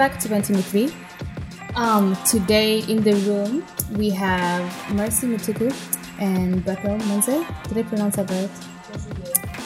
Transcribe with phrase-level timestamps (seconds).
[0.00, 0.90] back to Venting 3.
[1.74, 3.62] Um, today in the room
[3.98, 4.64] we have
[4.94, 5.68] Mercy Mutuku
[6.18, 7.44] and Bethel Menze.
[7.68, 8.48] Did I pronounce that right?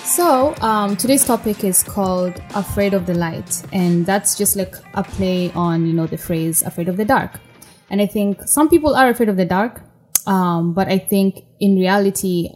[0.05, 5.05] So um, today's topic is called "Afraid of the Light," and that's just like a
[5.05, 7.39] play on you know the phrase "afraid of the dark."
[7.89, 9.83] And I think some people are afraid of the dark,
[10.27, 12.49] um, but I think in reality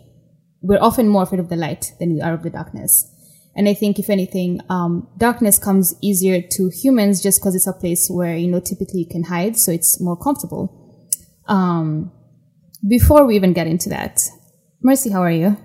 [0.63, 3.07] we're often more afraid of the light than we are of the darkness.
[3.59, 7.73] And I think, if anything, um, darkness comes easier to humans just because it's a
[7.73, 10.65] place where, you know, typically you can hide, so it's more comfortable.
[11.49, 12.13] Um,
[12.89, 14.21] before we even get into that,
[14.81, 15.57] Mercy, how are you?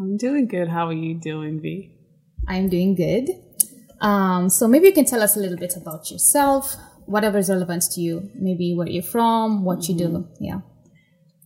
[0.00, 0.66] I'm doing good.
[0.66, 1.92] How are you doing, V?
[2.48, 3.30] I'm doing good.
[4.00, 6.74] Um, so maybe you can tell us a little bit about yourself,
[7.06, 10.26] whatever is relevant to you, maybe where you're from, what you do.
[10.40, 10.62] Yeah.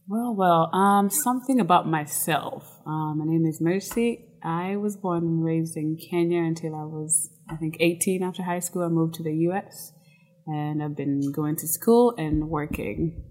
[0.09, 2.65] Well, well, um, something about myself.
[2.87, 4.25] Um, my name is Mercy.
[4.43, 8.61] I was born and raised in Kenya until I was, I think, 18 after high
[8.61, 8.83] school.
[8.83, 9.93] I moved to the US
[10.47, 13.23] and I've been going to school and working.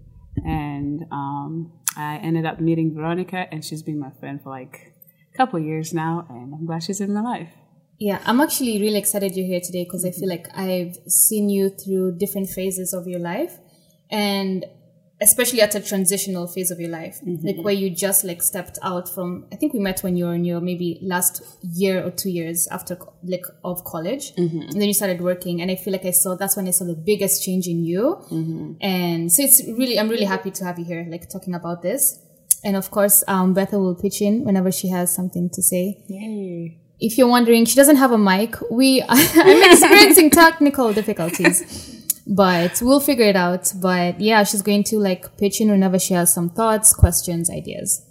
[0.44, 4.94] And um, I ended up meeting Veronica, and she's been my friend for like
[5.34, 7.50] a couple years now, and I'm glad she's in my life.
[7.98, 11.70] Yeah, I'm actually really excited you're here today because I feel like I've seen you
[11.70, 13.58] through different phases of your life.
[14.10, 14.64] And
[15.20, 17.44] especially at a transitional phase of your life, mm-hmm.
[17.46, 19.46] like where you just like stepped out from.
[19.52, 22.68] I think we met when you were in your maybe last year or two years
[22.68, 24.60] after like of college, mm-hmm.
[24.62, 25.60] and then you started working.
[25.60, 28.18] And I feel like I saw that's when I saw the biggest change in you.
[28.30, 28.72] Mm-hmm.
[28.80, 32.20] And so it's really, I'm really happy to have you here, like talking about this.
[32.62, 36.02] And of course, um, Bethel will pitch in whenever she has something to say.
[36.08, 36.80] Yay.
[37.00, 38.56] If you're wondering, she doesn't have a mic.
[38.70, 41.97] We, I'm experiencing technical difficulties
[42.28, 43.72] but we'll figure it out.
[43.80, 48.04] But yeah, she's going to like pitch in whenever she has some thoughts, questions, ideas.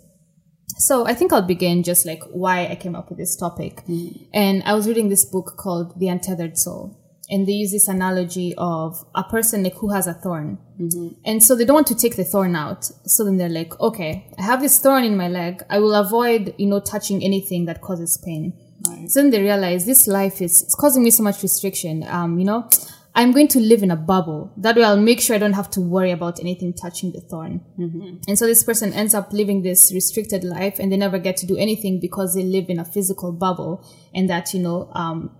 [0.79, 3.77] So I think I'll begin just like why I came up with this topic.
[3.87, 4.25] Mm-hmm.
[4.33, 7.03] And I was reading this book called The Untethered Soul.
[7.29, 10.59] And they use this analogy of a person like who has a thorn.
[10.79, 11.19] Mm-hmm.
[11.25, 12.85] And so they don't want to take the thorn out.
[13.05, 15.61] So then they're like, okay, I have this thorn in my leg.
[15.69, 18.53] I will avoid, you know, touching anything that causes pain.
[18.87, 19.09] Right.
[19.09, 22.05] So then they realize this life is it's causing me so much restriction.
[22.07, 22.69] Um, you know,
[23.17, 24.53] I'm going to live in a bubble.
[24.57, 27.65] That way I'll make sure I don't have to worry about anything touching the thorn.
[27.79, 28.17] Mm-hmm.
[28.27, 31.47] And so this person ends up living this restricted life and they never get to
[31.47, 33.83] do anything because they live in a physical bubble
[34.13, 35.35] and that, you know, um,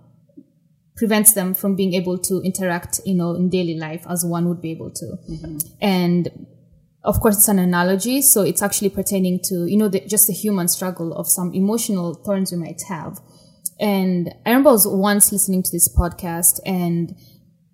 [0.96, 4.60] prevents them from being able to interact, you know, in daily life as one would
[4.60, 5.06] be able to.
[5.30, 5.58] Mm-hmm.
[5.80, 6.46] And
[7.04, 10.32] of course, it's an analogy, so it's actually pertaining to, you know, the, just the
[10.32, 13.20] human struggle of some emotional thorns we might have.
[13.78, 17.14] And I remember I was once listening to this podcast and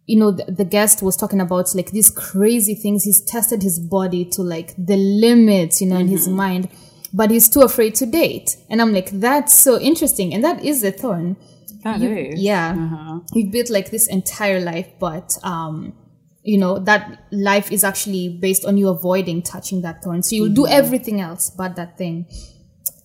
[0.07, 3.05] you know, the, the, guest was talking about like these crazy things.
[3.05, 6.03] He's tested his body to like the limits, you know, mm-hmm.
[6.03, 6.37] in his mm-hmm.
[6.37, 6.69] mind,
[7.13, 8.57] but he's too afraid to date.
[8.69, 10.35] And I'm like, that's so interesting.
[10.35, 11.37] And that is the thorn.
[11.85, 12.41] That you, is.
[12.41, 12.73] Yeah.
[12.73, 13.21] Uh-huh.
[13.33, 15.95] You've built like this entire life, but, um,
[16.43, 20.23] you know, that life is actually based on you avoiding touching that thorn.
[20.23, 20.55] So you'll mm-hmm.
[20.55, 22.27] do everything else but that thing.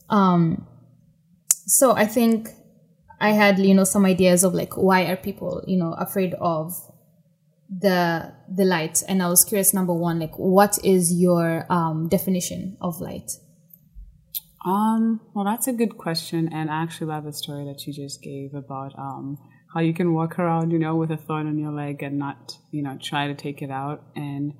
[0.10, 0.68] Um,
[1.48, 2.50] so I think
[3.22, 6.74] I had, you know, some ideas of like, why are people, you know, afraid of
[7.70, 9.04] the the light.
[9.08, 13.32] And i was curious number one like what is your um definition of light?
[14.66, 18.22] Um well that's a good question and i actually love the story that you just
[18.22, 19.38] gave about um
[19.74, 22.58] how you can walk around you know with a thorn on your leg and not
[22.72, 24.04] you know try to take it out.
[24.16, 24.54] And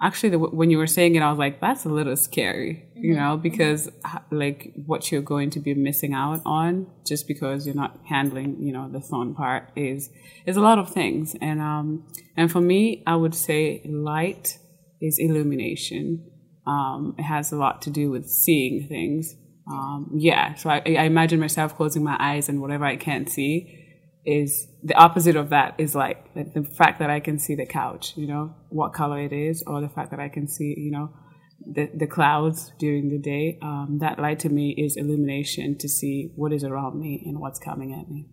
[0.00, 3.12] actually the, when you were saying it i was like that's a little scary you
[3.12, 3.22] mm-hmm.
[3.22, 3.90] know because
[4.30, 8.72] like what you're going to be missing out on just because you're not handling you
[8.72, 10.08] know the thorn part is
[10.46, 11.36] is a lot of things.
[11.40, 14.58] And um and for me i would say light
[15.02, 16.30] is illumination.
[16.66, 19.34] Um it has a lot to do with seeing things.
[19.70, 23.83] Um yeah so i, I imagine myself closing my eyes and whatever i can't see
[24.26, 28.14] is the opposite of that is like the fact that I can see the couch,
[28.16, 31.10] you know, what color it is, or the fact that I can see, you know,
[31.66, 33.58] the, the clouds during the day.
[33.62, 37.58] Um, that light to me is illumination to see what is around me and what's
[37.58, 38.26] coming at me.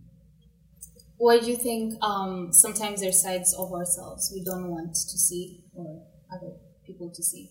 [1.18, 2.02] What do you think?
[2.04, 6.54] Um, sometimes there's sides of ourselves we don't want to see or other
[6.86, 7.50] people to see.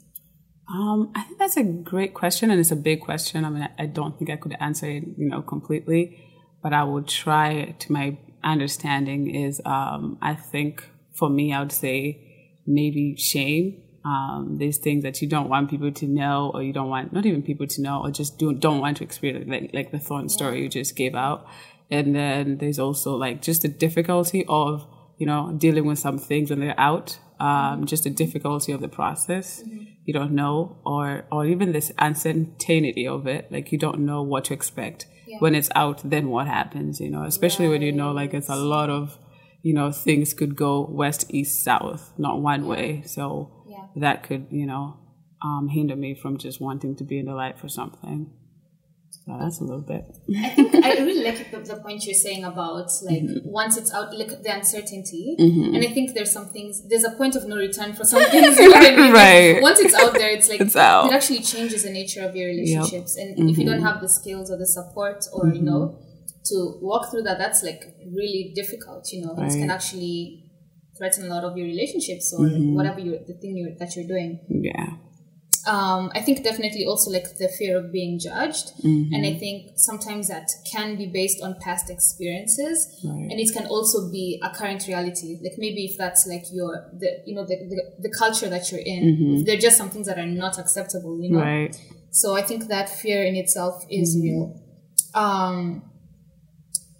[0.73, 3.45] Um, I think that's a great question, and it's a big question.
[3.45, 6.21] I mean, I, I don't think I could answer it, you know, completely,
[6.63, 11.73] but I will try to my understanding is um, I think for me, I would
[11.73, 13.83] say maybe shame.
[14.05, 17.27] Um, there's things that you don't want people to know, or you don't want not
[17.27, 20.29] even people to know, or just do, don't want to experience, like like the thorn
[20.29, 21.47] story you just gave out.
[21.91, 24.87] And then there's also like just the difficulty of
[25.19, 27.19] you know dealing with some things when they're out.
[27.39, 29.63] Um, just the difficulty of the process.
[29.63, 29.85] Mm-hmm.
[30.05, 33.53] You don't know, or or even this uncertainty of it.
[33.53, 35.39] Like you don't know what to expect yeah.
[35.39, 37.73] when it's out, then what happens, you know, especially right.
[37.73, 39.19] when you know like it's a lot of
[39.63, 43.03] you know, things could go west, east, south, not one way.
[43.07, 43.85] So Yeah.
[43.97, 44.97] that could, you know,
[45.43, 48.31] um, hinder me from just wanting to be in the light for something.
[49.27, 50.05] So that's a little bit.
[50.35, 53.51] I think I really like the, the point you're saying about like mm-hmm.
[53.51, 55.37] once it's out, like the uncertainty.
[55.39, 55.75] Mm-hmm.
[55.75, 58.59] And I think there's some things, there's a point of no return for some things.
[58.59, 59.13] you know what I mean?
[59.13, 59.63] Right.
[59.63, 61.07] Once it's out there, it's like It's out.
[61.07, 63.17] it actually changes the nature of your relationships.
[63.17, 63.87] And if you don't mm-hmm.
[63.87, 65.99] have the skills or the support or you know
[66.47, 69.13] to walk through that, that's like really difficult.
[69.13, 70.51] You know, it can actually
[70.97, 74.41] threaten a lot of your relationships or whatever you the thing you that you're doing
[74.49, 74.97] Yeah.
[75.67, 79.13] Um, I think definitely also like the fear of being judged, Mm-hmm.
[79.15, 83.29] and I think sometimes that can be based on past experiences, Right.
[83.31, 85.39] and it can also be a current reality.
[85.43, 88.81] Like maybe if that's like your the you know the the, the culture that you're
[88.81, 91.39] in, if there are just some things that are not acceptable, you know.
[91.41, 91.63] Mm-hmm.
[91.65, 91.77] Right.
[92.11, 94.61] So I think that fear in itself is real.
[95.15, 95.83] Um,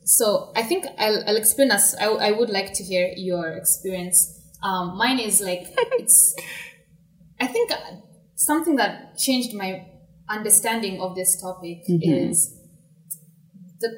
[0.05, 1.95] so I think I'll, I'll explain us.
[1.97, 4.39] I, I would like to hear your experience.
[4.63, 5.67] Um, mine is like
[5.99, 6.35] it's.
[7.41, 7.71] I think
[8.41, 9.87] something that changed my
[10.29, 12.31] understanding of this topic mm-hmm.
[12.31, 12.57] is
[13.81, 13.91] the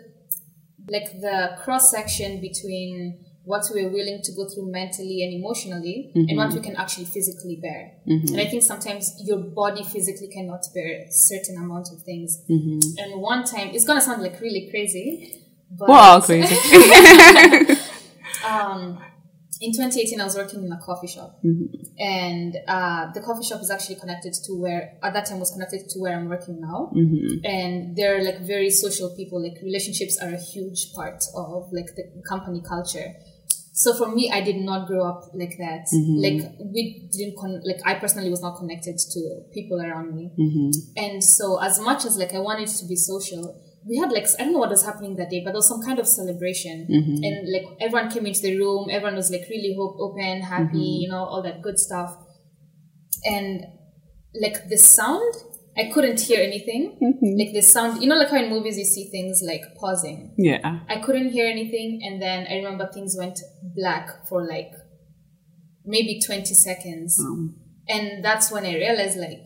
[0.89, 6.37] like the cross section between what we're willing to go through mentally and emotionally and
[6.37, 6.59] what mm-hmm.
[6.59, 7.93] we can actually physically bear.
[8.09, 8.35] Mm-hmm.
[8.35, 12.45] And I think sometimes your body physically cannot bear certain amount of things.
[12.49, 15.41] And one time, it's gonna sound like really crazy,
[15.71, 16.55] but We're all crazy.
[18.49, 18.99] um,
[19.63, 21.67] in 2018, I was working in a coffee shop, mm-hmm.
[21.99, 25.89] and uh, the coffee shop is actually connected to where at that time was connected
[25.89, 26.91] to where I'm working now.
[26.95, 27.45] Mm-hmm.
[27.45, 29.41] And they're like very social people.
[29.41, 33.15] Like relationships are a huge part of like the company culture.
[33.73, 35.87] So for me, I did not grow up like that.
[35.95, 36.19] Mm-hmm.
[36.27, 40.33] Like we didn't con- like I personally was not connected to people around me.
[40.97, 44.45] And so as much as like I wanted to be social, we had like I
[44.45, 47.25] don't know what was happening that day, but there was some kind of celebration, mm-hmm.
[47.25, 48.89] and like everyone came into the room.
[48.91, 51.03] Everyone was like really hope open, happy, mm-hmm.
[51.03, 52.17] you know, all that good stuff.
[53.25, 53.65] And
[54.41, 55.35] like the sound,
[55.77, 56.99] I couldn't hear anything.
[57.03, 57.39] Mm-hmm.
[57.39, 60.35] Like the sound, you know, like how in movies you see things like pausing.
[60.37, 60.81] yeah.
[60.89, 63.41] I couldn't hear anything, and then I remember things went
[63.75, 64.73] black for like
[65.85, 67.19] maybe 20 seconds.
[67.21, 67.55] Mm.
[67.89, 69.45] And that's when I realized like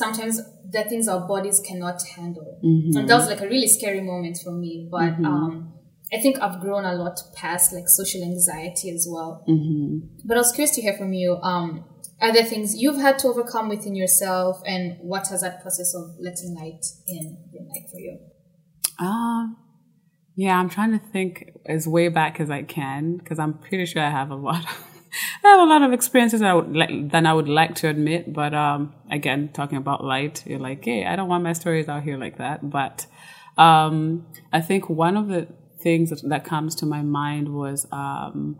[0.00, 0.40] sometimes
[0.76, 2.58] the things our bodies cannot handle.
[2.62, 4.88] And that was like a really scary moment for me.
[4.90, 5.72] But um,
[6.12, 9.44] I think I've grown a lot past like social anxiety as well.
[10.24, 11.36] But I was curious to hear from you.
[11.36, 11.84] Um,
[12.20, 16.16] are there things you've had to overcome within yourself, and what has that process of
[16.18, 18.18] letting light in been like for you?
[18.98, 19.56] Um,
[20.36, 24.02] yeah, I'm trying to think as way back as I can because I'm pretty sure
[24.02, 24.64] I have a lot.
[25.44, 28.32] I have a lot of experiences I would like than I would like to admit.
[28.32, 32.02] But um, again, talking about light, you're like, hey, I don't want my stories out
[32.02, 32.70] here like that.
[32.70, 33.06] But
[33.56, 35.48] um, I think one of the
[35.80, 38.58] things that, that comes to my mind was um,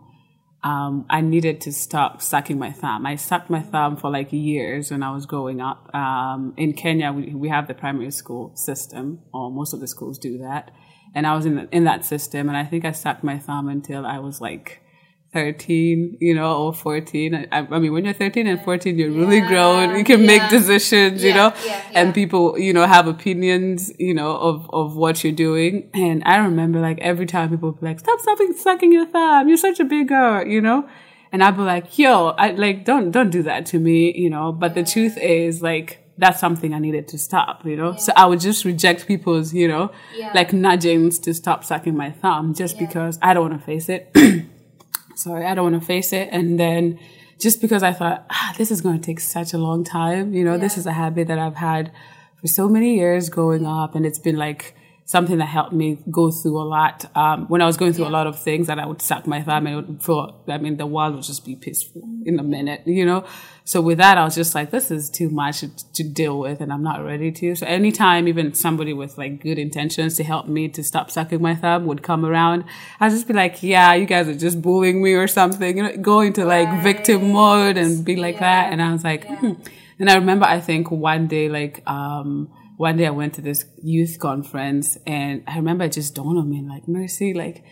[0.63, 3.05] um, I needed to stop sucking my thumb.
[3.05, 5.93] I sucked my thumb for like years when I was growing up.
[5.95, 10.19] Um, in Kenya, we, we have the primary school system, or most of the schools
[10.19, 10.71] do that.
[11.15, 13.67] And I was in, the, in that system, and I think I sucked my thumb
[13.67, 14.81] until I was like
[15.33, 17.47] 13, you know, or 14.
[17.51, 19.95] I, I mean, when you're 13 and 14, you're really Yeah, grown.
[19.97, 20.49] You can make yeah.
[20.49, 25.23] decisions, you know, yeah, and people, you know, have opinions, you know, of, of what
[25.23, 25.89] you're doing.
[25.93, 29.47] And I remember like every time people be like, stop sucking, sucking your thumb.
[29.47, 30.87] You're such a big girl, you know?
[31.31, 34.51] And I'd be like, yo, I like, don't, don't do that to me, you know?
[34.51, 37.95] But the truth is like, that's something I needed to stop, you know?
[37.95, 40.33] So I would just reject people's, you know, Yeah.
[40.35, 42.85] like nudgings to stop sucking my thumb just Yeah.
[42.85, 44.11] because I don't want to face it.
[45.21, 46.29] Sorry, I don't want to face it.
[46.31, 46.99] And then
[47.39, 50.43] just because I thought, ah, this is going to take such a long time, you
[50.43, 51.91] know, this is a habit that I've had
[52.39, 53.93] for so many years growing up.
[53.93, 54.75] And it's been like
[55.11, 57.03] something that helped me go through a lot.
[57.17, 59.41] Um, when I was going through a lot of things that I would suck my
[59.41, 62.43] thumb and it would feel, I mean, the world would just be peaceful in a
[62.43, 63.25] minute, you know?
[63.65, 66.61] So with that, I was just like, this is too much to, to deal with
[66.61, 67.55] and I'm not ready to.
[67.55, 71.55] So anytime even somebody with like good intentions to help me to stop sucking my
[71.55, 72.63] thumb would come around,
[73.01, 75.97] I'd just be like, yeah, you guys are just bullying me or something, you know,
[75.97, 78.71] go into like victim mode and be like that.
[78.71, 79.55] And I was like, hmm.
[79.99, 82.49] And I remember, I think one day, like, um,
[82.81, 86.49] one day I went to this youth conference and I remember it just dawned on
[86.49, 87.63] me like, Mercy, like,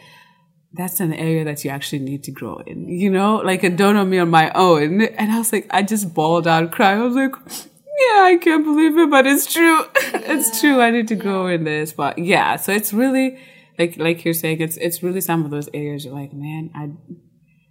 [0.74, 3.98] that's an area that you actually need to grow in, you know, like it dawned
[3.98, 5.02] on me on my own.
[5.02, 7.02] And I was like, I just bawled out crying.
[7.02, 9.84] I was like, yeah, I can't believe it, but it's true.
[9.96, 10.80] it's true.
[10.80, 11.92] I need to grow in this.
[11.92, 13.40] But yeah, so it's really
[13.80, 16.92] like, like you're saying, it's, it's really some of those areas you're like, man, I,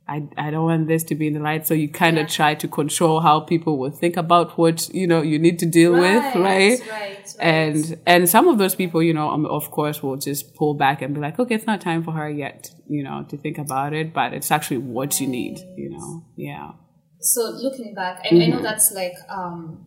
[0.08, 1.66] I, I don't want this to be in the light.
[1.66, 5.20] So you kind of try to control how people will think about what, you know,
[5.20, 6.80] you need to deal with, right?
[6.80, 7.36] Right, right.
[7.40, 11.02] And, and some of those people, you know, um, of course will just pull back
[11.02, 13.92] and be like, okay, it's not time for her yet, you know, to think about
[13.92, 16.24] it, but it's actually what you need, you know?
[16.36, 16.72] Yeah.
[17.20, 19.86] so looking back, I, I know that's like, um,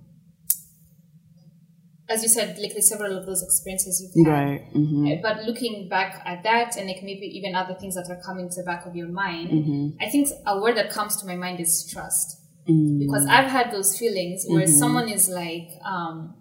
[2.14, 4.32] as you said, like there's several of those experiences you've had.
[4.40, 4.62] Right.
[4.74, 8.22] hmm Uh, But looking back at that and like maybe even other things that are
[8.30, 9.84] coming to the back of your mind, Mm-hmm.
[10.06, 12.28] I think a word that comes to my mind is trust.
[12.70, 13.00] Mm.
[13.04, 14.82] Because I've had those feelings where Mm-hmm.
[14.84, 16.36] someone is like um,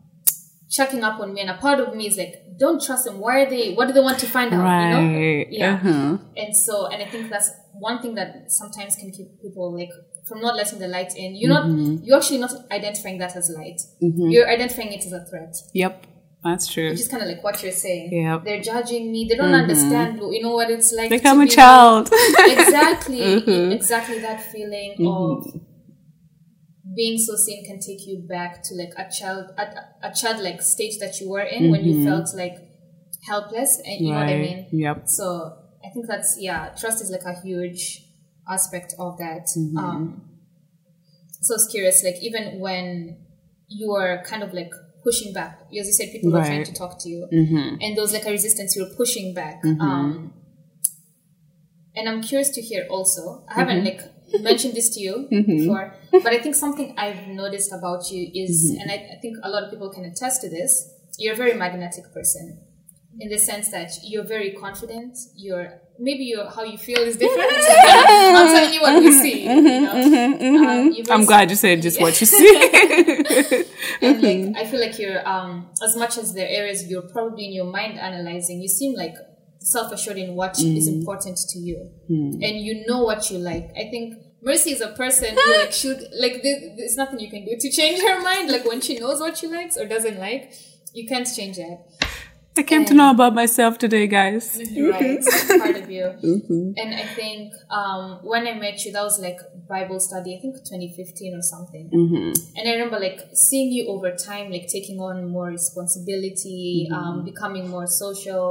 [0.77, 3.17] checking up on me, and a part of me is like, don't trust them.
[3.25, 3.65] Why are they?
[3.77, 4.59] What do they want to find out?
[4.61, 5.05] You know?
[5.19, 5.47] Right.
[5.51, 5.75] Yeah.
[5.75, 6.19] Uh-huh.
[6.37, 7.51] And so, and I think that's
[7.89, 9.89] one thing that sometimes can keep people like
[10.31, 11.35] from not letting the light in.
[11.37, 12.05] You're not, Mm-hmm.
[12.05, 13.81] you're actually not identifying that as light.
[14.01, 15.55] You're identifying it as a threat.
[15.75, 16.07] Yep.
[16.43, 16.89] That's true.
[16.91, 18.07] Which is kind of like what you're saying.
[18.13, 18.45] Mm-hmm.
[18.47, 19.27] They're judging me.
[19.29, 21.11] They don't understand, you know, what it's like.
[21.11, 22.09] Like to I'm a child.
[22.39, 23.19] exactly.
[23.43, 23.73] Mm-hmm.
[23.73, 25.45] Exactly that feeling of
[26.97, 29.65] being so seen can take you back to like a child, a,
[30.09, 32.57] a childlike stage that you were in when you felt like
[33.27, 33.81] helpless.
[33.85, 34.43] And you know what I Mm-hmm.
[34.73, 34.81] mean?
[34.87, 35.03] Yep.
[35.09, 38.03] So I think that's yeah, trust is like a huge
[38.51, 39.47] aspect of that.
[39.57, 39.79] Mm-hmm.
[39.79, 40.23] Um,
[41.41, 43.17] so I was curious, like even when
[43.69, 44.73] you are kind of like
[45.05, 47.77] pushing back, as you said, people are trying to talk to you, Mm-hmm.
[47.81, 49.63] and there was like a resistance, you were pushing back.
[49.65, 50.35] Um,
[51.95, 53.45] and I'm curious to hear also.
[53.49, 53.87] I haven't Mm-hmm.
[54.33, 58.71] like mentioned this to you before, but I think something I've noticed about you is,
[58.71, 58.81] Mm-hmm.
[58.83, 60.71] and I, I think a lot of people can attest to this.
[61.19, 62.61] You're a very magnetic person,
[63.19, 65.17] in the sense that you're very confident.
[65.37, 67.53] You're maybe your how you feel is different.
[67.53, 69.45] I'm telling you what we see.
[69.45, 69.85] You mm-hmm.
[69.85, 69.93] know?
[69.93, 70.57] Mm-hmm.
[70.57, 70.93] Um, mm-hmm.
[70.93, 72.49] you're I'm glad you said just what you see.
[74.03, 77.47] and like I feel like you're um as much as there are areas you're probably
[77.47, 79.15] in your mind analyzing, you seem like
[79.59, 83.71] self assured in what is important to you, and you know what you like.
[83.77, 87.45] I think Mercy is a person who like should like there, there's nothing you can
[87.45, 88.51] do to change her mind.
[88.51, 90.55] Like when she knows what she likes or doesn't like,
[90.95, 91.79] you can't change it.
[92.61, 94.45] I came to know about myself today, guys.
[94.91, 96.07] Right, it's part of you.
[96.81, 100.37] And I think um, when I met you, that was like Bible study.
[100.37, 101.89] I think 2015 or something.
[102.57, 107.69] And I remember like seeing you over time, like taking on more responsibility, um, becoming
[107.69, 108.45] more social.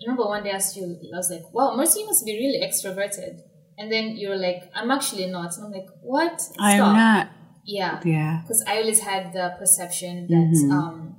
[0.00, 2.32] I remember one day I asked you, I was like, "Wow, Mercy you must be
[2.42, 3.34] really extroverted."
[3.78, 7.28] And then you were like, "I'm actually not." And I'm like, "What?" I am not.
[7.64, 8.40] Yeah Yeah.
[8.42, 11.11] because I always had the perception that um,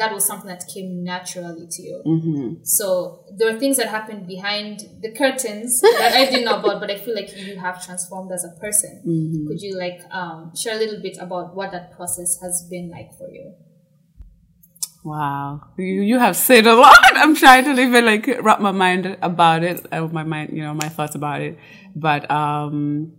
[0.00, 2.02] that was something that came naturally to you.
[2.06, 2.64] Mm-hmm.
[2.64, 6.90] So there were things that happened behind the curtains that I didn't know about, but
[6.90, 9.02] I feel like you have transformed as a person.
[9.06, 9.46] Mm-hmm.
[9.46, 13.10] Could you like um, share a little bit about what that process has been like
[13.18, 13.52] for you?
[15.04, 15.60] Wow.
[15.78, 16.98] You, you have said a lot.
[17.14, 20.74] I'm trying to even like wrap my mind about it, uh, my mind, you know,
[20.74, 21.58] my thoughts about it.
[21.94, 23.12] But, um,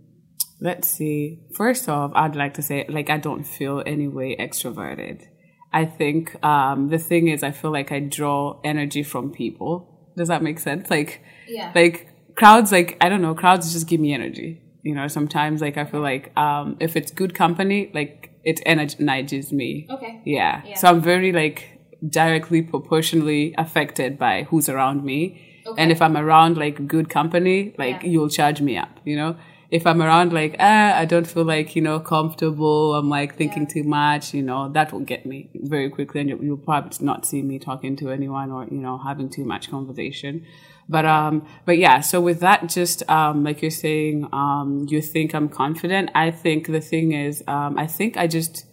[0.60, 1.40] let's see.
[1.56, 5.26] First off, I'd like to say, like, I don't feel any way extroverted.
[5.72, 9.88] I think, um, the thing is, I feel like I draw energy from people.
[10.16, 10.90] Does that make sense?
[10.90, 11.72] Like, Yeah.
[11.74, 14.60] like crowds, like, I don't know, crowds just give me energy.
[14.82, 19.52] You know, sometimes like I feel like, um, if it's good company, like, it energizes
[19.52, 19.86] me.
[19.90, 20.20] Okay.
[20.24, 20.62] Yeah.
[20.66, 20.74] Yeah.
[20.74, 25.40] So I'm very like directly proportionally affected by who's around me.
[25.66, 25.80] Okay.
[25.80, 28.10] And if I'm around like good company, like Yeah.
[28.10, 29.36] you'll charge me up, you know?
[29.72, 33.66] If I'm around like, ah, I don't feel like, you know, comfortable, I'm like thinking
[33.66, 37.24] too much, you know, that will get me very quickly and you'll, you'll probably not
[37.24, 40.44] see me talking to anyone or, you know, having too much conversation.
[40.90, 45.34] But, um, but yeah, so with that, just, um, like you're saying, um, you think
[45.34, 46.10] I'm confident.
[46.14, 48.66] I think the thing is, um, I think I just,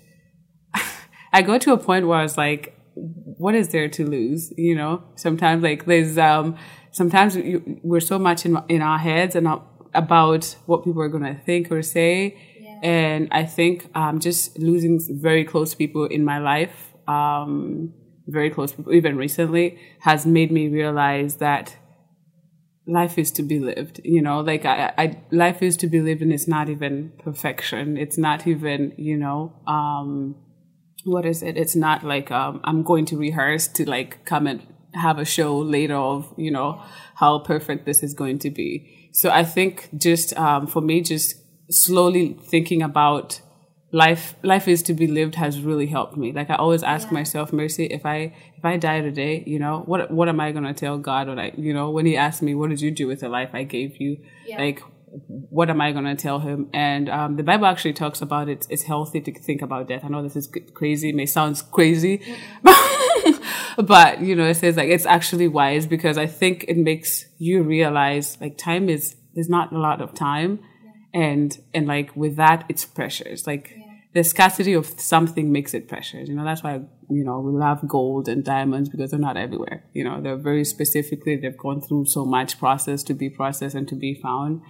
[1.33, 4.51] I go to a point where I was like, what is there to lose?
[4.57, 6.57] You know, sometimes like there's, um,
[6.91, 11.09] sometimes you, we're so much in, in our heads and not about what people are
[11.09, 12.37] going to think or say.
[12.81, 17.93] And I think, um, just losing very close people in my life, um,
[18.27, 21.75] very close people, even recently, has made me realize that
[22.85, 24.39] life is to be lived you know?
[24.41, 27.97] Like I, I life is to be lived and it's not even perfection.
[27.97, 30.35] It's not even you know um
[31.05, 31.57] what is it?
[31.57, 34.61] It's not like um i'm going to rehearse to like come and
[34.93, 36.81] have a show later of you know
[37.15, 41.35] how perfect this is going to be so i think just um for me just
[41.71, 43.41] slowly thinking about
[43.91, 46.31] life life is to be lived has really helped me.
[46.31, 50.11] Like i always ask myself mercy if i if i die today you know what
[50.11, 52.53] what am i going to tell god when i you know when he asked me
[52.53, 54.17] what did you do with the life i gave you?
[54.45, 54.57] Yeah.
[54.57, 54.83] like
[55.49, 56.69] what am i going to tell him?
[56.71, 58.67] And um, the bible actually talks about it.
[58.69, 60.05] It's healthy to think about death.
[60.05, 61.11] I know this is crazy.
[61.11, 62.21] May sound crazy
[63.81, 67.63] but you know it says like it's actually wise because i think it makes you
[67.63, 70.59] realize like time is there's not a lot of time.
[71.13, 73.47] And and like with that it's precious.
[73.47, 73.75] Like
[74.13, 76.29] the scarcity of something makes it precious.
[76.29, 79.83] You know that's why you know we love gold and diamonds because they're not everywhere.
[79.93, 83.87] You know they're very specifically they've gone through so much process to be processed and
[83.87, 84.61] to be found.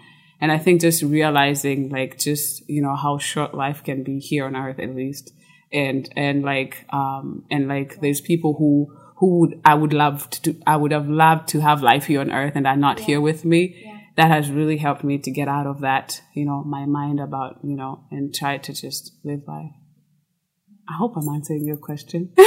[0.42, 4.46] And i think just realizing like just you know how short life can be here
[4.46, 5.34] on earth at least.
[5.74, 10.56] And and like um and like there's people who who would I would love to
[10.66, 13.44] I would have loved to have life here on earth and are not here with
[13.46, 13.86] me.
[14.16, 17.60] That has really helped me to get out of that, you know, my mind about,
[17.64, 19.72] you know, and try to just live life.
[20.90, 22.34] I hope I'm answering your question.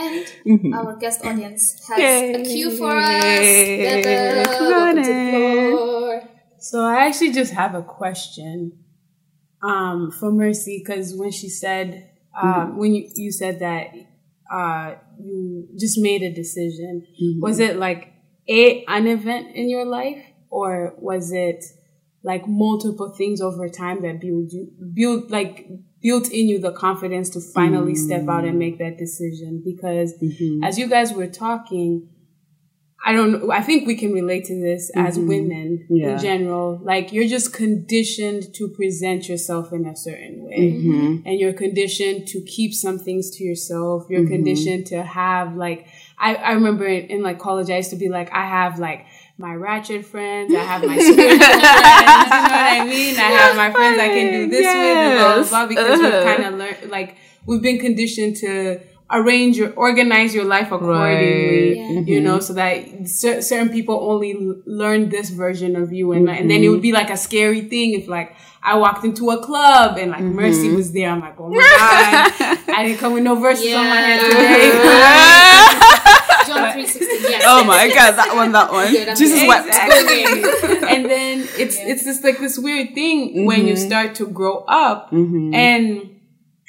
[0.00, 3.14] And our guest audience has a cue for us.
[3.16, 6.28] Bella, welcome to the.
[6.60, 8.84] So I actually just have a question
[9.60, 12.10] um, for Mercy because when she said
[12.40, 13.92] uh, when you, you said that
[14.52, 17.40] uh, you just made a decision, mm-hmm.
[17.40, 18.12] was it like
[18.48, 20.22] a an event in your life?
[20.50, 21.64] Or was it
[22.22, 25.68] like multiple things over time that build you build like
[26.00, 28.58] built in you the confidence to finally step out and mm.
[28.58, 29.62] make that decision?
[29.64, 30.64] Because mm-hmm.
[30.64, 32.08] as you guys were talking
[33.04, 33.52] I don't know.
[33.52, 35.28] I think we can relate to this as mm-hmm.
[35.28, 36.14] women Yeah.
[36.14, 36.80] in general.
[36.82, 40.72] Like you're just conditioned to present yourself in a certain way.
[40.72, 41.22] Mm-hmm.
[41.26, 44.06] And you're conditioned to keep some things to yourself.
[44.10, 44.32] You're mm-hmm.
[44.32, 45.86] conditioned to have like,
[46.18, 49.06] I, I remember in, in like college, I used to be like, I have like
[49.38, 50.52] my ratchet friends.
[50.52, 51.54] I have my spiritual friends.
[51.54, 53.16] You know what I mean?
[53.16, 56.24] I have my friends I can do this with and blah, blah, blah, because we've
[56.24, 62.06] kind of learned, like, we've been conditioned to arrange your, organize your life accordingly, Right.
[62.06, 62.42] you know, mm-hmm.
[62.42, 64.34] so that cer- certain people only
[64.66, 66.12] learn this version of you.
[66.12, 66.72] And, and then it mm-hmm.
[66.72, 70.22] would be like a scary thing if like, I walked into a club and like
[70.22, 70.76] Mercy mm-hmm.
[70.76, 71.10] was there.
[71.10, 75.94] I'm like, oh my God, I didn't come with no verses on my head today.
[76.48, 77.04] John 360.
[77.30, 77.44] Yes.
[77.46, 78.90] Oh my god, that one, that one.
[78.90, 79.48] Good, Jesus good.
[79.48, 79.68] wept.
[79.68, 80.88] Exactly.
[80.88, 85.12] and then it's it's just like this weird thing when you start to grow up
[85.12, 86.17] and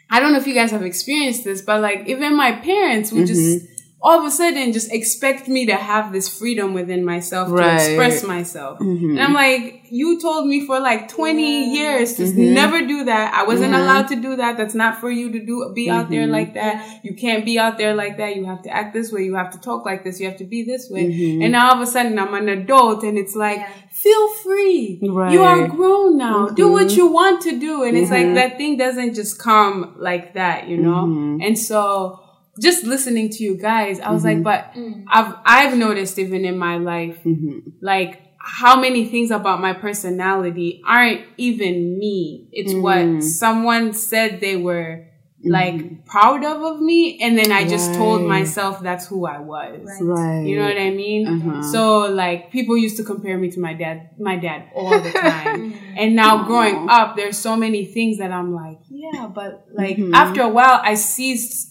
[0.09, 3.27] I don't know if you guys have experienced this, but like even my parents would
[3.27, 3.78] just mm-hmm.
[4.01, 7.77] All of a sudden just expect me to have this freedom within myself Right.
[7.77, 8.79] to express myself.
[8.79, 9.18] Mm-hmm.
[9.18, 12.53] And I'm like, you told me for like 20 years to mm-hmm.
[12.53, 13.33] never do that.
[13.33, 13.81] I wasn't mm-hmm.
[13.81, 14.55] allowed to do that.
[14.55, 17.03] That's not for you to do, be out there like that.
[17.03, 18.38] You can't be out there like that.
[18.38, 19.24] You have to act this way.
[19.24, 20.20] You have to talk like this.
[20.20, 21.05] You have to be this way.
[21.42, 23.59] And now all of a sudden I'm an adult and it's like,
[23.92, 25.00] feel free.
[25.03, 25.33] Right.
[25.33, 26.48] You are grown now.
[26.48, 27.83] Do what you want to do.
[27.83, 31.03] And it's like that thing doesn't just come like that, you know?
[31.44, 32.24] And so
[32.59, 34.43] just listening to you guys, I was like, mm-hmm.
[34.43, 35.05] but mm.
[35.07, 37.69] I've I've noticed even in my life, mm-hmm.
[37.81, 42.48] like how many things about my personality aren't even me.
[42.51, 43.24] It's what mm.
[43.24, 45.07] someone said they were
[45.39, 45.51] mm-hmm.
[45.51, 49.81] like proud of of me, and then I just told myself that's who I was.
[50.01, 50.41] Right.
[50.41, 51.27] You know what I mean?
[51.27, 51.63] Uh-huh.
[51.63, 55.74] So like people used to compare me to my dad, my dad all the time.
[55.95, 60.41] and now growing up, there's so many things that I'm like, yeah, but like after
[60.41, 61.69] a while I ceased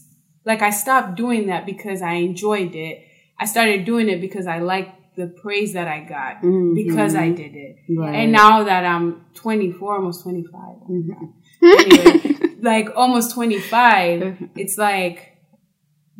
[0.49, 3.07] like I stopped doing that because I enjoyed it.
[3.39, 6.75] I started doing it because I liked the praise that I got mm-hmm.
[6.75, 7.77] because I did it.
[7.89, 10.61] And now that I'm 24, almost 25.
[10.91, 11.25] Mm-hmm.
[11.63, 14.45] anyway, like almost 25, mm-hmm.
[14.57, 15.35] it's like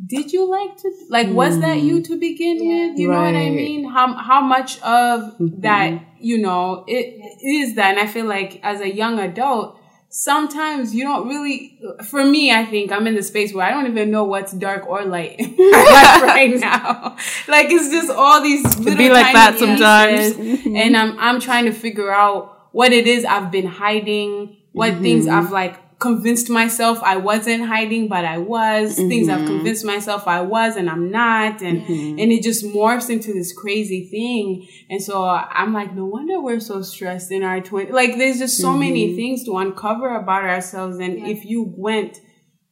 [0.05, 2.99] did you like to like was that you to begin with?
[2.99, 3.83] You know what i mean?
[3.83, 7.05] How how much of that you know it
[7.43, 7.97] is that?
[7.97, 9.78] And i feel like as a young adult
[10.11, 13.85] sometimes you don't really for me i think i'm in the space where i don't
[13.85, 17.15] even know what's dark or light right now.
[17.47, 20.35] Like it's just all these little be like that sometimes.
[20.65, 25.25] and i'm i'm trying to figure out what it is i've been hiding what things
[25.25, 25.37] mm-hmm.
[25.37, 28.95] i've like convinced myself I wasn't hiding, but I was.
[28.95, 29.47] Things I've mm-hmm.
[29.47, 31.61] convinced myself I was and I'm not.
[31.61, 32.19] And, mm-hmm.
[32.19, 34.67] and it just morphs into this crazy thing.
[34.89, 37.91] And so I'm like, no wonder we're so stressed in our 20s.
[37.91, 39.15] Like there's just so many mm-hmm.
[39.17, 40.99] things to uncover about ourselves.
[40.99, 42.17] And if you went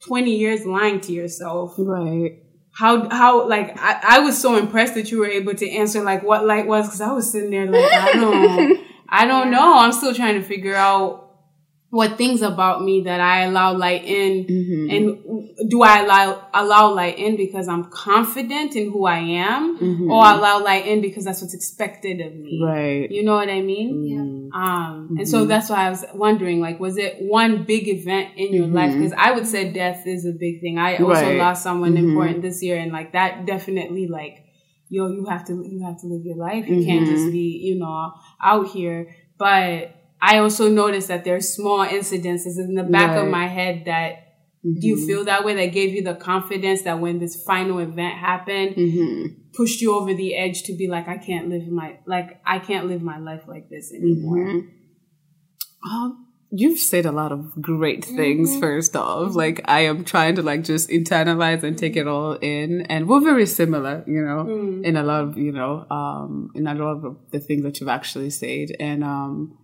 [0.06, 2.40] 20 years lying to yourself, Right.
[2.72, 6.24] how how like I, I was so impressed that you were able to answer like
[6.24, 9.92] what light was because I was sitting there like I don't I don't know I'm
[9.92, 11.27] still trying to figure out
[11.98, 14.90] what things about me that I allow light in mm-hmm.
[14.92, 20.12] and do I allow allow light in because I'm confident in who I am mm-hmm.
[20.12, 22.62] or allow light in because that's what's expected of me.
[22.64, 23.10] Right.
[23.10, 23.96] you know what I mean?
[23.96, 24.50] Mm-hmm.
[24.54, 24.62] Yeah.
[24.62, 28.54] um and so that's why I was wondering like was it one big event in
[28.54, 28.94] your life?
[28.94, 30.78] Because I would say death is a big thing.
[30.78, 31.38] I also Right.
[31.38, 34.46] lost someone important this year and like that definitely like
[34.88, 36.68] yo you have to you have to live your life.
[36.68, 39.16] You can't just be you know out here.
[39.40, 44.24] But I also noticed that there's small incidences in the back of my head that
[44.64, 48.16] do you feel that way that gave you the confidence that when this final event
[48.16, 48.76] happened
[49.54, 52.88] pushed you over the edge to be like I can't live my like I can't
[52.88, 54.64] live my life like this anymore
[55.90, 58.60] Um, you've said a lot of great things Mm-hmm.
[58.60, 59.36] first off.
[59.36, 62.82] Like i am trying to like just internalize and take it all in.
[62.90, 64.84] And we're very similar you know Mm.
[64.84, 67.90] in a lot of you know um in a lot of the things that you've
[68.00, 68.70] actually said.
[68.80, 69.58] And um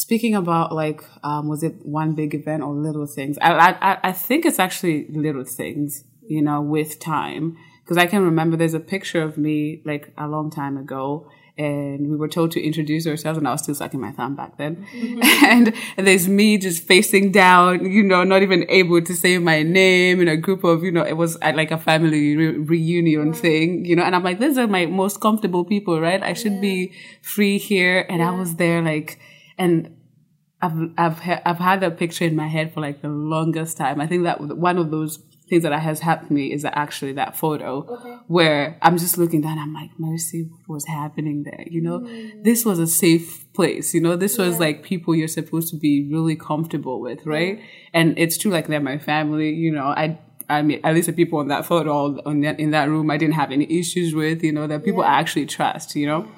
[0.00, 3.36] speaking about like um was it one big event or little things?
[3.40, 7.56] I i, I think it's actually little things you know with time.
[7.82, 11.28] Because i can remember there's a picture of me like a long time ago
[11.60, 14.56] and we were told to introduce ourselves and I was still sucking my thumb back
[14.56, 14.86] then.
[15.44, 19.62] and, and there's me just facing down, you know, not even able to say my
[19.62, 23.34] name in a group of, you know, it was at like a family re- reunion
[23.34, 26.22] thing, you know, and I'm like, these are my most comfortable people, right?
[26.22, 28.06] I should be free here.
[28.08, 29.20] And I was there like,
[29.60, 29.94] and
[30.62, 34.00] I've, I've, ha- I've had that picture in my head for like the longest time.
[34.00, 35.18] I think that one of those
[35.48, 37.82] things that has helped me is actually that photo
[38.28, 39.58] where I'm just looking down.
[39.58, 41.64] I'm like, Mercy, what was happening there?
[41.68, 42.42] You know, mm.
[42.42, 43.92] this was a safe place.
[43.92, 47.60] You know, this was like people you're supposed to be really comfortable with, right?
[47.92, 49.50] And it's true, like they're my family.
[49.50, 50.18] You know, I.
[50.48, 53.16] I mean, at least the people in that photo, on that, in that room, I
[53.18, 54.42] didn't have any issues with.
[54.42, 55.94] You know, that people I actually trust.
[55.94, 56.28] You know,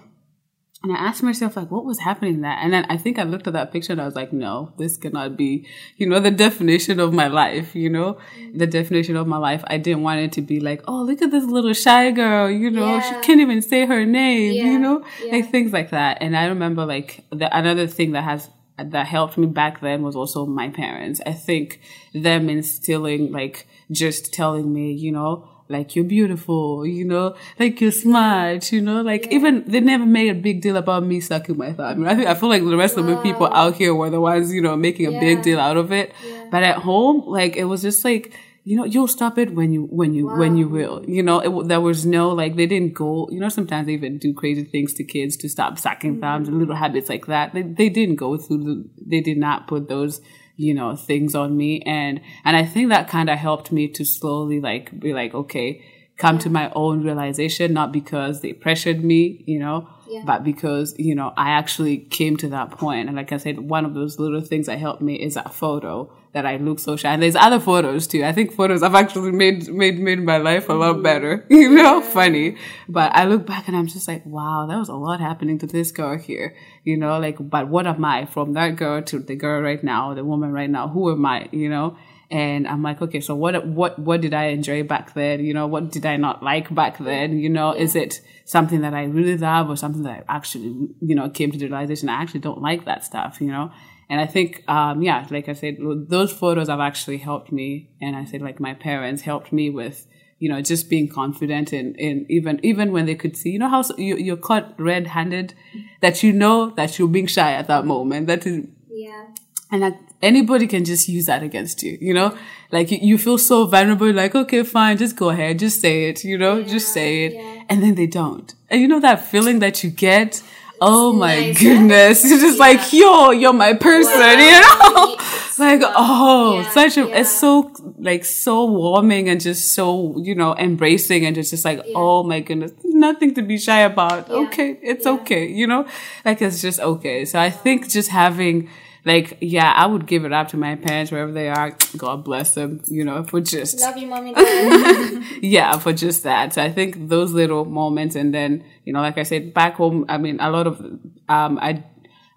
[0.82, 2.58] and I asked myself, like, what was happening that?
[2.62, 4.96] And then I think I looked at that picture and I was like, no, this
[4.96, 5.66] cannot be,
[5.96, 8.58] you know, the definition of my life, you know, mm.
[8.58, 9.62] the definition of my life.
[9.68, 12.70] I didn't want it to be like, oh, look at this little shy girl, you
[12.70, 16.18] know, she can't even say her name, you know, like things like that.
[16.20, 20.16] And I remember like the, another thing that has, that helped me back then was
[20.16, 21.20] also my parents.
[21.24, 21.80] I think
[22.14, 27.90] them instilling, like, just telling me, you know, like you're beautiful, you know, like you're
[27.90, 31.72] smart, you know, like even they never made a big deal about me sucking my
[31.72, 32.06] thumb.
[32.06, 34.52] I think I feel like the rest of the people out here were the ones,
[34.52, 36.12] you know, making a big deal out of it.
[36.50, 39.84] But at home, like it was just like, you know, you'll stop it when you
[39.90, 41.04] when you when you will.
[41.08, 43.28] You know, it, there was no like they didn't go.
[43.32, 46.56] You know, sometimes they even do crazy things to kids to stop sucking thumbs and
[46.56, 46.60] mm.
[46.60, 47.54] little habits like that.
[47.54, 48.84] They they didn't go through the.
[49.04, 50.20] They did not put those
[50.56, 51.80] you know things on me.
[51.82, 55.84] And and i think that kind of helped me to slowly like be like okay
[56.18, 59.88] come to my own realization not because they pressured me you know
[60.24, 63.08] but because you know i actually came to that point.
[63.08, 66.12] And like i said one of those little things that helped me is that photo
[66.32, 67.12] that i look so shy.
[67.12, 68.24] And there's other photos too.
[68.24, 72.00] I think photos have actually made made made my life a lot better you know
[72.00, 72.56] funny.
[72.88, 75.66] But i look back and i'm just like wow there was a lot happening to
[75.66, 79.36] this girl here you know like but what am i from that girl to the
[79.36, 80.88] girl right now the woman right now?
[80.88, 81.96] Who am i you know?
[82.30, 85.44] And I'm like, okay, so what, what, what did I enjoy back then?
[85.44, 87.38] You know, what did I not like back then?
[87.38, 91.14] You know, is it something that I really love or something that I actually, you
[91.14, 93.70] know, came to the realization I actually don't like that stuff, you know?
[94.12, 97.88] And I think, um, yeah, like I said, those photos have actually helped me.
[97.98, 100.06] And I said, like, my parents helped me with,
[100.38, 103.70] you know, just being confident and, and even, even when they could see, you know,
[103.70, 105.54] how you, you're caught red handed,
[106.02, 108.26] that you know that you're being shy at that moment.
[108.26, 109.28] That is, Yeah.
[109.70, 112.36] and that anybody can just use that against you, you know?
[112.70, 116.22] Like you, you feel so vulnerable, like, okay, fine, just go ahead, just say it,
[116.22, 117.32] you know, just say it.
[117.70, 118.54] And then they don't.
[118.68, 120.42] And you know that feeling that you get?
[120.84, 121.60] Oh my nice.
[121.60, 122.24] goodness.
[122.24, 125.16] It's just like, yo, you're my person, you know?
[125.58, 127.20] like, oh, Yeah, such a, yeah.
[127.20, 131.80] it's so, like, so warming and just so, you know, embracing and just, just like,
[131.94, 134.28] oh my goodness, nothing to be shy about.
[134.28, 135.86] Okay, it's okay, you know?
[136.24, 137.24] Like, it's just okay.
[137.26, 138.68] So I think just having,
[139.04, 141.76] like, yeah, I would give it up to my parents wherever they are.
[141.96, 144.32] God bless them, you know, for just, Love you, mommy.
[145.42, 146.54] Yeah, for just that.
[146.54, 150.04] So I think those little moments, and then you know, like I said, back home.
[150.08, 150.80] I mean, a lot of
[151.28, 151.84] um, I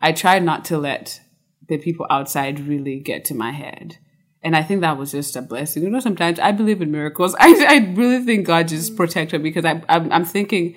[0.01, 1.21] I tried not to let
[1.67, 3.97] the people outside really get to my head,
[4.41, 5.83] and I think that was just a blessing.
[5.83, 7.35] You know, sometimes I believe in miracles.
[7.39, 10.75] I I really think God just protected me because I I'm, I'm thinking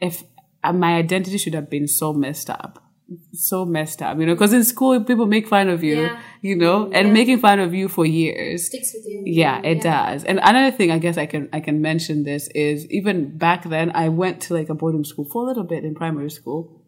[0.00, 0.22] if
[0.62, 2.87] uh, my identity should have been so messed up
[3.32, 6.20] so messed up, you know, because in school people make fun of you, Yeah.
[6.42, 8.66] you know, and making fun of you for years.
[8.66, 9.22] Sticks with you.
[9.24, 10.24] Yeah, it does.
[10.24, 13.92] And another thing I guess I can I can mention this is even back then
[13.94, 16.82] I went to like a boarding school for a little bit in primary school.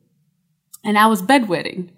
[0.84, 1.90] And I was bedwetting.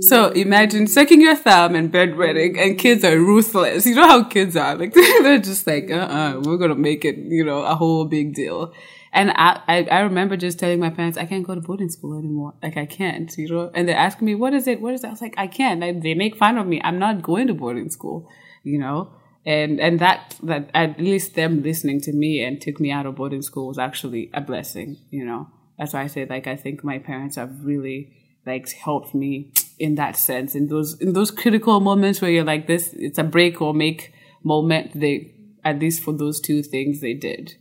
[0.00, 3.84] So imagine sucking your thumb and bedwetting and kids are ruthless.
[3.84, 4.74] You know how kids are.
[4.76, 8.34] Like they're just like, uh uh-uh, we're gonna make it, you know, a whole big
[8.34, 8.72] deal.
[9.18, 12.16] And I, I, I remember just telling my parents, I can't go to boarding school
[12.16, 12.54] anymore.
[12.62, 13.68] Like, I can't, you know?
[13.74, 14.80] And they're asking me, what is it?
[14.80, 15.08] What is it?
[15.08, 15.80] I was like, I can't.
[15.80, 16.80] Like, they make fun of me.
[16.84, 18.28] I'm not going to boarding school,
[18.62, 19.10] you know?
[19.44, 23.16] And, and that, that at least them listening to me and took me out of
[23.16, 25.48] boarding school was actually a blessing, you know?
[25.80, 29.96] That's why I say, like, I think my parents have really, like, helped me in
[29.96, 30.54] that sense.
[30.54, 34.12] In those, in those critical moments where you're like, this, it's a break or make
[34.44, 37.56] moment, they, at least for those two things, they did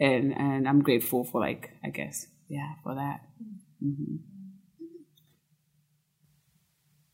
[0.00, 3.20] and and I'm grateful for like I guess yeah for that.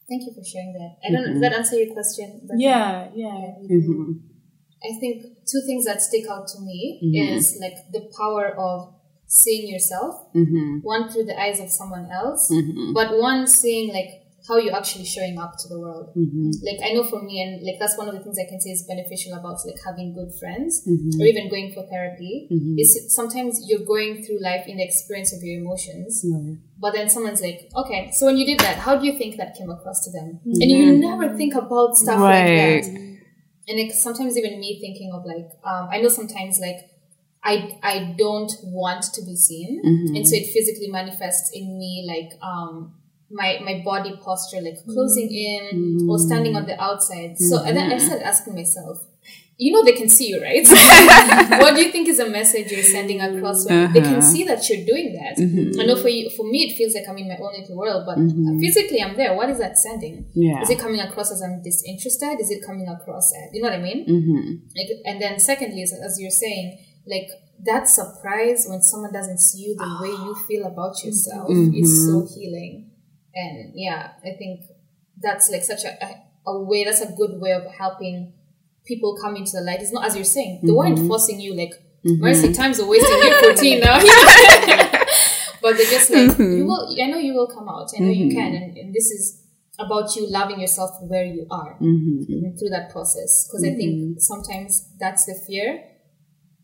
[0.09, 0.96] Thank you for sharing that.
[1.05, 2.42] I don't know, does that answer your question?
[2.46, 3.59] But Yeah, yeah.
[3.70, 4.12] Mm-hmm.
[4.85, 7.35] I think two things that stick out to me Mm-hmm.
[7.37, 8.94] is like the power of
[9.27, 10.79] seeing yourself, Mm-hmm.
[10.83, 12.53] one through the eyes of someone else,
[12.94, 16.11] but one seeing like how you're actually showing up to the world.
[16.16, 16.50] Mm-hmm.
[16.64, 18.70] Like I know for me, and like that's one of the things I can say
[18.70, 21.20] is beneficial about like having good friends Mm-hmm.
[21.20, 22.46] or even going for therapy.
[22.78, 26.24] Is sometimes you're going through life in the experience of your emotions,
[26.78, 29.56] but then someone's like, okay, so when you did that, how do you think that
[29.56, 30.40] came across to them?
[30.44, 32.85] And you never think about stuff Right.
[32.85, 33.06] like that
[33.68, 36.76] and like sometimes even me thinking of like um, I know sometimes like
[37.42, 42.30] I I don't want to be seen, and so it physically manifests in me like
[42.42, 42.94] um
[43.30, 44.92] my my body posture like mm-hmm.
[44.92, 46.26] closing in or mm-hmm.
[46.26, 47.38] standing on the outside.
[47.38, 48.06] So and then I mm-hmm.
[48.06, 49.04] started asking myself.
[49.58, 50.68] You know they can see you, right?
[51.62, 53.66] what do you think is a message you're sending across?
[53.66, 54.20] When They can uh-huh.
[54.20, 55.40] see that you're doing that.
[55.80, 58.04] I know for you, for me, it feels like I'm in my own little world,
[58.04, 58.18] but
[58.60, 59.34] physically I'm there.
[59.34, 60.26] What is that sending?
[60.34, 60.60] Yeah.
[60.60, 62.38] Is it coming across as I'm disinterested?
[62.38, 64.04] Is it coming across as, you know what I mean?
[64.04, 64.76] Mm-hmm.
[64.76, 67.30] Like, and then secondly, as, as you're saying, like
[67.64, 72.28] that surprise when someone doesn't see you the way you feel about yourself is so
[72.34, 72.86] healing.
[73.37, 74.62] And yeah, I think
[75.20, 75.94] that's like such a,
[76.46, 78.33] a, way, that's a good way of helping
[78.87, 79.83] people come into the light.
[79.83, 81.09] It's not, as you're saying, they weren't mm-hmm.
[81.09, 82.22] forcing you like, mm-hmm.
[82.22, 83.99] mercy times are wasting your protein now.
[85.62, 86.57] but they're just like, mm-hmm.
[86.57, 87.90] you will, I know you will come out.
[87.94, 88.55] I know you can.
[88.55, 89.42] And, and this is
[89.79, 93.46] about you loving yourself where you are and through that process.
[93.46, 95.85] Because I think sometimes that's the fear.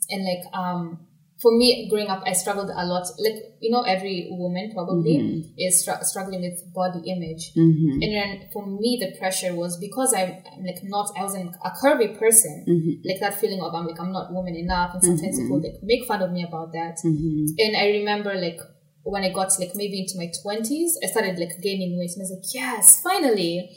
[0.09, 1.07] And like, um,
[1.43, 3.05] for me, growing up, I struggled a lot.
[3.19, 5.51] Like, you know, every woman probably mm-hmm.
[5.59, 7.53] is str- struggling with body image.
[7.55, 8.01] Mm-hmm.
[8.01, 11.71] And then for me, the pressure was because I'm, I'm like not, I wasn't a
[11.71, 13.09] curvy person, mm-hmm.
[13.09, 14.95] like that feeling of I'm like, I'm not woman enough.
[14.95, 16.99] And sometimes people like make fun of me about that.
[17.03, 18.61] And I remember like,
[19.03, 22.23] when I got like maybe into my twenties, I started like gaining weight, and I
[22.23, 23.77] was like, yes, finally.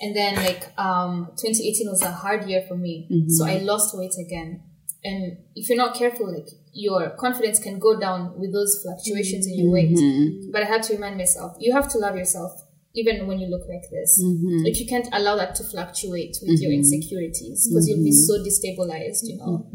[0.00, 4.14] And then like um, 2018 was a hard year for me, so I lost weight
[4.24, 4.62] again.
[5.02, 9.58] And if you're not careful, like your confidence can go down with those fluctuations in
[9.58, 9.72] your mm-hmm.
[9.72, 9.96] weight.
[9.96, 10.50] Mm-hmm.
[10.52, 12.52] But I had to remind myself, you have to love yourself
[12.94, 14.22] even when you look like this.
[14.22, 14.64] Mm-hmm.
[14.64, 19.22] Like you can't allow that to fluctuate with your insecurities because you'll be so destabilized,
[19.22, 19.68] you know.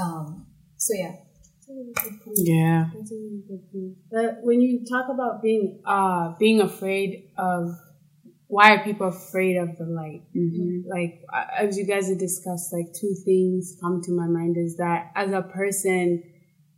[0.00, 1.12] Um, so yeah.
[2.36, 2.90] Yeah.
[4.10, 7.76] But when you talk about being uh being afraid of
[8.52, 10.22] why are people afraid of the light?
[10.86, 14.76] Like uh, as you guys have discussed, like two things come to my mind is
[14.76, 16.22] that as a person,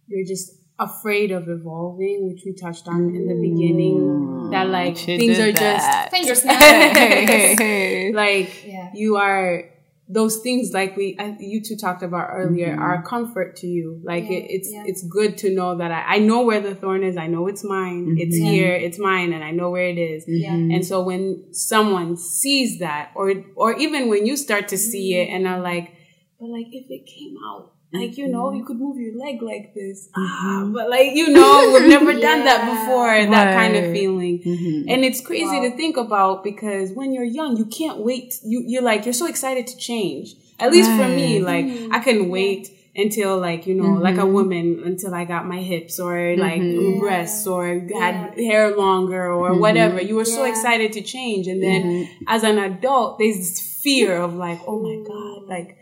[0.07, 4.51] you're just afraid of evolving, which we touched on in the beginning.
[4.53, 6.11] That like She things are that.
[6.13, 6.61] Finger snap.
[6.61, 8.91] just like Yeah.
[8.95, 9.65] you are
[10.07, 12.83] those things like we I, you two talked about earlier mm-hmm.
[12.83, 14.01] are comfort to you.
[14.05, 14.85] Like Yeah, it, it's yeah.
[14.87, 17.64] it's good to know that I, I know where the thorn is i know it's
[17.64, 18.19] mine mm-hmm.
[18.19, 20.25] it's here it's mine and i know where it is.
[20.25, 20.71] Mm-hmm.
[20.71, 20.77] Yeah.
[20.77, 25.29] and so when someone sees that or or even when you start to see it
[25.29, 25.97] and are like
[26.38, 28.67] but like if it came out like you know you mm-hmm.
[28.67, 30.09] could move your leg like this.
[30.17, 30.73] Ah, mm-hmm.
[30.73, 32.75] but like you know we've never done that Yeah.
[32.75, 34.41] before that kind of feeling.
[34.41, 34.89] Mm-hmm.
[34.89, 35.69] and it's crazy Wow.
[35.69, 38.39] to think about because when you're young, you can't wait.
[38.45, 40.35] You you're like you're so excited to change.
[40.59, 41.93] At least for me, like mm-hmm.
[41.93, 45.99] I couldn't wait until like you know like a woman until I got my hips
[45.99, 46.63] or like
[47.01, 50.01] breasts or had hair longer or whatever.
[50.01, 54.35] You were so excited to change, and then as an adult, there's this fear of
[54.35, 55.79] like, oh my god, like.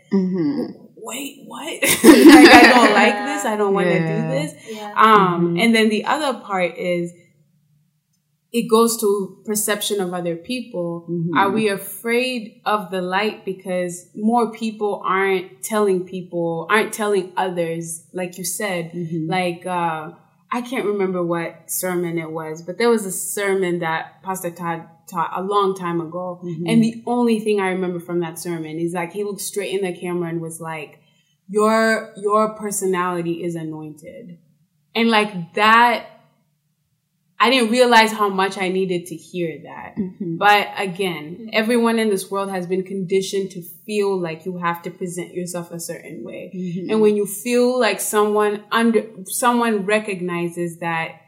[1.05, 1.65] Wait, what?
[1.83, 3.45] like I don't like this.
[3.45, 4.55] I don't want to do this.
[4.69, 4.93] Yeah.
[4.95, 7.13] Um, and then the other part is
[8.53, 11.07] it goes to perception of other people.
[11.35, 18.05] Are we afraid of the light because more people aren't telling people, aren't telling others,
[18.13, 18.91] like you said,
[19.27, 20.11] like, uh,
[20.51, 24.87] I can't remember what sermon it was, but there was a sermon that Pastor Todd
[25.09, 26.41] taught a long time ago.
[26.43, 26.67] Mm-hmm.
[26.67, 29.85] And the only thing I remember from that sermon is like he looked straight in
[29.85, 30.99] the camera and was like,
[31.49, 34.37] your, your personality is anointed.
[34.95, 36.07] And like that,
[37.39, 39.95] I didn't realize how much I needed to hear that.
[39.97, 40.37] Mm-hmm.
[40.37, 41.49] But again, mm-hmm.
[41.51, 45.69] everyone in this world has been conditioned to feel like you have to present yourself
[45.71, 46.87] a certain way.
[46.89, 51.22] And when you feel like someone under, someone recognizes that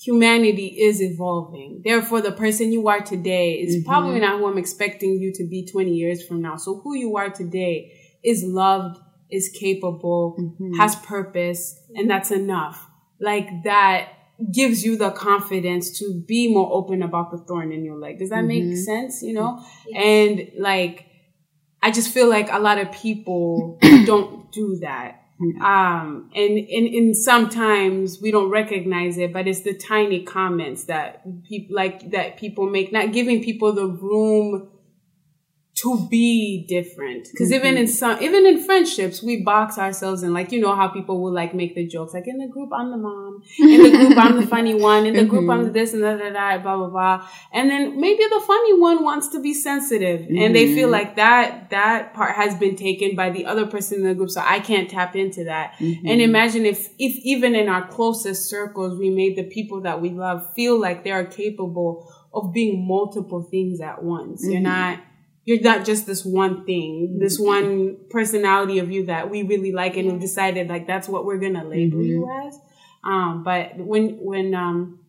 [0.00, 1.82] humanity is evolving.
[1.84, 3.88] Therefore, the person you are today is mm-hmm.
[3.88, 6.56] probably not who I'm expecting you to be 20 years from now.
[6.56, 8.98] So who you are today is loved,
[9.30, 10.78] is capable, mm-hmm.
[10.78, 12.86] has purpose, and that's enough.
[13.20, 14.10] Like that
[14.52, 18.18] gives you the confidence to be more open about the thorn in your leg.
[18.18, 18.76] Does that make mm-hmm.
[18.76, 19.22] sense?
[19.22, 19.64] You know?
[19.94, 21.06] And like,
[21.82, 25.22] I just feel like a lot of people don't do that.
[25.40, 31.22] Um, and, and, and sometimes we don't recognize it, but it's the tiny comments that
[31.44, 34.68] people like that people make, not giving people the room
[35.82, 37.28] to be different.
[37.30, 37.82] because even mm-hmm.
[37.82, 41.32] in some, even in friendships, we box ourselves in, like, you know how people will
[41.32, 44.40] like make the jokes, like in the group, I'm the mom, in the group, I'm
[44.40, 45.72] the funny one, in the group, I'm the mm-hmm.
[45.74, 47.28] this and that, that, blah, blah, blah.
[47.52, 50.92] And then maybe the funny one wants to be sensitive and they feel mm-hmm.
[50.92, 54.30] like that, that part has been taken by the other person in the group.
[54.30, 55.74] So I can't tap into that.
[55.78, 60.10] And imagine if, if even in our closest circles, we made the people that we
[60.10, 64.44] love feel like they are capable of being multiple things at once.
[64.44, 65.00] You're not,
[65.48, 69.96] you're not just this one thing, this one personality of you that we really like
[69.96, 72.60] and we've decided like that's what we're gonna label you as.
[73.02, 75.00] Um, but when when um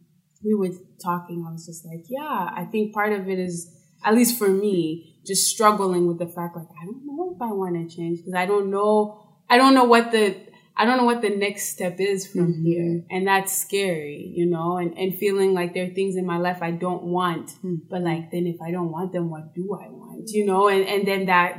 [0.42, 0.70] we were
[1.04, 3.70] talking, I was just like, yeah, I think part of it is
[4.06, 7.52] at least for me, just struggling with the fact like I don't know if I
[7.52, 10.38] want to change because I don't know I don't know what the
[10.78, 12.64] I don't know what the next step is from Mm-hmm.
[12.66, 13.04] here.
[13.12, 16.60] And that's scary, you know, and, and feeling like there are things in my life
[16.62, 17.52] I don't want.
[17.62, 17.76] Hmm.
[17.90, 20.30] But like, then if I don't want them, what do I want?
[20.30, 21.58] You know, and, and then that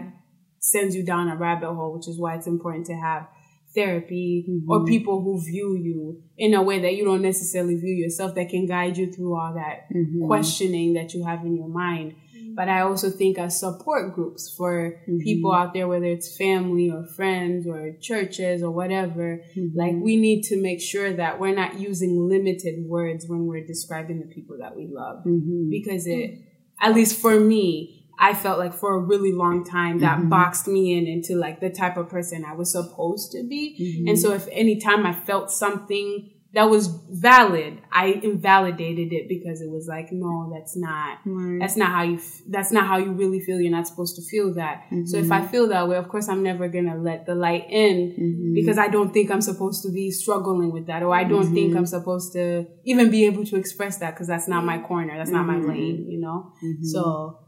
[0.58, 3.28] sends you down a rabbit hole, which is why it's important to have
[3.74, 4.70] therapy Mm-hmm.
[4.70, 8.48] or people who view you in a way that you don't necessarily view yourself that
[8.48, 10.26] can guide you through all that Mm-hmm.
[10.26, 12.14] questioning that you have in your mind.
[12.56, 15.18] But I also think as support groups for Mm-hmm.
[15.18, 19.78] people out there, whether it's family or friends or churches or whatever, Mm-hmm.
[19.78, 24.20] like we need to make sure that we're not using limited words when we're describing
[24.20, 25.18] the people that we love.
[25.24, 25.70] Mm-hmm.
[25.70, 26.38] Because it,
[26.80, 30.28] at least for me, I felt like for a really long time that Mm-hmm.
[30.28, 33.76] boxed me in into like the type of person I was supposed to be.
[33.80, 34.08] Mm-hmm.
[34.08, 39.60] And so if any time I felt something that was valid, I invalidated it because
[39.60, 41.18] it was like, no, that's not,
[41.60, 43.60] that's not how you, f- that's not how you really feel.
[43.60, 44.84] You're not supposed to feel that.
[45.06, 45.32] So if Mm-hmm.
[45.32, 48.78] I feel that way, of course, I'm never going to let the light in because
[48.78, 51.78] I don't think I'm supposed to be struggling with that or I don't think Mm-hmm.
[51.78, 55.16] I'm supposed to even be able to express that because that's not my corner.
[55.16, 55.68] That's not my Mm-hmm.
[55.68, 56.52] lane, you know?
[56.82, 57.38] So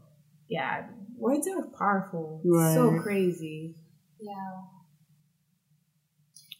[0.47, 0.87] yeah,
[1.17, 2.41] words are powerful.
[2.73, 3.75] So crazy.
[4.21, 4.33] Yeah.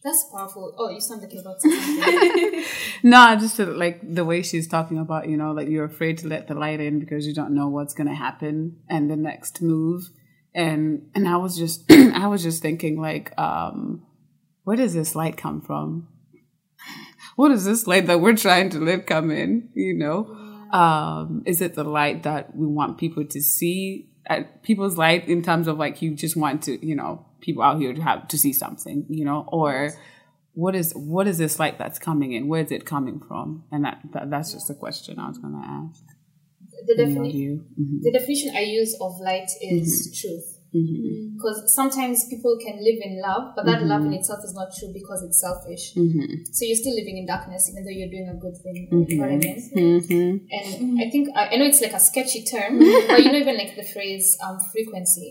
[0.04, 0.74] That's powerful.
[0.76, 2.64] Oh, you sound like you're about to.
[3.02, 6.28] No, just to, like the way she's talking about, you know, like you're afraid to
[6.28, 9.62] let the light in because you don't know what's going to happen and the next
[9.62, 10.10] move.
[10.54, 14.02] And and I was just I was just thinking like um
[14.64, 16.08] where does this light come from?
[17.36, 20.26] What is this light that we're trying to let come in, you know?
[20.70, 25.42] Um is it the light that we want people to see at people's light in
[25.42, 28.36] terms of like you just want to, you know, people out here to have to
[28.38, 29.90] see something, you know, or
[30.54, 32.48] what is what is this light that's coming in?
[32.48, 33.64] Where is it coming from?
[33.72, 36.02] And that, that that's just a question I was gonna ask.
[36.86, 37.60] the, defini-.
[37.80, 38.02] Mhm.
[38.02, 39.88] the definition I use of light is
[40.20, 40.48] truth.
[40.74, 41.34] Mhm.
[41.36, 44.90] Because sometimes people can live in love, but that love in itself is not true
[44.92, 45.94] because it's selfish.
[45.94, 46.26] Mhm.
[46.52, 48.88] So you're still living in darkness, even though you're doing a good thing.
[48.90, 50.48] You know what I mean?
[50.50, 52.72] And I think I, know it's like a sketchy term,
[53.08, 55.28] but you know even like the phrase um, frequency.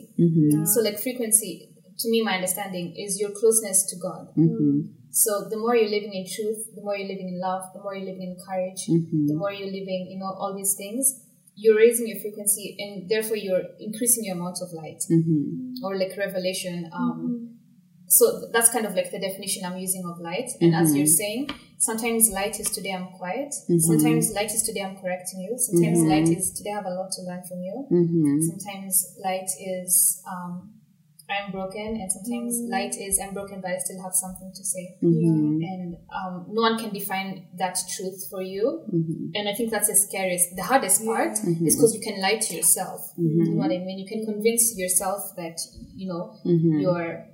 [0.74, 4.28] So like frequency, to me, my understanding is your closeness to God.
[4.38, 4.90] Mhm.
[5.12, 7.96] So the more you're living in truth, the more you're living in love, the more
[7.96, 9.28] you're living in courage, Mhm.
[9.28, 11.22] the more you're living, you know, all these things.
[11.56, 15.76] You're raising your frequency, and therefore you're increasing your amount of light Mhm.
[15.84, 16.90] or like revelation.
[16.92, 17.60] Um,
[18.08, 20.50] so that's kind of like the definition I'm using of light.
[20.62, 23.54] And as you're saying, sometimes light is today I'm quiet.
[23.90, 25.54] Sometimes light is today I'm correcting you.
[25.58, 27.76] Sometimes light is today I have a lot to learn from you.
[28.50, 30.74] Sometimes light is um,
[31.36, 34.84] I'm broken, and sometimes light is I'm broken, but I still have something to say.
[35.02, 35.62] Mhm.
[35.72, 38.66] And um, no one can define that truth for you.
[38.94, 39.32] Mhm.
[39.36, 40.56] And I think that's the scariest.
[40.56, 41.34] The hardest part
[41.68, 43.02] is because you can lie to yourself.
[43.18, 43.98] You know what I mean?
[44.04, 45.58] You can convince yourself that
[45.96, 46.82] you know Mhm.
[46.82, 47.26] you're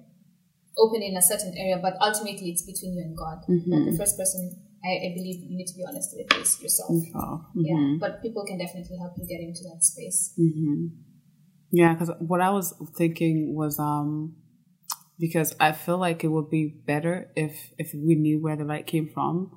[0.78, 3.40] open in a certain area, but ultimately it's between you and God.
[3.48, 4.42] But the first person
[4.82, 6.92] I, I believe you need to be honest with is yourself.
[7.14, 7.46] Oh.
[7.56, 10.34] Yeah, but people can definitely help you get into that space.
[10.40, 10.92] Mhm.
[11.72, 14.36] Yeah, because what I was thinking was um
[15.20, 18.88] because I feel like it would be better if if we knew where the light
[18.88, 19.52] came from,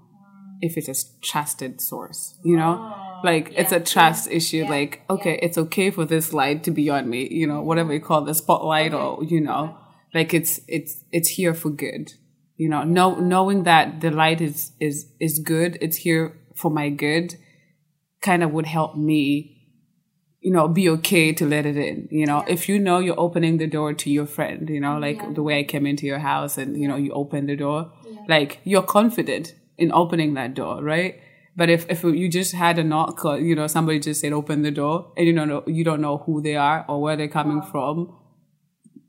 [0.61, 2.95] if it's a trusted source, you know,
[3.25, 4.65] like it's a trust issue.
[4.69, 8.01] Like okay, it's okay for this light to be on me, you know, whatever you
[8.01, 9.77] call the spotlight or you know,
[10.13, 12.13] like it's it's it's here for good,
[12.57, 12.83] you know.
[12.85, 17.37] Know knowing that the light is is is good, it's here for my good,
[18.21, 19.52] kind of would help me
[20.43, 22.09] you know, be okay to let it in.
[22.11, 25.35] You know, if you know you're opening the door to your friend, you know, like
[25.35, 27.93] the way I came into your house and, you know, you open the door,
[28.27, 31.21] like you're confident in opening that door, right?
[31.55, 34.63] But if, if you just had a knock or, you know, somebody just said open
[34.63, 37.29] the door and you don't know, you don't know who they are or where they're
[37.29, 38.13] coming from,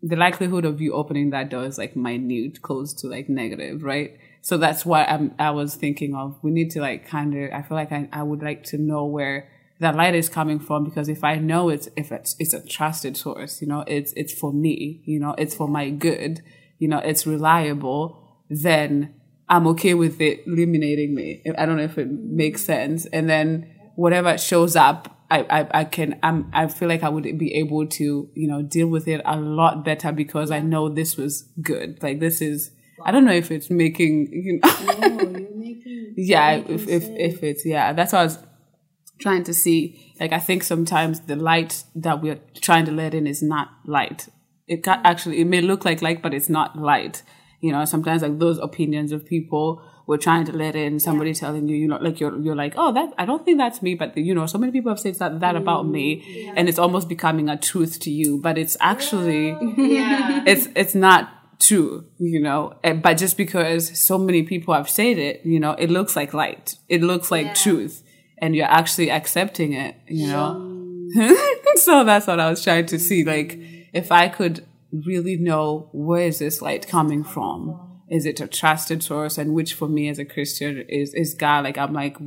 [0.03, 4.19] the likelihood of you opening that door is like minute, close to like negative, right?
[4.41, 6.38] So that's what I'm, I was thinking of.
[6.43, 9.05] We need to like kind of, I feel like I, I would like to know
[9.05, 9.49] where
[9.84, 13.15] that light is coming from because if I know it's, if it's, it's a trusted
[13.15, 16.41] source, you know, it's, it's for me, you know, it's for my good,
[16.79, 19.13] you know, it's reliable, then
[19.47, 21.43] I'm okay with it eliminating me.
[21.57, 23.05] I don't know if it makes sense.
[23.07, 27.38] And then whatever shows up, I, I, I can, I'm, I feel like I would
[27.38, 31.17] be able to, you know, deal with it a lot better because I know this
[31.17, 32.01] was good.
[32.01, 32.71] Like this is,
[33.03, 36.13] I don't know if it's making, you know, No, you're making.
[36.17, 38.38] yeah, if, if, if it's, yeah, that's what I was
[39.20, 40.14] trying to see.
[40.20, 44.28] Like, I think sometimes the light that we're trying to let in is not light.
[44.68, 47.24] It can actually, it may look like light, but it's not light.
[47.61, 51.66] You know, sometimes like those opinions of people we're trying to let in somebody telling
[51.70, 54.18] you, you know, like you're, you're like, oh, that, I don't think that's me, but
[54.18, 57.47] you know, so many people have said that, that about me and it's almost becoming
[57.47, 60.43] a truth to you, but it's actually, Yeah.
[60.45, 61.30] it's it's not
[61.61, 62.74] true, you know.
[62.84, 66.34] And- But just because so many people have said it, you know, it looks like
[66.34, 66.76] light.
[66.89, 67.53] It looks like Yeah.
[67.53, 68.03] truth,
[68.44, 70.70] and you're actually accepting it, you know.
[71.76, 73.24] so that's what I was trying to see.
[73.24, 73.58] Like,
[73.94, 78.02] if I could really know where is this light coming from?
[78.10, 79.38] Is it a trusted source?
[79.38, 81.64] And which for me as a Christian is is God?
[81.64, 82.18] Like I'm like,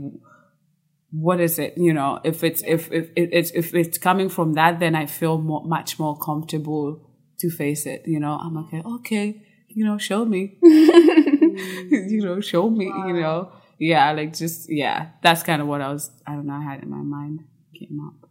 [1.11, 1.75] what is it?
[1.77, 5.37] You know, if it's if if it's if it's coming from that, then I feel
[5.37, 7.07] more, much more comfortable
[7.41, 8.05] to face it.
[8.07, 13.53] You know, I'm like, okay, you know, show me, you know, show me, you know,
[13.79, 16.11] yeah, like just yeah, that's kind of what I was.
[16.27, 18.29] I don't know, I had in my mind came up.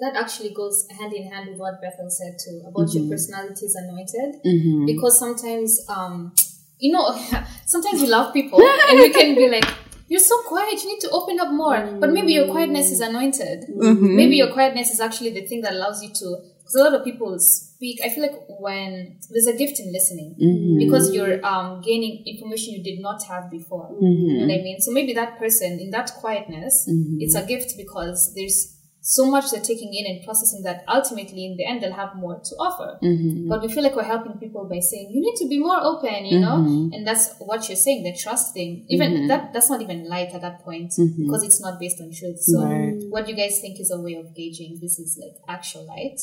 [0.00, 3.74] That actually goes hand in hand with what Bethel said too about your personality is
[3.74, 4.40] anointed.
[4.46, 4.86] Mm-hmm.
[4.86, 6.32] Because sometimes, um,
[6.78, 7.18] you know,
[7.66, 9.64] sometimes we love people and we can be like,
[10.08, 11.98] you're so quiet, you need to open up more.
[12.00, 13.64] But maybe your quietness is anointed.
[13.68, 16.36] Maybe your quietness is actually the thing that allows you to.
[16.68, 17.98] Because a lot of people speak.
[18.04, 20.78] I feel like when there's a gift in listening, mm-hmm.
[20.78, 23.90] because you're um, gaining information you did not have before.
[23.90, 24.04] Mm-hmm.
[24.04, 24.80] You know what I mean?
[24.80, 27.16] So maybe that person in that quietness, mm-hmm.
[27.20, 28.77] it's a gift because there's
[29.08, 32.38] so much they're taking in and processing that ultimately in the end they'll have more
[32.44, 32.98] to offer.
[33.02, 33.48] Mm-hmm.
[33.48, 36.26] But we feel like we're helping people by saying you need to be more open,
[36.26, 36.92] you know, mm-hmm.
[36.92, 38.84] and that's what you're saying, the trust thing.
[38.90, 39.28] Even mm-hmm.
[39.28, 42.38] that that's not even light at that point because it's not based on truth.
[42.40, 43.00] So Right.
[43.08, 46.20] what do you guys think is a way of gauging this is like actual light?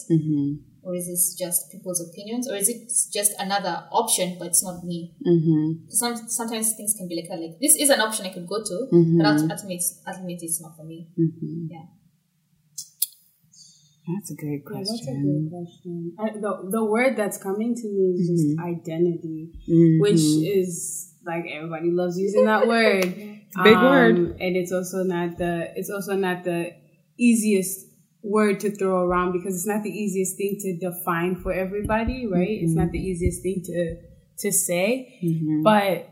[0.84, 2.48] Or is this just people's opinions?
[2.48, 5.16] Or is it just another option but it's not me?
[5.90, 8.62] Some, sometimes things can be like that, like this is an option I could go
[8.64, 11.08] to, but ult- ultimately, it's, ultimately it's not for me.
[11.72, 11.86] Yeah.
[14.08, 16.16] That's a great Yeah, that's a good question.
[16.20, 18.74] I, the the word that's coming to me is just Mm-hmm.
[18.74, 19.52] identity,
[20.00, 20.22] which
[20.58, 23.04] is like everybody loves using that word.
[23.64, 24.16] Big Um, word.
[24.40, 26.74] and it's also not the it's also not the
[27.18, 27.88] easiest
[28.22, 32.50] word to throw around because it's not the easiest thing to define for everybody, right?
[32.64, 33.98] It's not the easiest thing to
[34.40, 35.18] to say,
[35.64, 36.10] but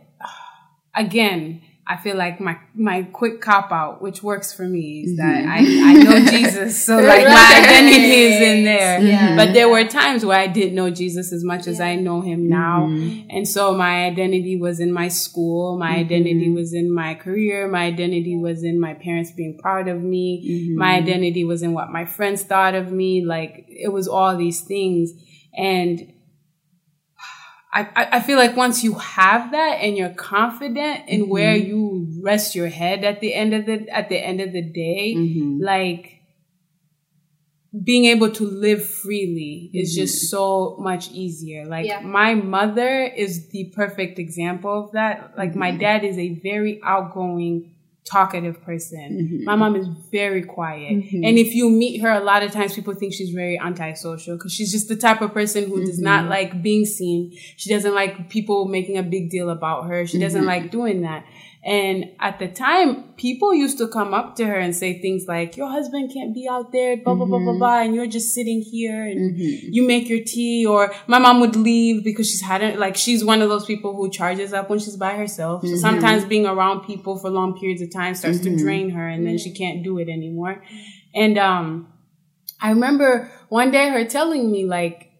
[0.95, 5.27] again, I feel like my my quick cop out, which works for me, is mm-hmm.
[5.27, 9.01] that I, I know Jesus, so like my identity is in there.
[9.01, 9.35] Yeah.
[9.35, 12.47] But there were times where I didn't know Jesus as much as I know him
[12.47, 13.27] now, mm-hmm.
[13.29, 15.99] and so my identity was in my school, my mm-hmm.
[15.99, 20.73] identity was in my career, my identity was in my parents being proud of me,
[20.77, 23.25] my identity was in what my friends thought of me.
[23.25, 25.11] Like it was all these things,
[25.53, 26.12] and
[27.73, 31.31] I, I feel like once you have that and you're confident in mm-hmm.
[31.31, 34.61] where you rest your head at the end of the at the end of the
[34.61, 35.59] day, mm-hmm.
[35.59, 36.21] like
[37.83, 40.03] being able to live freely is mm-hmm.
[40.03, 41.65] just so much easier.
[41.65, 42.01] Like Yeah.
[42.01, 45.33] my mother is the perfect example of that.
[45.35, 47.72] Like my dad is a very outgoing
[48.05, 48.99] talkative person.
[48.99, 49.43] Mm-hmm.
[49.45, 50.91] My mom is very quiet.
[50.91, 51.23] Mm-hmm.
[51.23, 54.53] And if you meet her, a lot of times people think she's very antisocial because
[54.53, 56.29] she's just the type of person who does not mm-hmm.
[56.29, 57.31] like being seen.
[57.55, 60.05] She doesn't like people making a big deal about her.
[60.05, 61.25] She doesn't like doing that.
[61.65, 65.55] And at the time, people used to come up to her and say things like,
[65.55, 67.59] your husband can't be out there, blah, blah, blah, blah, mm-hmm.
[67.59, 69.69] blah, and you're just sitting here and mm-hmm.
[69.71, 70.65] you make your tea.
[70.65, 73.95] Or my mom would leave because she's had it, like, she's one of those people
[73.95, 75.61] who charges up when she's by herself.
[75.61, 75.77] So mm-hmm.
[75.77, 79.37] sometimes being around people for long periods of time starts to drain her and then
[79.37, 80.61] she can't do it anymore.
[81.15, 81.87] And, um,
[82.59, 85.12] I remember one day her telling me, like,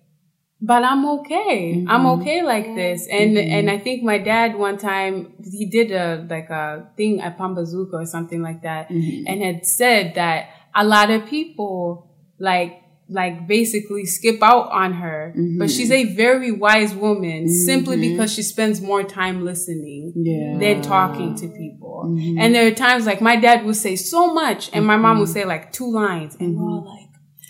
[0.64, 1.86] but I'm okay.
[1.90, 2.22] I'm mm-hmm.
[2.22, 3.06] okay like this.
[3.08, 3.52] And mm-hmm.
[3.52, 7.94] and I think my dad one time he did a like a thing at Pambazuka
[7.94, 9.28] or something like that, mm-hmm.
[9.28, 12.10] and had said that a lot of people
[12.40, 18.34] like like basically skip out on her, but she's a very wise woman simply because
[18.34, 20.58] she spends more time listening Yeah.
[20.58, 22.16] than talking to people.
[22.40, 25.30] And there are times like my dad would say so much, and my mom would
[25.30, 27.03] say like two lines, and we're all like.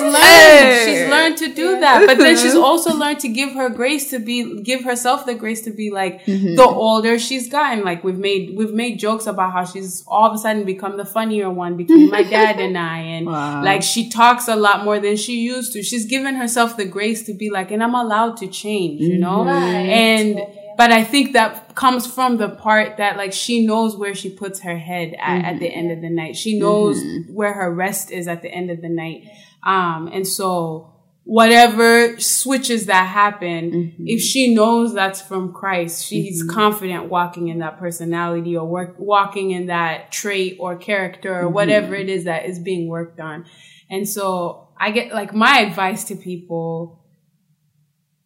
[0.00, 2.04] learned she's learned to do that.
[2.06, 5.62] But then she's also learned to give her grace to be, give herself the grace
[5.62, 6.54] to be like, Mm-hmm.
[6.56, 7.84] the older she's gotten.
[7.84, 11.04] Like we've made, we've made jokes about how she's all of a sudden become the
[11.04, 12.98] funnier one between my dad and I.
[13.14, 13.62] And Wow.
[13.62, 15.82] like she talks a lot more than she used to.
[15.82, 19.44] She's given herself the grace to be like, and I'm allowed to change, you know?
[19.44, 19.50] Mm-hmm.
[19.50, 20.40] And,
[20.76, 24.60] but I think that comes from the part that like she knows where she puts
[24.60, 25.58] her head at, at mm-hmm.
[25.58, 26.36] the end of the night.
[26.36, 27.32] She knows mm-hmm.
[27.32, 29.24] where her rest is at the end of the night.
[29.64, 30.94] Um, and so
[31.24, 34.04] whatever switches that happen, mm-hmm.
[34.06, 39.50] if she knows that's from Christ, she's confident walking in that personality or work, walking
[39.50, 43.46] in that trait or character or whatever it is that is being worked on.
[43.90, 47.00] And so I get like my advice to people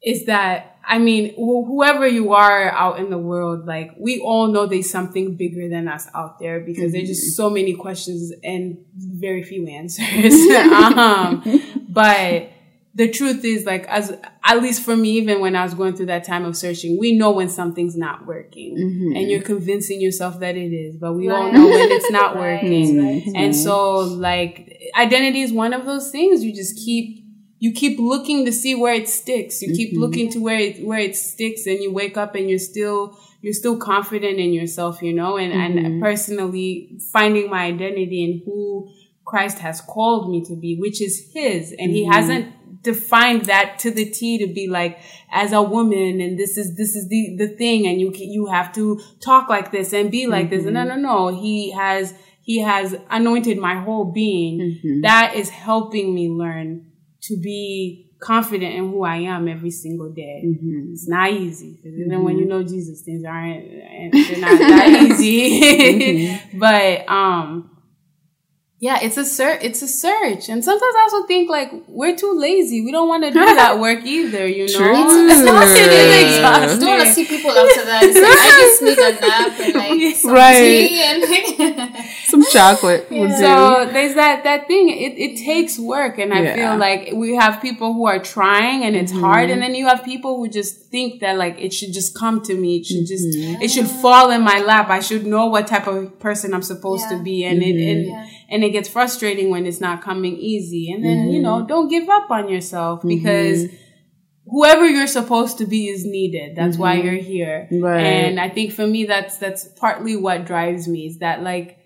[0.03, 4.47] is that I mean, wh- whoever you are out in the world, like we all
[4.49, 8.78] know there's something bigger than us out there because there's just so many questions and
[8.97, 10.34] very few answers.
[10.97, 11.43] um,
[11.89, 12.51] but
[12.95, 16.07] the truth is, like, as at least for me, even when I was going through
[16.07, 18.76] that time of searching, we know when something's not working,
[19.14, 22.61] and you're convincing yourself that it is, but we all know when it's not Right,
[22.62, 22.99] working.
[22.99, 23.22] right.
[23.36, 26.43] And so, like, identity is one of those things.
[26.43, 27.18] You just keep,
[27.59, 29.61] you keep looking to see where it sticks.
[29.63, 30.01] You keep mm-hmm.
[30.01, 33.53] looking to where it, where it sticks and you wake up and you're still, you're
[33.53, 35.37] still confident in yourself, you know?
[35.37, 36.01] And, and mm-hmm.
[36.01, 38.93] personally finding my identity in who
[39.25, 41.75] Christ has called me to be, which is his.
[41.77, 42.13] And he mm-hmm.
[42.13, 45.01] hasn't defined that to the T to be like,
[45.33, 47.89] as a woman and this is, this is the, the thing.
[47.89, 50.65] And you, you have to talk like this and be like this.
[50.65, 51.29] And No, no, no.
[51.29, 55.01] He has, he has anointed my whole being.
[55.03, 56.88] That is helping me learn
[57.29, 60.43] to be confident in who I am every single day.
[60.45, 60.93] Mm-hmm.
[60.93, 62.43] It's not easy because even when mm-hmm.
[62.43, 63.70] you know Jesus, things aren't
[64.12, 65.61] they're not that easy.
[66.31, 66.59] Mm-hmm.
[66.59, 67.79] but um,
[68.81, 69.59] yeah, it's a search.
[69.62, 72.85] It's a search, and sometimes I also think like we're too lazy.
[72.85, 74.47] We don't want to do that work either.
[74.47, 74.95] You know, True.
[74.95, 75.85] it's exhausting.
[75.85, 76.81] It's I exhausting.
[76.81, 78.05] don't want to see people after that.
[78.05, 80.61] It's like, I just need a nap and like some Right.
[80.61, 81.78] tea and like, Some
[82.51, 83.36] chocolate would do.
[83.36, 84.88] So there's that that thing.
[84.88, 86.55] It it takes work, and I Yeah.
[86.55, 89.53] feel like we have people who are trying, and it's hard, mm-hmm.
[89.53, 92.55] and then you have people who just think that like it should just come to
[92.55, 92.78] me.
[92.78, 93.62] It should just mm-hmm.
[93.62, 94.88] it should fall in my lap.
[94.90, 98.11] I should know what type of person I'm supposed to be, and it and, mm-hmm.
[98.11, 98.26] Yeah.
[98.51, 100.90] and it gets frustrating when it's not coming easy.
[100.92, 103.66] And then you know, don't give up on yourself because.
[104.51, 106.57] Whoever you're supposed to be is needed.
[106.57, 107.68] That's why you're here.
[107.70, 108.01] Right.
[108.01, 111.07] And I think for me, that's that's partly what drives me.
[111.07, 111.78] Is that like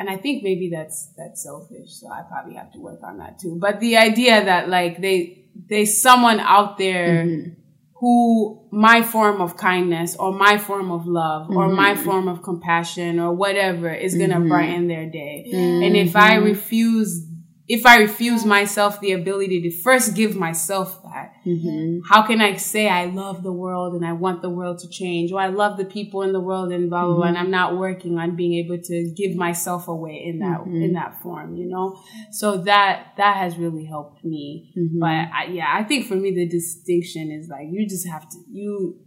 [0.00, 3.38] and I think maybe that's that's selfish, so I probably have to work on that
[3.38, 3.58] too.
[3.60, 7.50] But the idea that like they there's someone out there mm-hmm.
[7.96, 11.76] who my form of kindness or my form of love or mm-hmm.
[11.76, 14.48] my form of compassion or whatever is gonna mm-hmm.
[14.48, 15.50] brighten their day.
[15.52, 17.26] And if I refuse
[17.70, 22.00] if I refuse myself the ability to first give myself that, mm-hmm.
[22.10, 25.30] how can I say I love the world and I want the world to change,
[25.30, 27.44] or I love the people in the world and blah blah blah, and mm-hmm.
[27.44, 30.82] I'm not working on being able to give myself away in that mm-hmm.
[30.82, 32.02] in that form, you know?
[32.32, 34.72] So that that has really helped me.
[34.98, 38.38] But I, yeah, I think for me the distinction is like you just have to
[38.50, 38.98] you.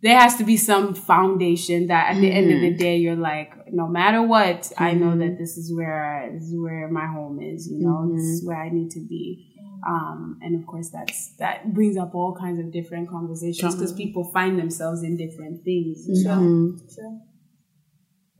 [0.00, 2.78] There has to be some foundation that at the end of the mm-hmm.
[2.78, 5.20] day you're like, no matter what, I know mm-hmm.
[5.20, 7.68] that this is where this is where my home is.
[7.68, 8.48] You know, this is mm-hmm.
[8.48, 9.48] where I need to be.
[9.86, 14.24] Um, and of course, that's that brings up all kinds of different conversations because people
[14.32, 16.06] find themselves in different things.
[16.08, 16.76] You know?
[16.94, 17.20] Sure.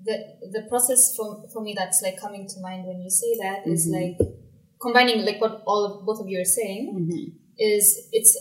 [0.05, 0.17] The
[0.53, 3.89] the process for for me that's like coming to mind when you say that is
[3.89, 4.17] like
[4.81, 8.37] combining like what all of both of you are saying is it's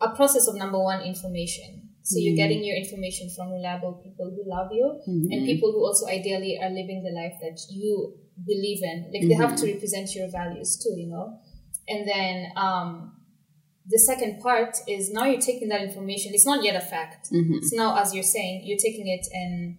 [0.00, 1.85] a process of number one information.
[2.06, 2.66] So you're getting mm.
[2.70, 5.44] your information from reliable people who love you and mm-hmm.
[5.44, 8.14] people who also ideally are living the life that you
[8.46, 9.10] believe in.
[9.12, 9.74] Like they have to mm-hmm.
[9.74, 11.40] represent your values too, you know.
[11.88, 13.16] And then um
[13.88, 16.32] the second part is now you're taking that information.
[16.34, 17.28] It's not yet a fact.
[17.32, 17.54] Mm-hmm.
[17.54, 19.78] It's now, as you're saying, you're taking it and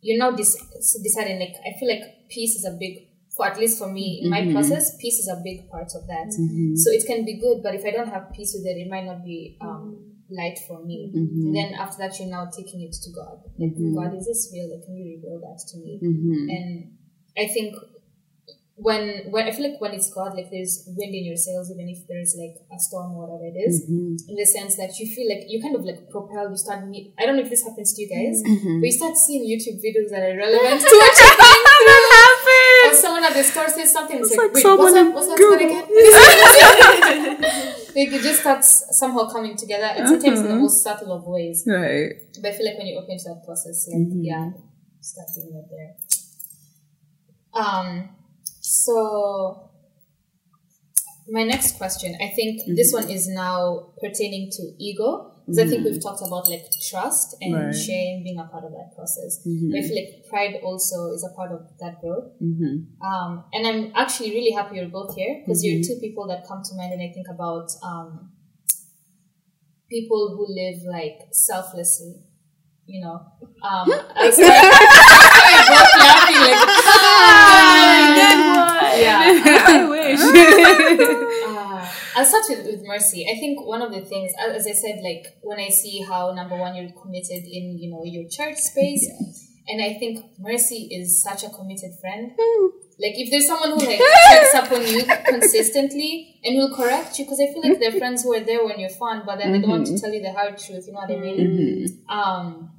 [0.00, 0.56] you're now dis-
[1.02, 1.40] deciding.
[1.40, 4.50] Like I feel like peace is a big, for at least for me in my
[4.52, 6.32] process, peace is a big part of that.
[6.76, 9.04] So it can be good, but if I don't have peace with it, it might
[9.04, 11.12] not be um, light for me.
[11.14, 13.42] And then after that, you're now taking it to God.
[13.58, 13.94] Like mm-hmm.
[13.94, 14.70] God, is this real?
[14.74, 16.00] Like, can you reveal that to me?
[16.02, 16.50] Mm-hmm.
[16.50, 16.92] And
[17.38, 17.76] I think
[18.76, 21.88] when when I feel like when it's God, like there's wind in your sails, even
[21.88, 25.28] if there's like a storm or whatever it is, in the sense that you feel
[25.32, 26.50] like you kind of like propel.
[26.50, 26.86] You start.
[26.86, 29.80] meet- I don't know if this happens to you guys, but you start seeing YouTube
[29.80, 32.26] videos that are relevant to what you're going through.
[32.86, 34.20] Or someone at the store says something.
[34.20, 35.34] It's, like, like wait, someone what's up?
[35.34, 35.66] What's Google.
[35.66, 37.24] again?
[37.96, 41.64] like it just starts somehow coming together, and sometimes in the most subtle of ways.
[41.66, 42.12] Right.
[42.40, 44.22] But I feel like when you open to that process, like mm-hmm.
[44.22, 44.50] yeah,
[45.00, 47.62] start doing it there.
[47.62, 48.10] Um,
[48.60, 49.70] so
[51.28, 53.08] my next question, I think this mm-hmm.
[53.08, 55.32] one is now pertaining to ego.
[55.46, 57.72] Because I think we've talked about like trust and Right.
[57.72, 59.38] shame being a part of that process.
[59.44, 62.32] But I feel like pride also is a part of that growth.
[63.00, 66.62] Um, and I'm actually really happy you're both here because you're two people that come
[66.64, 68.32] to mind when I think about um,
[69.88, 72.14] people who live like selflessly.
[72.88, 73.14] You know,
[73.62, 73.86] um,
[74.16, 74.62] I was like,
[75.54, 76.60] you're both laughing like,
[79.02, 79.20] yeah.
[79.68, 80.20] I wish.
[82.16, 83.26] I'll start with, with mercy.
[83.30, 86.56] I think one of the things, as I said, like when I see how number
[86.56, 89.06] one you're committed in you know your church space,
[89.68, 92.32] and I think mercy is such a committed friend.
[92.38, 92.66] Hmm.
[92.98, 97.26] Like if there's someone who like checks up on you consistently and will correct you,
[97.26, 99.60] because I feel like they're friends who are there when you're fun, but then they
[99.60, 100.00] don't want to mm-hmm.
[100.00, 100.86] tell you the hard truth.
[100.86, 101.38] You know what I mean?
[101.38, 102.18] Mm-hmm.
[102.18, 102.70] Um,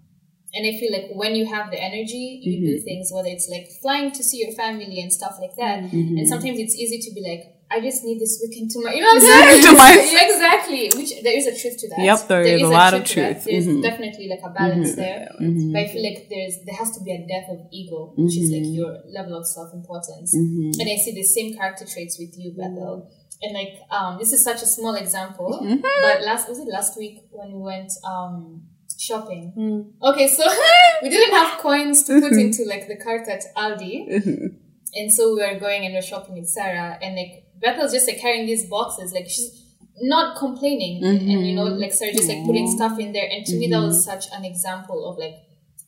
[0.55, 2.83] and I feel like when you have the energy, you do mm-hmm.
[2.85, 5.93] things, whether it's like flying to see your family and stuff like that.
[5.93, 9.01] And sometimes it's easy to be like, I just need this weekend to my, you
[9.01, 10.13] know what I'm saying?
[10.13, 10.89] Yeah, exactly.
[10.95, 11.99] Which there is a truth to that.
[11.99, 13.43] Yep, there is a lot of truth.
[13.43, 13.81] There's Mhm.
[13.81, 15.01] definitely like a balance mm-hmm.
[15.01, 15.29] there.
[15.41, 15.73] Mm-hmm.
[15.73, 18.51] But I feel like there's there has to be a death of ego, which is
[18.51, 18.73] like mm-hmm.
[18.73, 20.33] your level of self importance.
[20.33, 23.11] And I see the same character traits with you, Bethel.
[23.41, 27.27] And like um, this is such a small example, but last was it last week
[27.31, 28.63] when we went um
[28.97, 29.93] shopping.
[30.01, 30.43] Okay, so
[31.03, 34.55] we didn't have coins to put into like the cart at Aldi,
[34.95, 38.07] and so we were going and we are shopping with Sarah, and like Bethel's just
[38.07, 39.63] like carrying these boxes, like she's
[40.01, 41.81] not complaining, and you know, mm-hmm.
[41.81, 42.77] like Sarah just like putting mm-hmm.
[42.77, 44.19] stuff in there, and to me that was mm-hmm.
[44.19, 45.35] such an example of like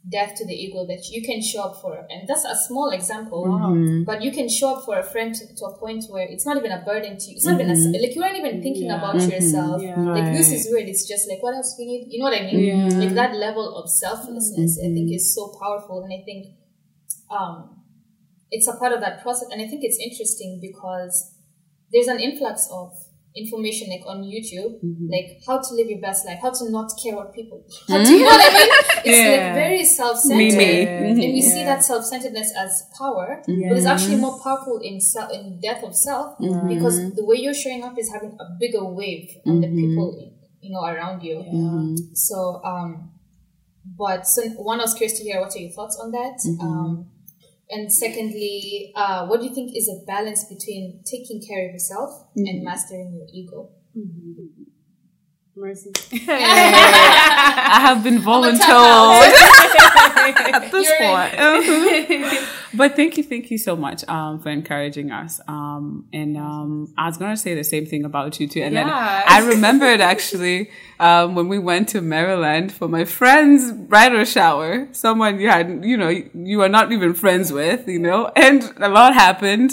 [0.09, 4.03] death to the ego that you can show up for, and that's a small example,
[4.07, 6.57] but you can show up for a friend to, to a point where it's not
[6.57, 7.35] even a burden to you.
[7.35, 9.83] It's not even a, like you aren't even thinking about yourself.
[9.83, 10.89] Like this is weird.
[10.89, 12.07] It's just like what else we need.
[12.09, 12.99] You know what I mean?
[12.99, 16.47] Like that level of selflessness, I think, is so powerful, and I think
[17.29, 17.77] um,
[18.49, 19.49] it's a part of that process.
[19.51, 21.35] And I think it's interesting because
[21.91, 22.91] there's an influx of
[23.35, 25.07] information like on YouTube, mm-hmm.
[25.09, 27.93] like how to live your best life, how to not care what people, hmm?
[27.93, 28.69] how to, you know what I mean?
[29.05, 29.31] It's Yeah.
[29.31, 30.87] like very self-centered, Me, me.
[30.87, 31.49] and we mm-hmm.
[31.49, 33.69] see that self-centeredness as power, mm-hmm.
[33.69, 36.37] but it's actually more powerful in self, in death of self,
[36.67, 40.71] because the way you're showing up is having a bigger wave on the people you
[40.71, 41.95] know around you.
[42.13, 43.11] So, um,
[43.97, 46.37] but so one, I was curious to hear what are your thoughts on that.
[46.61, 47.09] Um,
[47.69, 52.09] and secondly, uh, what do you think is a balance between taking care of yourself
[52.35, 53.69] and mastering your ego?
[55.59, 55.91] Mercy.
[56.29, 58.59] I have been voluntold
[60.53, 62.47] at this point.
[62.73, 65.41] but thank you, thank you so much um, for encouraging us.
[65.49, 68.61] Um, and um, I was going to say the same thing about you too.
[68.61, 74.23] And then I remembered actually um, when we went to Maryland for my friend's bridal
[74.23, 78.63] shower, someone you had, you know, you are not even friends with, you know, and
[78.77, 79.71] a lot happened.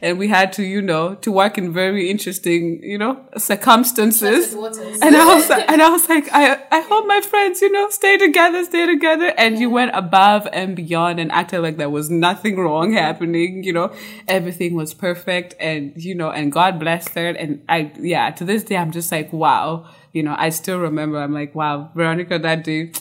[0.00, 4.52] And we had to, you know, to work in very interesting, you know, circumstances.
[4.54, 7.90] And I was like, and I was like, I, I hope my friends, you know,
[7.90, 9.32] stay together, stay together.
[9.36, 13.64] And you went above and beyond and acted like there was nothing wrong happening.
[13.64, 13.92] You know,
[14.26, 17.28] everything was perfect and, you know, and God blessed her.
[17.28, 19.86] And I, yeah, to this day, I'm just like, wow.
[20.12, 22.92] You know, I still remember, I'm like, wow, Veronica, that day,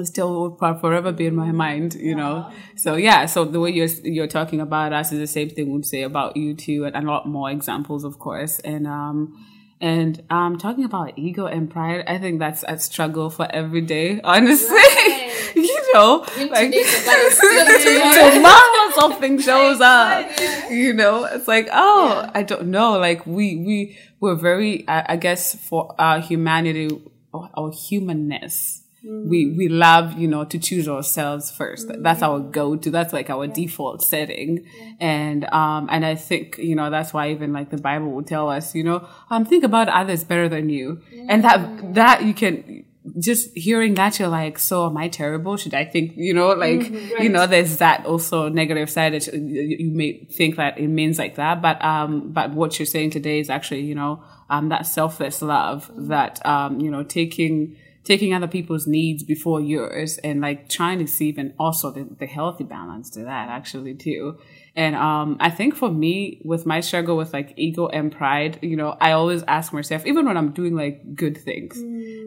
[0.00, 2.50] it still will forever be in my mind, you know.
[2.76, 5.86] So yeah, so the way you're you're talking about us is the same thing we'd
[5.86, 8.58] say about you too, and a lot more examples, of course.
[8.60, 9.46] And um,
[9.80, 14.20] and um, talking about ego and pride, I think that's a struggle for every day,
[14.24, 14.76] honestly.
[14.76, 15.52] Right.
[15.54, 18.90] you know, like battle tomorrow.
[18.94, 20.30] something shows up.
[20.70, 22.98] You know, it's like, oh, I don't know.
[22.98, 26.90] Like we we we're very, I, I guess, for our humanity
[27.32, 28.79] or our humanness.
[29.02, 31.90] We we love you know to choose ourselves first.
[32.00, 32.90] That's our go to.
[32.90, 34.66] That's like our default setting,
[34.98, 38.48] and um and I think you know that's why even like the Bible will tell
[38.50, 42.84] us you know um think about others better than you, and that that you can
[43.18, 45.56] just hearing that you're like so am I terrible?
[45.56, 49.76] Should I think you know like you know there's that also negative side that you,
[49.78, 53.40] you may think that it means like that, but um but what you're saying today
[53.40, 58.48] is actually you know um that selfless love that um you know taking taking other
[58.48, 63.10] people's needs before yours and like trying to see even also the, the healthy balance
[63.10, 64.38] to that actually too.
[64.76, 68.76] And um i think for me with my struggle with like ego and pride you
[68.76, 71.74] know i always ask myself even when i'm doing like good things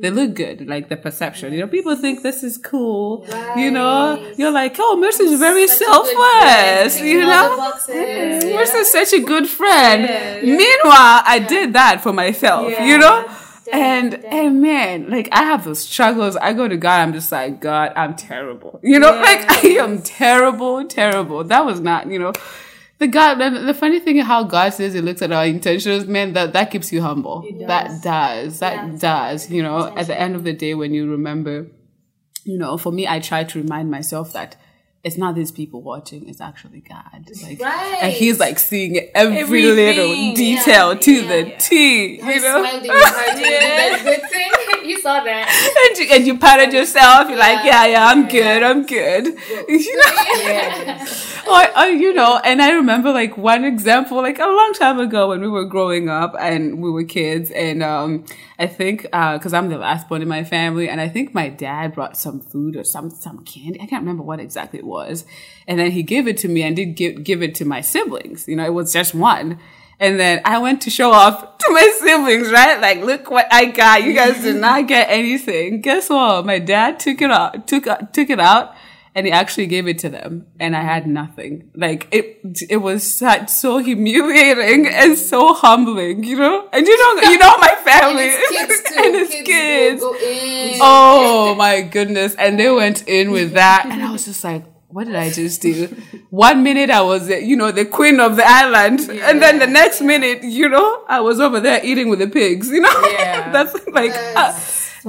[0.02, 1.54] they look good like the perception.
[1.54, 4.34] You know people think this is cool you know?
[4.38, 7.56] You're like oh mercy's very selfless you know?
[7.56, 8.44] boxes.
[8.44, 10.02] Mercy's such a good friend.
[10.44, 13.26] Meanwhile i did that for myself you know
[13.74, 14.26] and damn.
[14.26, 16.36] and man, like I have those struggles.
[16.36, 18.80] I go to God, I'm just like, God, I'm terrible.
[18.84, 21.44] You know, like I am terrible, terrible.
[21.44, 22.34] That was not, you know,
[23.00, 26.06] the God, the, the funny thing is how God says He looks at our intentions,
[26.06, 26.34] man.
[26.34, 27.44] That that keeps you humble.
[27.68, 28.60] That does.
[28.60, 29.50] That does.
[29.50, 31.68] You know, at the end of the day, when you remember,
[32.44, 34.56] you know, for me, I try to remind myself that
[35.04, 37.04] it's not these people watching; it's actually God.
[37.44, 37.98] Like, Right.
[38.04, 39.76] and He's like seeing every Everything.
[39.76, 43.38] little detail to the T, You know, smiled in your heart.
[43.38, 44.90] That good thing.
[44.90, 45.48] You saw that.
[45.90, 47.30] and you, and you patted yourself.
[47.30, 48.64] You're like, yeah, yeah, I'm good.
[48.64, 49.26] I'm good.
[49.70, 51.06] You know.
[51.50, 55.30] or, or you know, and I remember like one example, like a long time ago
[55.30, 58.26] when we were growing up and we were kids, and um,
[58.60, 61.94] I think because I'm the last one in my family, and I think my dad
[61.96, 63.80] brought some food or some some candy.
[63.82, 64.93] I can't remember what exactly it was,
[65.68, 68.48] and then he gave it to me and did give give it to my siblings.
[68.48, 69.60] You know, it was just one.
[70.00, 72.80] And then I went to show off to my siblings, right?
[72.82, 74.04] Like, look what I got.
[74.04, 75.82] You guys did not get anything.
[75.82, 76.46] Guess what?
[76.46, 78.74] My dad took it out, took uh, took it out,
[79.16, 81.70] and he actually gave it to them, and I had nothing.
[81.76, 82.40] Like it,
[82.70, 86.68] it was such, so humiliating and so humbling, you know.
[86.74, 89.46] And you know, you know my family And his kids and his kids.
[89.46, 90.02] kids.
[90.02, 90.80] Go, go in.
[90.82, 92.36] Oh my goodness.
[92.36, 93.86] And they went in with that.
[93.86, 95.88] And I was just like, what did I just do?
[96.30, 99.00] One minute I was, uh, you know, the queen of the island.
[99.10, 102.70] and then the next minute, you know, I was over there eating with the pigs,
[102.70, 102.90] you know?
[103.14, 103.52] Yeah.
[103.52, 104.60] That's like, uh,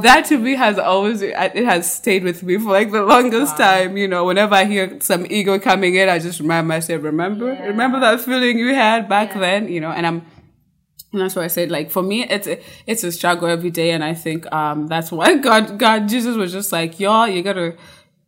[0.01, 3.97] that to me has always, it has stayed with me for like the longest time,
[3.97, 8.01] you know, whenever I hear some ego coming in, I just remind myself, remember, remember
[8.01, 10.27] that feeling you had back then, you know, and I'm,
[11.13, 13.93] and that's why I said, like, for me, it's a, it's a struggle every day.
[13.93, 17.77] And I think, um, that's why God, God, Jesus was just like, y'all, you gotta,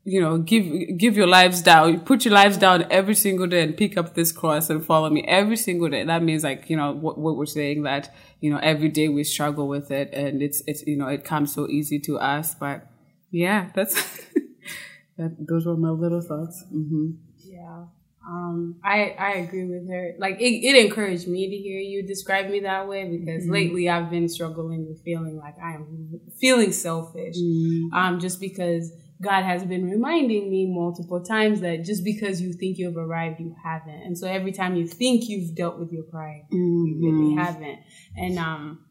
[0.07, 0.65] you know, give,
[0.97, 4.31] give your lives down, put your lives down every single day and pick up this
[4.31, 6.05] cross and follow me every single day.
[6.05, 9.25] That means like, you know, what, what we're saying that, you know, every day we
[9.25, 12.55] struggle with it and it's, it's, you know, it comes so easy to us.
[12.55, 12.87] But
[13.33, 13.95] yeah, that's,
[15.19, 16.65] that, those were my little thoughts.
[16.71, 17.11] hmm
[17.45, 17.87] Yeah.
[18.29, 20.15] Um, I, I agree with her.
[20.19, 23.53] Like it, it encouraged me to hear you describe me that way because Mm-hmm.
[23.53, 27.37] lately I've been struggling with feeling like I am feeling selfish.
[27.37, 27.95] Mm-hmm.
[27.95, 28.93] Um, just because
[29.23, 33.55] God has been reminding me multiple times that just because you think you've arrived, you
[33.65, 34.03] haven't.
[34.03, 37.39] And so every time you think you've dealt with your pride, you really Mm-hmm.
[37.39, 37.79] haven't.
[38.17, 38.85] And um,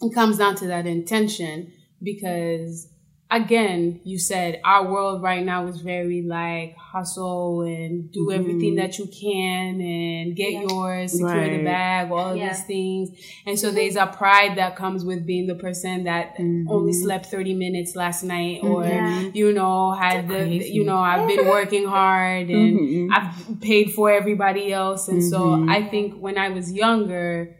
[0.00, 1.72] it comes down to that intention
[2.02, 2.88] because
[3.30, 8.40] again, you said our world right now is very like hustle and do mm-hmm.
[8.40, 12.48] everything that you can and get yours, secure the bag, all of Yeah.
[12.48, 13.10] these things.
[13.44, 17.02] And so there's a pride that comes with being the person that only mm-hmm.
[17.02, 18.72] slept 30 minutes last night mm-hmm.
[18.72, 19.30] or, Yeah.
[19.34, 24.72] you know, had the, you know, I've been working hard and I've paid for everybody
[24.72, 25.08] else.
[25.08, 27.57] And so I think when I was younger,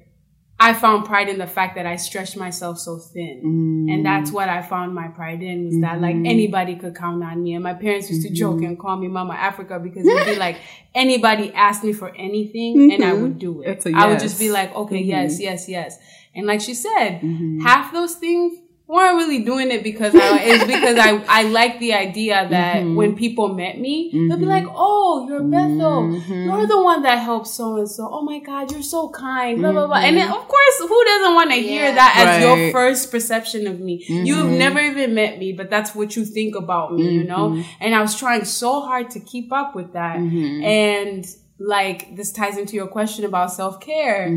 [0.60, 3.86] I found pride in the fact that I stretched myself so thin.
[3.88, 4.34] And that's mm.
[4.34, 6.26] what I found my pride in was that like mm-hmm.
[6.26, 7.54] anybody could count on me.
[7.54, 8.66] And my parents used to joke mm-hmm.
[8.66, 10.58] and call me Mama Africa because it'd be like
[10.94, 13.38] anybody asked me for anything and I would mm-hmm.
[13.38, 13.86] do it.
[13.86, 15.96] A I would just be like, okay, yes, yes, yes.
[16.34, 17.20] And like she said,
[17.62, 21.92] half those things weren't really doing it because I, it's because I, I like the
[21.92, 22.96] idea that mm-hmm.
[22.96, 24.50] when people met me, they'll be mm-hmm.
[24.50, 26.08] like, oh, you're Bethel.
[26.08, 26.44] Mm-hmm.
[26.44, 28.08] You're the one that helps so and so.
[28.10, 29.98] Oh my God, you're so kind, blah, blah, blah.
[29.98, 33.78] And then, of course, who doesn't want to hear that as your first perception of
[33.78, 34.04] me?
[34.08, 37.62] You've never even met me, but that's what you think about me, you know?
[37.80, 40.16] And I was trying so hard to keep up with that.
[40.16, 41.26] And
[41.58, 44.28] like, this ties into your question about self care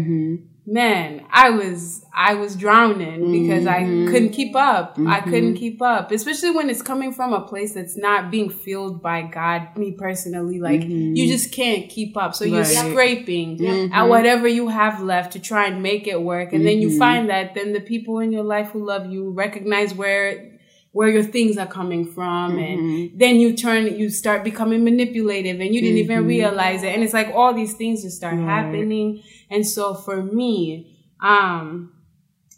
[0.67, 4.11] man i was i was drowning because i mm-hmm.
[4.11, 4.93] couldn't keep up.
[4.95, 5.29] I mm-hmm.
[5.29, 9.23] couldn't keep up especially when it's coming from a place that's not being filled by
[9.23, 11.15] god me personally like mm-hmm.
[11.15, 12.35] you just can't keep up.
[12.35, 12.91] So you're Right.
[12.91, 16.97] scraping at whatever you have left to try and make it work and then you
[16.97, 20.51] find that then the people in your life who love you recognize where
[20.93, 25.73] where your things are coming from and then you turn you start becoming manipulative and
[25.73, 26.93] you didn't even realize it.
[26.93, 31.93] And it's like all these things just start happening and so for me um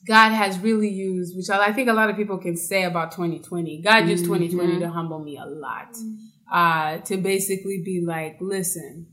[0.05, 3.81] God has really used, which I think a lot of people can say about 2020.
[3.81, 4.33] God used mm-hmm.
[4.33, 5.93] 2020 to humble me a lot.
[5.93, 6.15] Mm-hmm.
[6.51, 9.07] Uh, to basically be like, listen,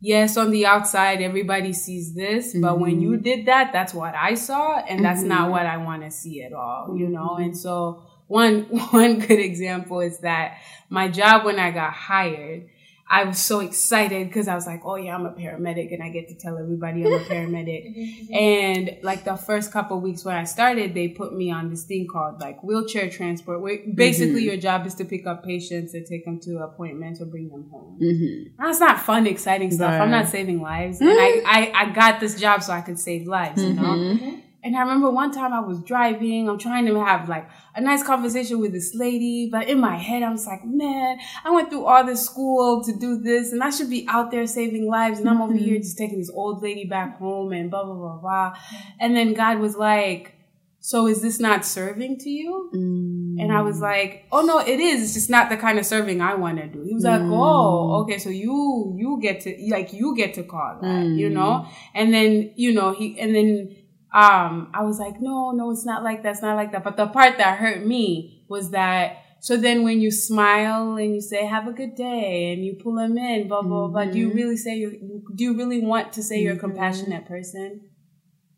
[0.00, 3.00] yes, on the outside, everybody sees this, but when mm-hmm.
[3.02, 6.42] you did that, that's what I saw, and that's not what I want to see
[6.42, 7.36] at all, you know?
[7.36, 8.62] And so one,
[8.92, 10.58] one good example is that
[10.88, 12.68] my job when I got hired,
[13.08, 16.08] I was so excited because I was like, oh yeah, I'm a paramedic and I
[16.08, 17.94] get to tell everybody I'm a paramedic.
[17.96, 18.34] Mm-hmm.
[18.34, 22.06] and like the first couple weeks when I started, they put me on this thing
[22.06, 23.60] called like wheelchair transport.
[23.60, 24.50] Where basically mm-hmm.
[24.50, 27.68] your job is to pick up patients and take them to appointments or bring them
[27.70, 27.98] home.
[28.00, 28.62] Mm-hmm.
[28.62, 30.00] That's not fun, exciting stuff.
[30.00, 31.00] I'm not saving lives.
[31.00, 34.40] And I, I, I got this job so I could save lives, you know?
[34.66, 38.02] And I remember one time I was driving, I'm trying to have like a nice
[38.02, 41.84] conversation with this lady, but in my head, I was like, man, I went through
[41.84, 45.20] all this school to do this and I should be out there saving lives.
[45.20, 45.82] And I'm over here mm-hmm.
[45.82, 48.58] just taking this old lady back home and blah, blah, blah, blah.
[48.98, 50.32] And then God was like,
[50.80, 52.70] so is this not serving to you?
[52.74, 53.42] Mm.
[53.42, 55.02] And I was like, oh no, it is.
[55.02, 56.82] It's just not the kind of serving I want to do.
[56.82, 57.32] He was like, mm.
[57.32, 61.66] oh, okay, so you, you get to, like, you get to call that, you know?
[61.66, 61.72] Mm.
[61.94, 63.75] And then, you know, he, and then,
[64.16, 66.30] um, I was like, no, no, it's not like that.
[66.30, 66.82] It's not like that.
[66.82, 71.20] But the part that hurt me was that, so then when you smile and you
[71.20, 74.28] say, have a good day and you pull them in, blah, blah, blah, do you
[74.28, 74.36] mm-hmm.
[74.38, 76.64] really say you do you really want to say you're a mm-hmm.
[76.64, 77.82] compassionate person?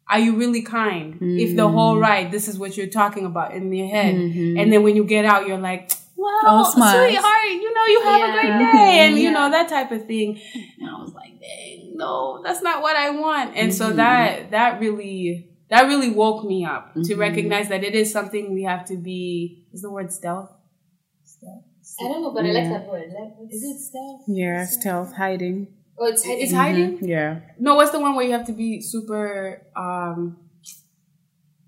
[0.09, 1.19] Are you really kind?
[1.21, 2.01] If the whole mm.
[2.01, 4.15] ride, this is what you're talking about in your head.
[4.15, 4.59] Mm-hmm.
[4.59, 7.11] And then when you get out, you're like, well, All smiles.
[7.11, 8.99] sweetheart, you know, you have a great day.
[9.01, 10.41] And, you know, that type of thing.
[10.81, 13.55] And I was like, dang, no, that's not what I want.
[13.55, 17.21] And so that, that really, that really woke me up to mm-hmm.
[17.21, 20.51] recognize that it is something we have to be, is the word stealth?
[21.25, 21.65] Stealth.
[22.01, 23.13] I don't know, but I like that word.
[23.13, 24.23] Like, Is it stealth?
[24.29, 25.69] Yeah, stealth, hiding.
[25.99, 26.43] Oh, it's hiding.
[26.43, 26.97] It's hiding?
[26.97, 27.07] Mm-hmm.
[27.07, 27.41] Yeah.
[27.59, 30.39] No, what's the one where you have to be super, um,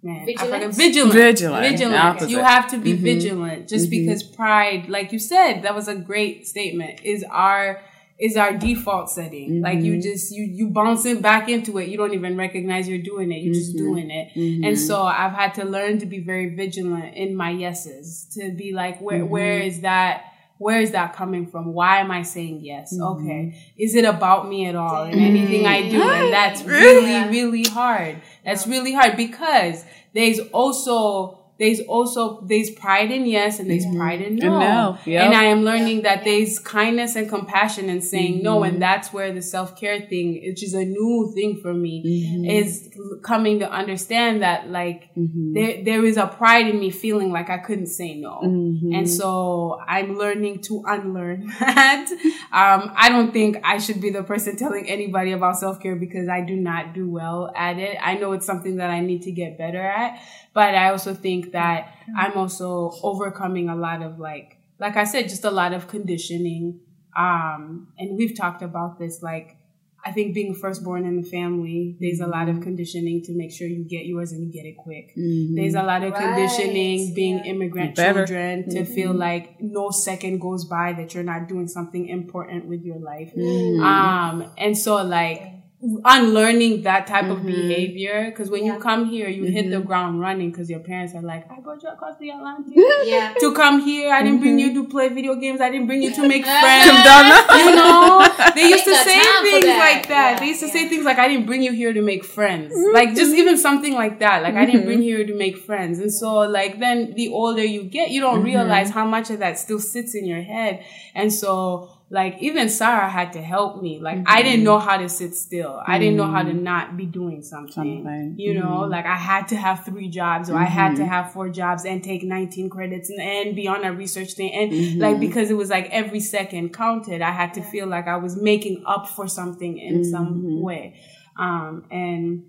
[0.03, 0.75] man, Vigilant?
[0.75, 1.15] vigilant.
[1.15, 1.63] Vigilant.
[1.71, 2.05] Vigilant.
[2.05, 2.31] Opposite.
[2.31, 3.03] You have to be mm-hmm.
[3.03, 7.83] vigilant just because pride, like you said, that was a great statement, is our,
[8.21, 9.63] is our default setting.
[9.63, 10.03] Like you mm-hmm.
[10.03, 11.89] just, you, you bounce it back into it.
[11.89, 13.37] You don't even recognize you're doing it.
[13.37, 13.85] You're just mm-hmm.
[13.85, 14.37] doing it.
[14.37, 14.75] And mm-hmm.
[14.75, 19.01] so I've had to learn to be very vigilant in my yeses, to be like,
[19.01, 20.25] where, where is that?
[20.59, 21.73] Where is that coming from?
[21.73, 22.95] Why am I saying yes?
[23.01, 23.59] Okay.
[23.79, 26.03] Is it about me at all in anything I do?
[26.03, 28.21] And that's really, really hard.
[28.45, 34.23] That's really hard because there's also there's also there's pride in yes and there's pride
[34.23, 34.55] in no.
[34.55, 35.27] And no, yep.
[35.27, 38.81] And I am learning that there's kindness and compassion in saying no, and mm-hmm.
[38.81, 42.45] that's where the self care thing, which is a new thing for me, mm-hmm.
[42.47, 42.89] is
[43.23, 45.53] coming to understand that like mm-hmm.
[45.53, 49.79] there there is a pride in me feeling like I couldn't say no, and so
[49.87, 52.11] I'm learning to unlearn that.
[52.53, 56.27] Um, I don't think I should be the person telling anybody about self care because
[56.27, 57.99] I do not do well at it.
[58.01, 60.23] I know it's something that I need to get better at,
[60.53, 62.17] but I also think that mm-hmm.
[62.17, 66.81] I'm also overcoming a lot of like, like I said, just a lot of conditioning.
[67.17, 69.57] Um, and we've talked about this, like,
[70.03, 72.63] I think being firstborn in the family, there's a lot of mm-hmm.
[72.63, 75.15] conditioning to make sure you get yours and you get it quick.
[75.15, 75.57] Mm-hmm.
[75.57, 77.51] There's a lot of Right, conditioning being yeah.
[77.51, 78.25] immigrant Better.
[78.27, 82.83] children to feel like no second goes by that you're not doing something important with
[82.83, 83.35] your life.
[83.37, 85.60] Um, and so like
[86.05, 90.51] unlearning that type of behavior, because when you come here, you hit the ground running
[90.51, 92.75] because your parents are like, I brought you across the Atlantic
[93.05, 93.35] Yeah.
[93.41, 94.13] to come here.
[94.13, 95.61] I didn't bring you to play video games.
[95.61, 96.87] I didn't bring you to make friends.
[96.87, 99.79] You know, they used to say things that.
[99.79, 100.33] like that.
[100.35, 100.73] Yeah, they used to yeah.
[100.73, 102.75] say things like, I didn't bring you here to make friends.
[102.93, 104.43] Like just even something like that.
[104.43, 105.99] Like I didn't bring you here to make friends.
[105.99, 109.59] And so like then the older you get, you don't realize how much of that
[109.59, 110.85] still sits in your head.
[111.15, 114.01] And so like even Sarah had to help me.
[114.01, 114.43] Like I mm-hmm.
[114.43, 115.81] didn't know how to sit still.
[115.87, 116.65] I didn't know how to mm-hmm.
[116.65, 117.73] not be doing something.
[117.73, 118.35] Something.
[118.37, 118.91] You know, mm-hmm.
[118.91, 122.03] like I had to have three jobs or I had to have four jobs and
[122.03, 124.53] take 19 credits and, and be on a research thing.
[124.53, 128.17] And like because it was like every second counted, I had to feel like I
[128.17, 131.01] was making up for something in some way.
[131.39, 132.45] Um and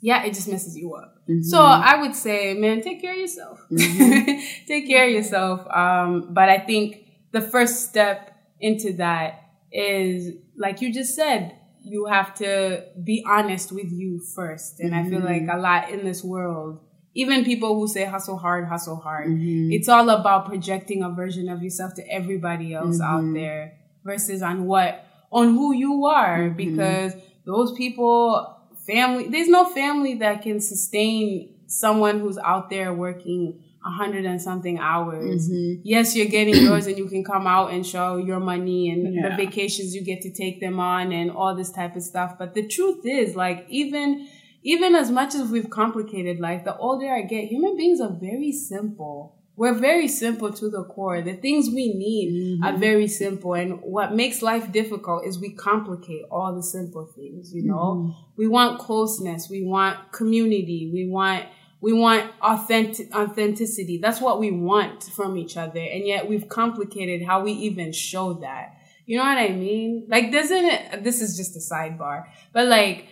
[0.00, 1.14] yeah, it just messes you up.
[1.42, 3.60] So I would say, man, take care of yourself.
[3.76, 5.66] take care of yourself.
[5.70, 8.33] Um, but I think the first step
[8.64, 14.80] into that is, like you just said, you have to be honest with you first.
[14.80, 15.46] And I feel mm-hmm.
[15.46, 16.80] like a lot in this world,
[17.14, 19.70] even people who say hustle hard, hustle hard, mm-hmm.
[19.70, 23.34] it's all about projecting a version of yourself to everybody else out mm-hmm.
[23.34, 26.48] there versus on what, on who you are.
[26.48, 27.12] Because
[27.44, 28.56] those people,
[28.86, 34.40] family, there's no family that can sustain someone who's out there working a hundred and
[34.40, 35.48] something hours.
[35.48, 35.82] Mm-hmm.
[35.84, 39.36] Yes, you're getting yours and you can come out and show your money and the
[39.36, 42.36] vacations you get to take them on and all this type of stuff.
[42.38, 44.26] But the truth is, like, even,
[44.62, 48.52] even as much as we've complicated life, the older I get, human beings are very
[48.52, 49.36] simple.
[49.56, 51.22] We're very simple to the core.
[51.22, 52.80] The things we need are mm-hmm.
[52.80, 53.54] very simple.
[53.54, 57.76] And what makes life difficult is we complicate all the simple things, you know?
[57.76, 58.10] Mm-hmm.
[58.36, 59.48] We want closeness.
[59.48, 60.90] We want community.
[60.92, 61.44] We want,
[61.84, 63.98] we want authentic, authenticity.
[63.98, 65.80] That's what we want from each other.
[65.80, 68.78] And yet we've complicated how we even show that.
[69.04, 70.06] You know what I mean?
[70.08, 72.24] Like, doesn't it, this is just a sidebar,
[72.54, 73.06] but like,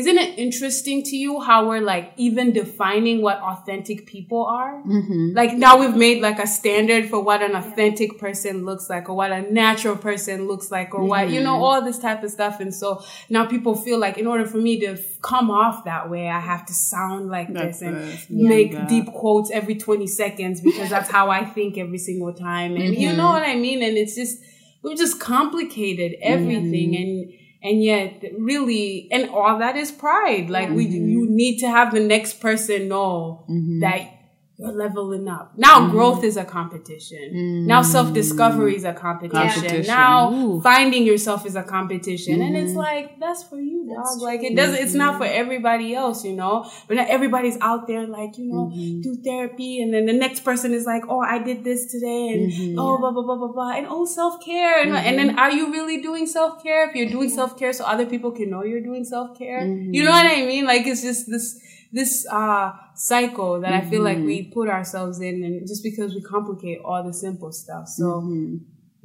[0.00, 4.74] isn't it interesting to you how we're like even defining what authentic people are?
[4.82, 5.30] Mm-hmm.
[5.40, 9.14] Like now we've made like a standard for what an authentic person looks like or
[9.20, 11.44] what a natural person looks like or what, you Mm-hmm.
[11.44, 12.60] know, all this type of stuff.
[12.60, 12.88] And so
[13.30, 16.40] now people feel like in order for me to f- come off that way, I
[16.40, 17.82] have to sound like That's this
[18.28, 18.86] and make Yeah.
[18.86, 22.76] deep quotes every 20 seconds because that's how I think every single time.
[22.76, 23.16] And you Mm-hmm.
[23.16, 23.82] know what I mean?
[23.82, 24.36] And it's just,
[24.82, 27.02] we've just complicated everything Mm-hmm.
[27.02, 27.32] and
[27.66, 31.08] and yet really and all that is pride like we Mm-hmm.
[31.08, 33.44] you need to have the next person know
[33.80, 34.15] that
[34.58, 35.90] you're leveling up now Mm-hmm.
[35.90, 39.86] growth is a competition now self-discovery is a competition, Competition.
[39.86, 40.60] now Ooh.
[40.62, 42.66] finding yourself is a competition and Mm-hmm.
[42.66, 46.32] it's like that's for you dog like it doesn't it's not for everybody else you
[46.34, 49.00] know but not everybody's out there like you know Mm-hmm.
[49.02, 52.50] do therapy and then the next person is like oh i did this today and
[52.50, 52.78] Mm-hmm.
[52.78, 56.00] oh blah blah blah blah blah and oh self-care and, and then are you really
[56.00, 59.92] doing self-care if you're doing self-care so other people can know you're doing self-care Mm-hmm.
[59.94, 61.60] you know what i mean like it's just this
[61.98, 64.32] this uh cycle that i feel like Mm-hmm.
[64.32, 68.56] we put ourselves in and just because we complicate all the simple stuff so Mm-hmm.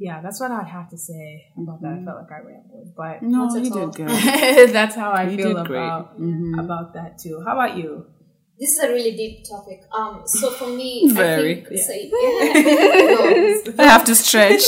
[0.06, 1.24] yeah that's what i'd have to say
[1.60, 3.78] about that i felt like i rambled but No, you all.
[3.80, 4.70] did good.
[4.78, 5.86] that's how i You feel did great.
[5.90, 6.54] about Mhm.
[6.64, 7.90] about that too how about you
[8.62, 9.80] This is a really deep topic.
[9.98, 10.90] Um, so for me,
[11.22, 11.54] Very.
[11.62, 11.92] I think, so,
[13.76, 13.82] yeah.
[13.82, 14.64] I have to stretch.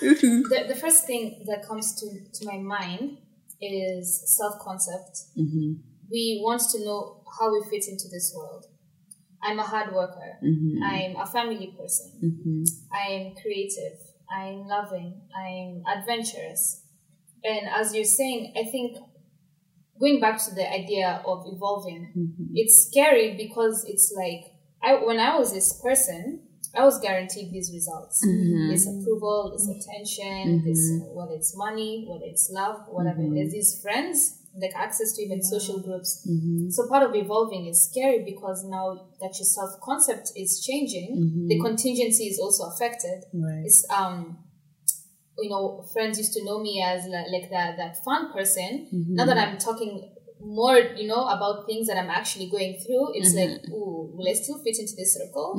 [0.00, 2.06] The, the first thing that comes to,
[2.36, 3.18] to my mind
[3.60, 5.14] is self concept.
[5.38, 5.72] Mm-hmm.
[6.10, 8.66] We want to know how we fit into this world.
[9.42, 10.38] I'm a hard worker.
[10.42, 10.82] Mm-hmm.
[10.82, 12.12] I'm a family person.
[12.24, 12.62] Mm-hmm.
[12.94, 13.98] I'm creative.
[14.30, 15.20] I'm loving.
[15.36, 16.82] I'm adventurous.
[17.44, 18.96] And as you're saying, I think
[20.00, 22.52] going back to the idea of evolving, mm-hmm.
[22.54, 24.52] it's scary because it's like
[24.82, 26.42] I when I was this person,
[26.76, 28.24] I was guaranteed these results.
[28.26, 28.70] Mm-hmm.
[28.70, 33.80] This approval, this attention, this whether it's money, whether it's love, whatever it is, these
[33.82, 36.26] friends, like access to even social groups.
[36.28, 36.70] Mm-hmm.
[36.70, 41.54] So part of evolving is scary because now that your self concept is changing, the
[41.54, 41.64] mm-hmm.
[41.64, 43.24] contingency is also affected.
[43.34, 43.64] Right.
[43.64, 44.38] It's um
[45.38, 48.88] you know, friends used to know me as like, like that that fun person.
[48.92, 49.14] Mm-hmm.
[49.14, 53.34] Now that I'm talking more, you know, about things that I'm actually going through, it's
[53.34, 55.54] like, ooh, will I still fit into this circle?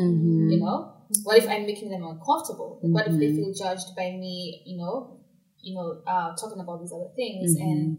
[0.50, 0.94] You know,
[1.24, 2.80] what if I'm making them uncomfortable?
[2.82, 4.64] What if they feel judged by me?
[4.66, 5.20] You know,
[5.62, 7.98] you know, uh, talking about these other things, and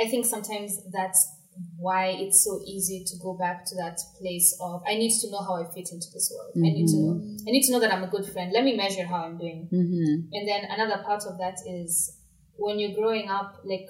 [0.00, 1.38] I think sometimes that's
[1.76, 5.42] why it's so easy to go back to that place of I need to know
[5.42, 6.52] how I fit into this world.
[6.56, 7.36] I need to mm-hmm.
[7.36, 7.44] know.
[7.46, 8.52] I need to know that I'm a good friend.
[8.52, 9.68] Let me measure how I'm doing.
[9.72, 10.32] Mm-hmm.
[10.32, 12.16] And then another part of that is
[12.56, 13.88] when you're growing up, like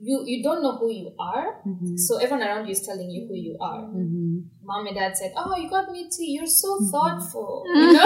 [0.00, 1.96] you you don't know who you are, mm-hmm.
[1.96, 3.82] so everyone around you is telling you who you are.
[3.82, 4.40] Mm-hmm.
[4.64, 6.32] Mom and dad said, "Oh, you got me tea.
[6.32, 8.04] You're so thoughtful." You know,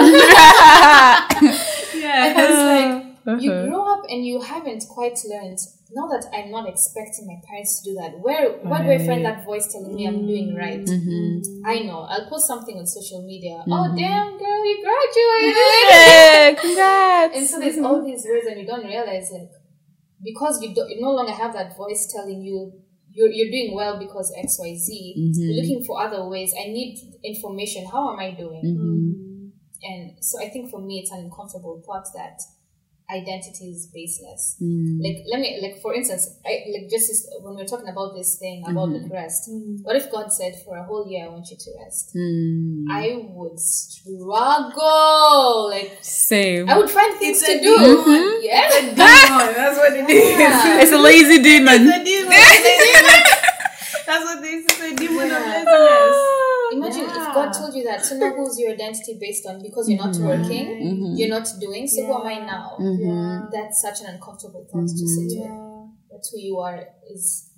[1.95, 2.91] yeah and it's like
[3.25, 3.37] uh-huh.
[3.39, 5.59] you grow up and you haven't quite learned.
[5.91, 9.23] Now that I'm not expecting my parents to do that, where where do I find
[9.23, 10.57] that voice telling me I'm doing mm-hmm.
[10.57, 10.83] right?
[10.83, 11.65] Mm-hmm.
[11.65, 12.01] I know.
[12.09, 13.63] I'll post something on social media.
[13.65, 13.95] Oh, mm-hmm.
[13.95, 16.59] damn, girl, you graduated.
[16.61, 17.37] Congrats.
[17.37, 19.49] And so there's all these words, and you don't realize like
[20.23, 22.73] because you, don't, you no longer have that voice telling you
[23.17, 25.13] you're, you're doing well because X Y Z.
[25.15, 26.53] You're looking for other ways.
[26.53, 27.85] I need information.
[27.91, 29.51] How am I doing?
[29.81, 32.39] And so I think for me, it's an uncomfortable thought that
[33.09, 34.57] identity is baseless.
[34.61, 35.01] Mm.
[35.01, 38.37] Like let me like for instance, I like just as, when we're talking about this
[38.37, 39.13] thing about the mm-hmm.
[39.13, 39.49] rest.
[39.49, 39.81] Mm.
[39.83, 42.13] What if God said for a whole year I want you to rest?
[42.15, 42.85] Mm.
[42.91, 45.69] I would struggle.
[45.69, 46.69] Like Same.
[46.69, 47.77] I would find things to do.
[47.77, 48.43] Mm-hmm.
[48.43, 48.93] Yeah.
[48.95, 50.81] that's what it is Yeah.
[50.81, 51.87] It's a lazy demon.
[54.05, 55.86] that's what they used to say demon of laziness Imagine if
[57.45, 58.05] God told you that.
[58.05, 59.61] So now who's your identity based on?
[59.61, 60.27] Because you're not mm-hmm.
[60.27, 61.15] working, mm-hmm.
[61.17, 61.87] you're not doing.
[61.87, 62.77] So who am I now?
[62.79, 63.49] Mm-hmm.
[63.51, 65.51] That's such an uncomfortable thought to sit with.
[66.11, 67.51] That's who you are is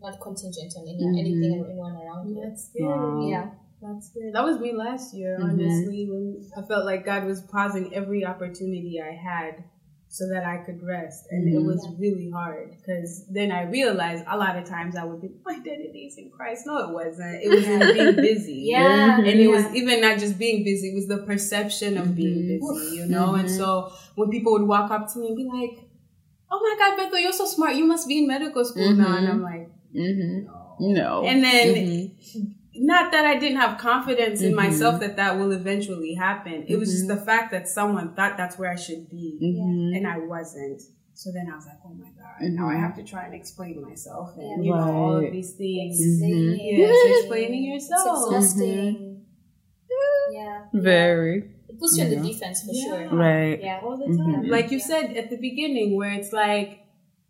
[0.00, 2.42] not contingent on any, anything or anyone around you.
[2.44, 3.30] That's scary.
[3.30, 3.50] Yeah.
[3.82, 4.32] That's good.
[4.32, 9.00] That was me last year, honestly, when I felt like God was pausing every opportunity
[9.02, 9.64] I had
[10.12, 11.24] so that I could rest.
[11.30, 11.66] And it mm-hmm.
[11.66, 15.54] was really hard because then I realized a lot of times I would be, my
[15.54, 16.66] identity is in Christ.
[16.66, 17.42] No, it wasn't.
[17.42, 18.66] It was in being busy.
[18.66, 19.16] Yeah.
[19.16, 19.24] Mm-hmm.
[19.24, 22.74] And it was even not just being busy, it was the perception of being mm-hmm.
[22.74, 23.36] busy, you know?
[23.36, 25.88] And so when people would walk up to me and be like,
[26.50, 27.74] oh my God, Beto, you're so smart.
[27.76, 29.16] You must be in medical school now.
[29.16, 30.92] And I'm like, Mm-hmm.
[30.94, 31.22] No.
[31.24, 32.16] and then,
[32.74, 34.56] not that I didn't have confidence in mm-hmm.
[34.56, 36.64] myself that that will eventually happen.
[36.68, 37.18] It was just mm-hmm.
[37.18, 39.96] the fact that someone thought that's where I should be, mm-hmm.
[39.96, 40.82] and I wasn't.
[41.14, 43.82] So then I was like, oh my god, now I have to try and explain
[43.82, 45.98] myself, and you know all of these things.
[45.98, 46.58] Same.
[46.60, 48.32] Yes, explaining It's yourself.
[48.32, 49.24] exhausting.
[50.32, 50.64] Yeah.
[50.72, 51.50] Very.
[51.68, 53.08] It puts you in the defense for sure.
[53.10, 53.60] Right.
[53.62, 53.80] Yeah.
[53.82, 54.48] all the time.
[54.48, 56.86] Like you said at the beginning, where it's like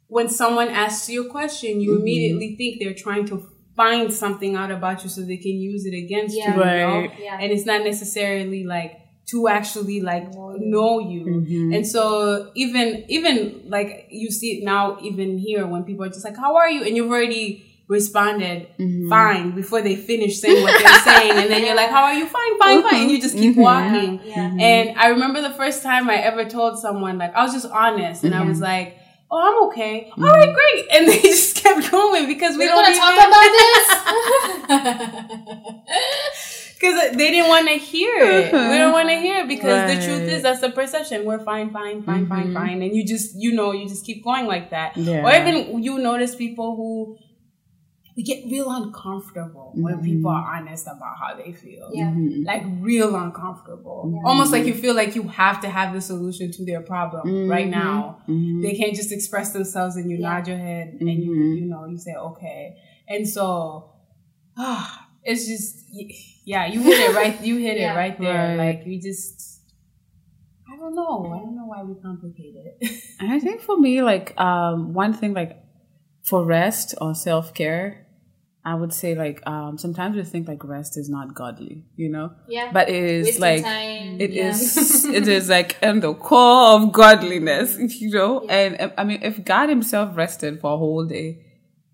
[0.07, 2.01] when someone asks you a question, you Mm-hmm.
[2.01, 5.95] immediately think they're trying to find something out about you so they can use it
[5.97, 6.55] against Yeah.
[6.55, 6.61] you.
[6.61, 7.15] you know?
[7.19, 7.39] Yeah.
[7.41, 8.99] And it's not necessarily like
[9.31, 11.25] to actually like know you.
[11.25, 11.73] Mm-hmm.
[11.75, 16.25] And so even even like you see it now even here when people are just
[16.25, 16.85] like, How are you?
[16.85, 19.09] And you've already responded Mm-hmm.
[19.09, 22.27] fine before they finish saying what they're saying and then you're like, How are you?
[22.27, 24.21] Fine, fine, fine and you just keep walking.
[24.25, 24.53] Yeah.
[24.61, 28.25] And I remember the first time I ever told someone, like, I was just honest
[28.25, 28.99] and I was like,
[29.35, 30.13] Oh, I'm okay.
[30.19, 30.55] All right, mm-hmm.
[30.55, 30.87] great.
[30.93, 33.89] And they just kept going because we We're don't want to talk about this.
[36.75, 38.53] because they didn't want to hear it.
[38.53, 38.79] We mm-hmm.
[38.79, 41.25] don't want to hear it because the truth is that's the perception.
[41.25, 42.55] We're fine, fine, fine, fine, mm-hmm.
[42.55, 44.99] fine, and you just you know you just keep going like that.
[44.99, 45.25] Yeah.
[45.25, 47.17] Or even you notice people who
[48.17, 50.45] they get real uncomfortable when people mm-hmm.
[50.45, 51.91] are honest about how they feel.
[51.93, 52.07] Yeah.
[52.07, 52.45] Mm-hmm.
[52.45, 54.21] Like real uncomfortable.
[54.25, 57.71] Almost like you feel like you have to have the solution to their problem right
[57.71, 57.71] mm-hmm.
[57.71, 58.19] now.
[58.27, 61.97] They can't just express themselves and you nod your head and you you know you
[61.97, 62.77] say okay.
[63.09, 63.95] And so
[64.59, 65.87] ah, it's just
[66.45, 67.95] yeah, you hit it right you hit Yeah.
[67.95, 68.57] it right there.
[68.57, 68.77] Right.
[68.77, 69.53] Like we just
[70.71, 71.33] I don't know.
[71.33, 72.93] I don't know why we complicate it.
[73.21, 75.63] And I think for me, like um, one thing, like
[76.23, 78.02] for rest or self care,
[78.65, 82.33] I would say like um, sometimes we think like rest is not godly, you know,
[82.47, 82.71] Yeah.
[82.73, 84.21] but it is Wasting like time.
[84.21, 84.51] it yeah.
[84.51, 88.47] is it is like in the core of godliness, you know.
[88.49, 91.45] And um, I mean, if God Himself rested for a whole day,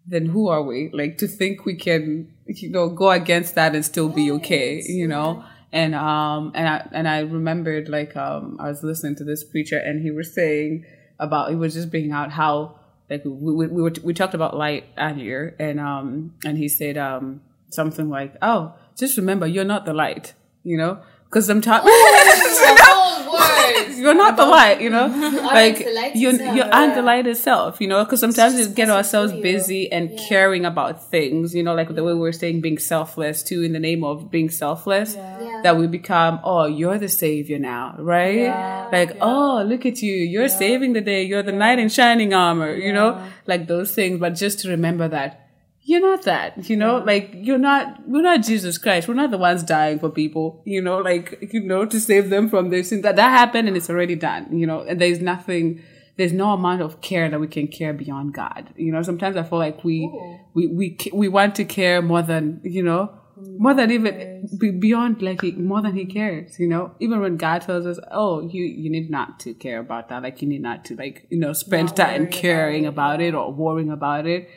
[0.07, 0.91] then who are we?
[0.93, 5.09] Like to think we can, you know, go against that and still be okay, you
[5.09, 5.45] know.
[5.73, 9.79] And um and I and I remembered like um I was listening to this preacher
[9.79, 10.85] and he was saying
[11.19, 12.78] about he was just bringing out how
[13.11, 16.97] like we we, we were we talked about light earlier and um and he said
[16.97, 17.41] um
[17.71, 21.85] something like oh just remember you're not the light you know because sometimes
[23.33, 23.58] word.
[23.99, 25.07] You're not the light, you know.
[25.43, 25.81] like
[26.15, 26.57] you, itself.
[26.57, 28.05] you aren't the light itself, you know.
[28.05, 32.15] Because sometimes we get ourselves busy and caring about things, you know, like the way
[32.15, 35.15] we are saying being selfless too, in the name of being selfless.
[35.15, 35.61] Yeah.
[35.63, 38.89] That we become, oh, you're the savior now, right?
[38.93, 42.75] like, oh, look at you, you're saving the day, you're the knight in shining armor,
[42.75, 44.21] you know, like those things.
[44.21, 45.48] But just to remember that
[45.89, 49.09] you're not that, you know, like you're not, we're not Jesus Christ.
[49.09, 52.51] We're not the ones dying for people, you know, like, you know, to save them
[52.51, 53.03] from their sins.
[53.05, 55.83] That, that happened and it's already done, you know, and there's nothing,
[56.19, 58.69] there's no amount of care that we can care beyond God.
[58.77, 60.13] You know, sometimes I feel like we,
[60.53, 63.11] we, we, we want to care more than, you know,
[63.57, 64.47] more than even
[64.79, 66.93] beyond like he, more than he cares, you know.
[66.99, 70.25] Even when God tells us, "Oh, you you need not to care about that.
[70.25, 73.93] Like you need not to like you know spend time caring about it or worrying
[73.93, 74.49] about it."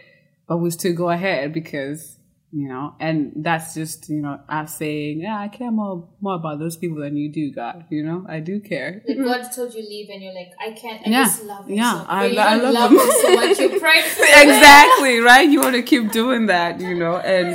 [0.51, 2.17] But we still go ahead because
[2.51, 6.59] you know and that's just you know us saying yeah i care more more about
[6.59, 9.81] those people than you do god you know i do care Like God told you
[9.81, 11.07] leave, and you're like, I can't.
[11.07, 11.23] I Yeah.
[11.23, 11.75] just love him.
[11.77, 13.59] Yeah, so, I- you I love love him so much.
[13.59, 17.51] You pray for exactly right you want to keep doing that you know and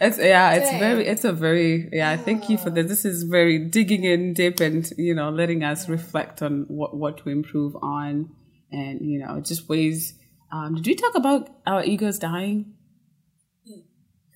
[0.00, 0.78] it's yeah it's Dang.
[0.86, 2.88] very it's a very yeah thank you for this ah.
[2.92, 7.18] this is very digging in deep and you know letting us reflect on what what
[7.18, 8.30] to improve on
[8.70, 10.14] and you know just ways
[10.50, 12.74] um did we talk about our egos dying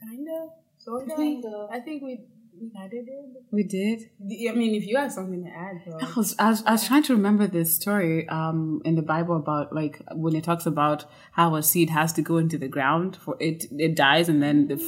[0.02, 1.16] kind of, sort of.
[1.16, 1.70] Kind of.
[1.70, 2.20] I think we
[2.60, 3.08] we had it.
[3.08, 3.34] in.
[3.50, 5.98] we did I mean, if you have something to add, bro.
[6.00, 9.36] I was, I was, I was trying to remember this story um, in the Bible
[9.36, 13.16] about like when it talks about how a seed has to go into the ground
[13.16, 14.80] for it it dies and then the f-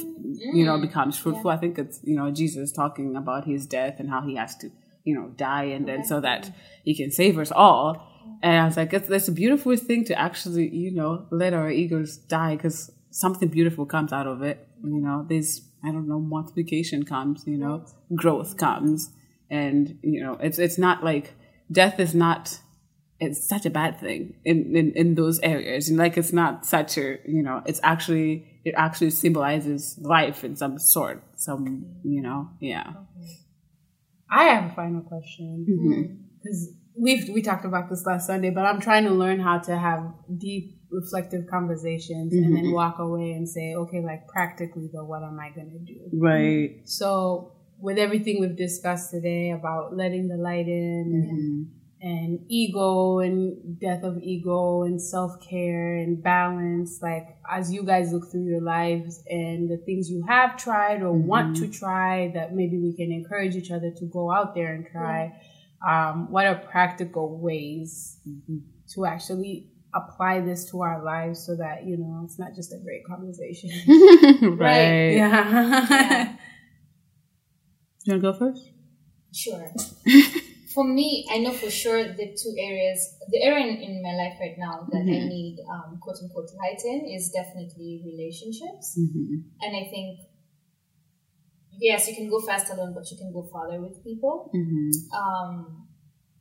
[0.53, 1.49] you know becomes fruitful.
[1.49, 4.69] I think it's you know Jesus talking about his death and how he has to
[5.03, 6.51] you know die and then so that
[6.83, 8.11] he can save us all.
[8.41, 11.69] And I was like, it's, it's a beautiful thing to actually you know let our
[11.69, 14.67] egos die because something beautiful comes out of it.
[14.83, 17.45] You know, there's I don't know multiplication comes.
[17.47, 19.11] You know, growth comes.
[19.49, 21.33] And you know it's it's not like
[21.71, 22.59] death is not
[23.19, 25.89] it's such a bad thing in, in in those areas.
[25.89, 30.55] And like it's not such a you know it's actually it actually symbolizes life in
[30.55, 32.49] some sort some you know?
[32.59, 32.93] Yeah.
[34.29, 35.65] I have a final question.
[35.69, 35.93] Mm-hmm.
[35.93, 36.15] Hmm.
[36.37, 39.59] Because we've we we talked about this last Sunday, but I'm trying to learn how
[39.59, 42.73] to have deep, reflective conversations and then mm-hmm.
[42.73, 45.99] walk away and say, okay, like practically, though, what am I going to do?
[46.13, 52.07] right So, with everything we've discussed today about letting the light in and, mm-hmm.
[52.07, 58.13] and ego and death of ego and self care and balance, like as you guys
[58.13, 61.65] look through your lives and the things you have tried or want mm-hmm.
[61.65, 65.33] to try, that maybe we can encourage each other to go out there and try.
[65.87, 68.17] Um, what are practical ways
[68.93, 72.77] to actually apply this to our lives so that you know it's not just a
[72.77, 73.69] great conversation?
[74.57, 76.35] right yeah.
[78.05, 78.69] you want to go first
[79.33, 79.69] Sure.
[80.73, 84.37] for me, I know for sure the two areas, the area in, in my life
[84.39, 88.95] right now that I need, um, quote unquote, light in is definitely relationships.
[88.97, 90.19] And I think,
[91.79, 94.51] yes, you can go fast alone, but you can go farther with people.
[95.15, 95.87] Um,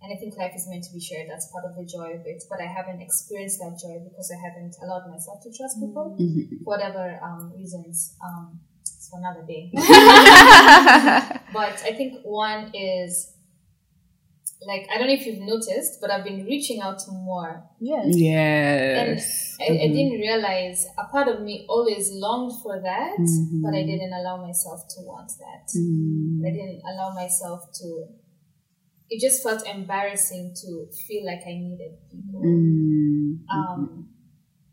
[0.02, 1.30] and I think life is meant to be shared.
[1.30, 2.44] That's part of the joy of it.
[2.48, 6.76] But I haven't experienced that joy because I haven't allowed myself to trust people for
[6.76, 8.14] whatever um, reasons.
[8.22, 9.70] Um, it's for another day.
[11.52, 13.33] but I think one is
[14.66, 17.64] like I don't know if you've noticed, but I've been reaching out to more.
[17.80, 18.04] Yes.
[18.04, 19.56] And Yes.
[19.60, 23.16] I, I didn't realize a part of me always longed for that,
[23.62, 23.90] but I mm-hmm.
[23.90, 25.68] didn't allow myself to want that.
[25.76, 26.46] Mm-hmm.
[26.46, 28.06] I didn't allow myself to.
[29.10, 32.40] It just felt embarrassing to feel like I needed people.
[32.40, 33.48] Mm-hmm.
[33.48, 34.08] Um,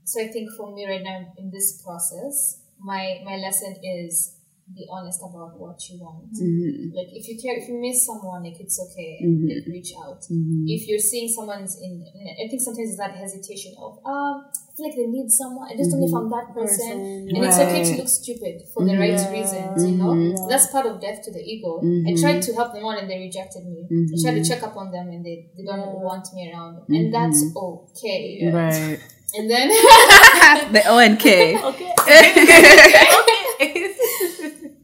[0.03, 4.37] so I think for me right now in this process, my my lesson is
[4.73, 6.31] be honest about what you want.
[6.33, 6.95] Mm-hmm.
[6.95, 9.47] Like if you care, if you miss someone, like it's okay, mm-hmm.
[9.47, 10.21] like reach out.
[10.31, 10.65] Mm-hmm.
[10.67, 12.03] If you're seeing someone's in,
[12.39, 15.67] I think sometimes it's that hesitation of um, I feel like they need someone.
[15.67, 18.85] I just don't know if I'm that person, and it's okay to look stupid for
[18.85, 19.83] the right reasons.
[19.83, 21.83] You know, that's part of death to the ego.
[21.83, 23.87] I tried to help them on, and they rejected me.
[23.91, 27.13] I tried to check up on them and they, they don't want me around, and
[27.13, 28.51] that's okay.
[28.51, 28.99] Right.
[29.33, 29.69] And then
[30.73, 31.55] the O and K.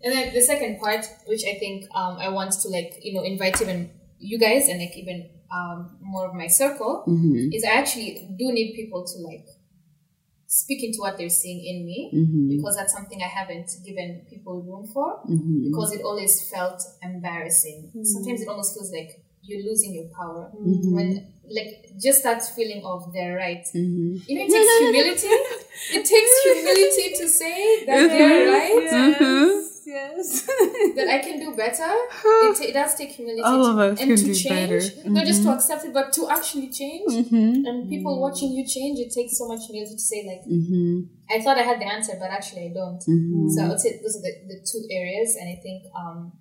[0.08, 3.24] And then the second part, which I think um, I want to like you know
[3.24, 7.52] invite even you guys and like even um, more of my circle mm-hmm.
[7.52, 9.48] is I actually do need people to like
[10.46, 12.56] speak into what they're seeing in me mm-hmm.
[12.56, 15.66] because that's something I haven't given people room for mm-hmm.
[15.70, 17.92] because it always felt embarrassing.
[18.04, 19.10] Sometimes it almost feels like
[19.42, 23.66] you're losing your power when like just that feeling of they're right.
[23.74, 25.28] You know, it takes humility.
[25.92, 28.88] it takes humility to say that they're right.
[29.20, 29.67] Yes.
[29.88, 31.88] That I can do better.
[31.88, 34.80] It, ta- it does take humility All of us and can to do change, better.
[34.80, 35.14] Mm-hmm.
[35.14, 37.12] not just to accept it, but to actually change.
[37.68, 41.02] And people watching you change, it takes so much humility to say like, Mm-hmm.
[41.30, 43.02] I thought I had the answer, but actually I don't.
[43.02, 46.32] So I would say those are the, the two areas, and I think um,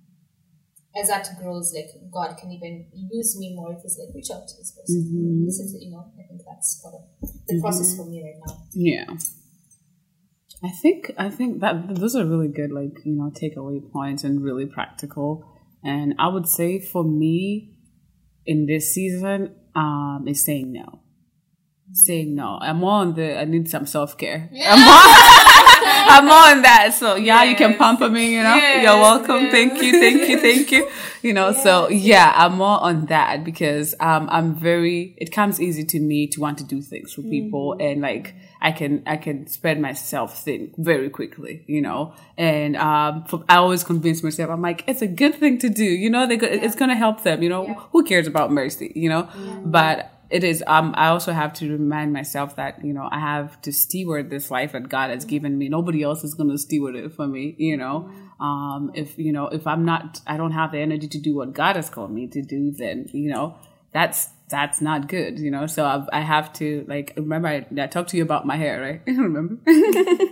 [1.01, 4.47] as that grows, like God can even use me more if He's like, reach out
[4.49, 5.45] to this person, Mm-hmm.
[5.47, 6.05] listen to you know.
[6.19, 7.03] I think that's part of
[7.49, 8.63] the process for me right now.
[8.73, 9.07] Yeah.
[10.63, 14.43] I think I think that those are really good, like you know, takeaway points and
[14.43, 15.45] really practical.
[15.85, 17.77] And I would say for me,
[18.47, 21.01] in this season, um, is saying no.
[21.93, 22.59] Saying no.
[22.61, 23.39] I'm more on the.
[23.39, 24.51] I need some self care.
[24.53, 25.57] I'm more.
[26.09, 26.95] I'm more on that.
[26.95, 28.35] So yeah, you can pamper me.
[28.35, 29.51] You know, you're welcome.
[29.51, 30.91] Thank you, thank you, thank you.
[31.23, 35.15] You know, so yeah, I'm more on that because um, I'm very.
[35.17, 38.73] It comes easy to me to want to do things for people, and like I
[38.73, 41.65] can I can spread myself thin very quickly.
[41.67, 44.51] You know, and um, for, I always convince myself.
[44.51, 45.85] I'm like, it's a good thing to do.
[45.85, 47.43] You know, they go, it's gonna help them.
[47.43, 48.93] You know, who cares about mercy?
[48.95, 49.29] You know,
[49.65, 53.61] but it is um i also have to remind myself that you know i have
[53.63, 55.69] to steward this life that god has given me.
[55.69, 58.11] Nobody else is going to steward it for me you know?
[58.41, 61.53] Um if you know if i'm not i don't have the energy to do what
[61.53, 63.57] god has called me to do then you know
[63.93, 65.67] that's that's not good you know?
[65.67, 68.81] So i, I have to like remember I, I talked to you about my hair
[68.81, 69.03] right?
[69.07, 69.59] Remember?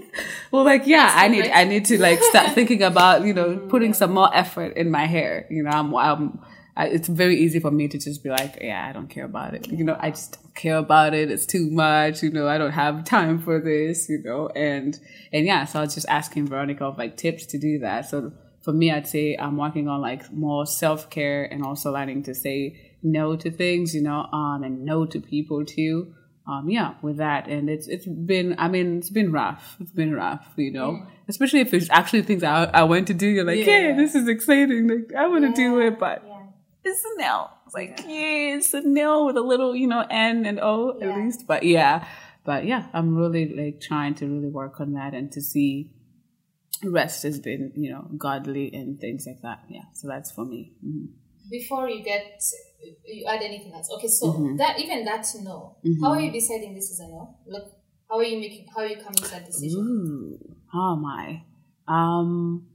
[0.50, 3.92] Well like yeah i need i need to like start thinking about you know putting
[3.92, 5.70] some more effort in my hair you know?
[5.70, 6.40] I'm, I'm
[6.76, 9.54] I, it's very easy for me to just be like, yeah, I don't care about
[9.54, 9.68] it.
[9.68, 11.30] You know, I just don't care about it.
[11.30, 12.22] It's too much.
[12.22, 14.08] You know, I don't have time for this.
[14.08, 14.98] You know, and
[15.32, 18.08] and yeah, so I was just asking Veronica of like tips to do that.
[18.08, 18.32] So
[18.62, 22.34] for me, I'd say I'm working on like more self care and also learning to
[22.34, 23.94] say no to things.
[23.94, 26.12] You know, um, and no to people too.
[26.46, 28.56] Um, yeah, with that, and it's it's been.
[28.58, 29.76] I mean, it's been rough.
[29.80, 30.46] It's been rough.
[30.56, 33.28] You know, especially if it's actually things I I want to do.
[33.28, 34.88] You're like, yeah, this is exciting.
[34.88, 36.22] Like I want to do it, but
[36.84, 37.50] it's a nail.
[37.66, 38.56] It's like, yeah.
[38.56, 41.46] it's a nail with a little, you know, N and O at least.
[41.46, 42.06] But yeah,
[42.44, 45.90] but yeah, I'm really like trying to really work on that and to see
[46.82, 49.64] rest has been, you know, godly and things like that.
[49.68, 50.72] Yeah, so that's for me.
[50.84, 51.08] Mhm.
[51.50, 52.42] Before you get,
[53.06, 53.90] you add anything else.
[53.96, 54.56] Okay, so Mm-hmm.
[54.56, 55.76] that even that no.
[56.02, 57.36] How are you deciding this is a no?
[57.46, 57.72] Look,
[58.08, 58.66] how are you making?
[58.74, 59.80] How are you coming to that decision?
[59.80, 61.42] Ooh, how am I?
[61.86, 62.66] Um,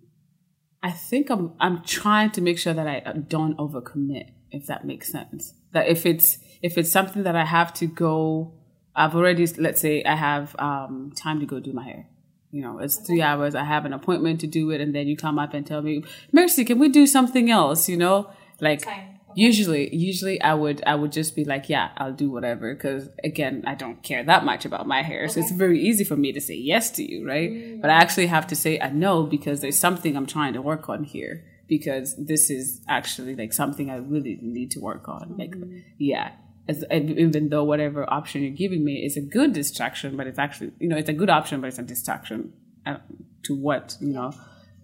[0.81, 5.11] I think I'm I'm trying to make sure that I don't overcommit, if that makes
[5.11, 5.53] sense.
[5.73, 8.53] That if it's if it's something that I have to go,
[8.95, 12.07] I've already let's say I have um time to go do my hair.
[12.51, 13.53] You know, it's three hours.
[13.53, 16.03] I have an appointment to do it, and then you come up and tell me,
[16.31, 17.87] Mercy, can we do something else?
[17.87, 19.08] You know, like Time.
[19.39, 22.73] Usually usually i would i would just be like yeah i'll do whatever.
[22.73, 25.27] Because again i don't care that much about my hair.
[25.27, 27.79] So it's very easy for me to say yes to you right?
[27.81, 30.89] But i actually have to say a no because there's something i'm trying to work
[30.89, 35.35] on here because this is actually like something I really need to work on.
[35.37, 35.53] Like,
[35.97, 36.31] yeah.
[36.67, 40.71] As, even though whatever option you're giving me is a good distraction, but it's actually,
[40.79, 42.53] you know, it's a good option, but it's a distraction
[42.85, 42.97] uh,
[43.43, 44.33] to what, you know,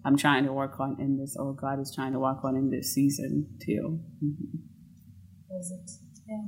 [0.06, 2.70] I'm trying to work on in this, or God is trying to work on in
[2.70, 3.98] this season too.
[5.50, 5.90] Was it?
[6.28, 6.44] Yeah.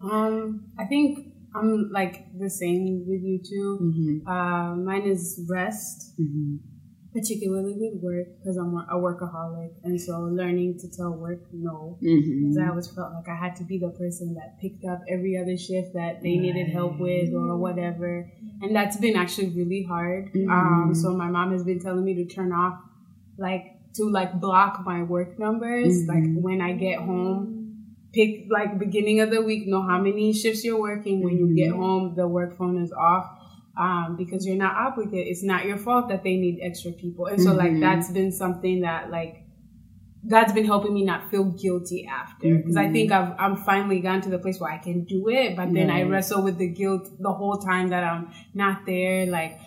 [0.00, 4.22] Um, I think I'm like the same with you too.
[4.30, 6.14] Uh, mine is rest,
[7.18, 11.98] particularly with work because I'm a workaholic, and so learning to tell work no.
[12.02, 12.48] Mm-hmm.
[12.48, 15.36] Because I always felt like I had to be the person that picked up every
[15.36, 18.30] other shift that they needed help with or whatever,
[18.62, 20.30] and that's been actually really hard.
[20.34, 20.94] Um, mm-hmm.
[20.94, 22.78] so my mom has been telling me to turn off,
[23.36, 23.64] like
[23.94, 26.42] to like block my work numbers, like mm-hmm.
[26.42, 27.54] when I get home.
[28.10, 31.22] Pick like beginning of the week know how many shifts you're working.
[31.22, 33.37] When you get home the work phone is off
[33.78, 37.26] um, because you're not obligated it's not your fault that they need extra people.
[37.26, 39.44] And so like that's been something that like
[40.24, 42.56] that's been helping me not feel guilty after.
[42.56, 45.56] Because i think i've i'm finally gotten to the place where i can do it
[45.56, 49.60] but then i wrestle with the guilt the whole time that i'm not there like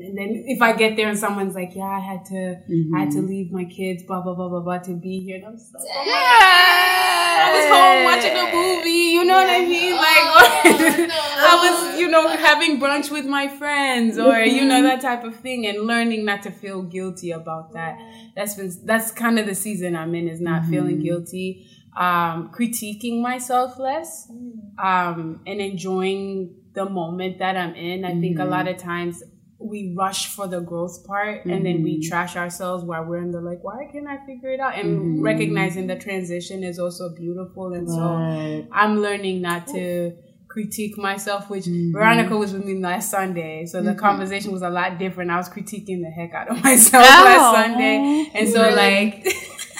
[0.00, 2.62] and then if I get there and someone's like, "Yeah, I had to,
[2.94, 3.26] I had to mm-hmm.
[3.26, 5.84] leave my kids, blah blah blah blah blah, to be here," and I'm just like,
[5.84, 9.92] "Oh my I was home watching a movie," you know what I mean?
[9.92, 14.84] Oh, like, I was, you know, having brunch with my friends, or you know mm-hmm.
[14.84, 17.98] that type of thing, and learning not to feel guilty about that.
[18.34, 21.04] That's been that's kind of the season I'm in is not feeling mm-hmm.
[21.04, 21.66] guilty,
[21.96, 24.78] um, critiquing myself less, mm.
[24.78, 28.04] um, and enjoying the moment that I'm in.
[28.04, 29.22] I think a lot of times
[29.58, 32.08] we rush for the growth part and then we mm-hmm.
[32.08, 34.78] trash ourselves while we're in the like why can't i figure it out?
[34.78, 35.22] And mm-hmm.
[35.22, 37.72] recognizing the transition is also beautiful.
[37.72, 40.16] And so i'm learning not to
[40.48, 41.92] critique myself which mm-hmm.
[41.92, 43.66] veronica was with me last sunday.
[43.66, 45.30] So the conversation was a lot different.
[45.30, 48.30] I was critiquing the heck out of myself oh, last sunday.
[48.34, 49.26] and so like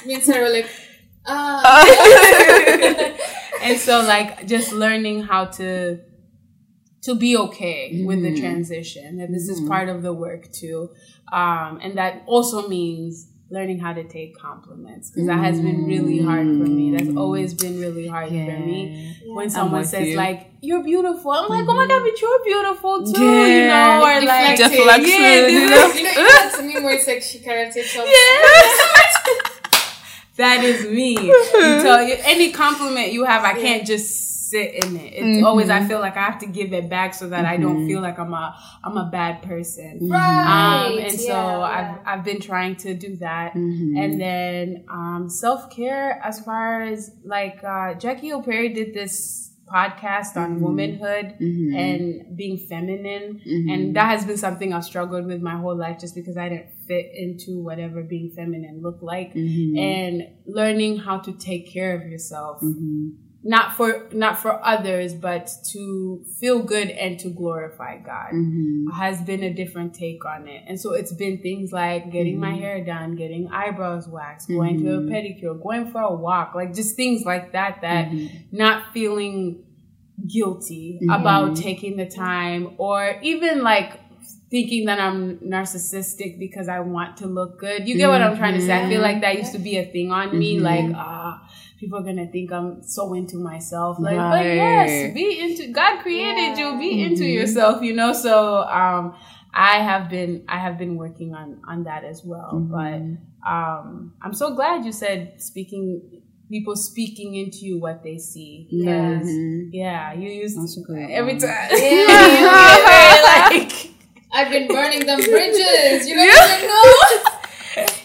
[0.06, 0.70] Me and Sarah were like,
[1.26, 1.84] ah,
[3.62, 5.98] and so like just learning how to
[7.06, 10.90] to be okay with the transition that this is part of the work too.
[11.32, 16.20] Um and that also means learning how to take compliments because that has been really
[16.20, 16.84] hard for me.
[16.96, 18.34] That's always been really hard for
[18.70, 18.80] me.
[19.38, 20.16] When someone says you.
[20.16, 24.20] like you're beautiful i'm like oh my god but you're beautiful too you know or
[24.22, 24.78] like Deflecting.
[24.78, 25.88] Deflection, yeah, you this know?
[25.90, 28.10] is- you know, that's me where it's like she karate chops.
[30.36, 31.10] that is me.
[31.18, 31.32] You
[31.82, 35.12] tell you any compliment you have, I can't just sit in it.
[35.14, 35.88] It's always I mm-hmm.
[35.88, 37.88] feel like I have to give it back so that I don't mm-hmm.
[37.88, 40.00] feel like I'm a I'm a bad person.
[40.02, 40.12] Mm-hmm.
[40.12, 40.86] Right.
[40.86, 45.70] Um, and so yeah, I've I've been trying to do that, and then um, self
[45.70, 52.36] care as far as like uh, Jackie Hill Perry did this podcast on womanhood and
[52.36, 56.36] being feminine, and that has been something I've struggled with my whole life, just because
[56.36, 61.94] I didn't fit into whatever being feminine looked like, and learning how to take care
[61.96, 62.62] of yourself
[63.46, 68.32] not for not for others but to feel good and to glorify god.
[68.32, 68.90] Mm-hmm.
[68.90, 70.64] Has been a different take on it.
[70.66, 72.60] And so it's been things like getting my mm-hmm.
[72.60, 75.12] hair done getting eyebrows waxed going to a mm-hmm.
[75.12, 78.10] pedicure going for a walk like just things like that that
[78.50, 79.62] not feeling
[80.26, 84.00] guilty about taking the time or even like
[84.50, 87.88] thinking that I'm narcissistic because I want to look good.
[87.88, 88.72] You get what I'm trying to say?
[88.72, 91.45] I feel like that used to be a thing on me like ah
[91.78, 93.98] people are gonna think I'm so into myself.
[93.98, 98.12] Like, but yes, be into God created you, be into yourself, you know.
[98.12, 99.14] So um
[99.52, 102.50] I have been I have been working on on that as well.
[102.60, 103.02] But
[103.48, 108.68] um I'm so glad you said speaking people speaking into you what they see.
[108.70, 109.26] Because
[109.72, 111.42] yeah, you used That's good every one.
[111.42, 111.70] time.
[111.76, 113.22] Yeah.
[113.24, 113.90] like
[114.32, 116.06] I've been burning them bridges.
[116.08, 117.32] You don't even know.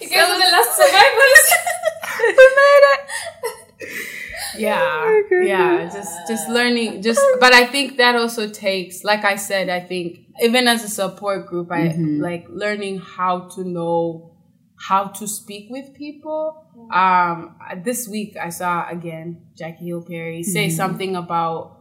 [0.01, 1.30] You guys are the last survivors.
[4.61, 9.69] Yeah yeah just just learning just but i think that also takes like i said
[9.69, 14.27] i think even as a support group i like learning how to know
[14.77, 16.65] how to speak with people.
[16.91, 21.80] Um this week i saw again jackie hill perry say something about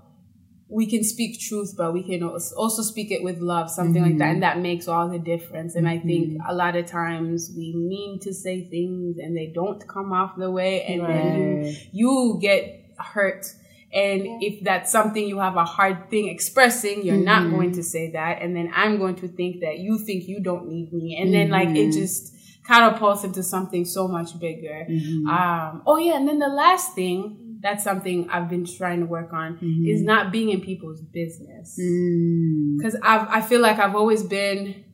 [0.71, 4.25] we can speak truth, but we can also speak it with love, something like that.
[4.25, 4.35] Mm-hmm.
[4.35, 5.75] And that makes all the difference.
[5.75, 6.49] And I think mm-hmm.
[6.49, 10.51] a lot of times we mean to say things and they don't come off the
[10.51, 10.85] way.
[10.85, 13.47] And then you, you get hurt.
[13.93, 17.57] And if that's something you have a hard thing expressing, you're not mm-hmm.
[17.57, 18.41] going to say that.
[18.41, 21.19] And then I'm going to think that you think you don't need me.
[21.21, 22.33] And then like it just
[22.65, 24.87] catapults into something so much bigger.
[25.29, 26.17] Um, oh yeah.
[26.17, 30.33] And then the last thing, that's something I've been trying to work on is not
[30.33, 31.79] being in people's business.
[32.83, 34.85] Cause I've, I feel like I've always been,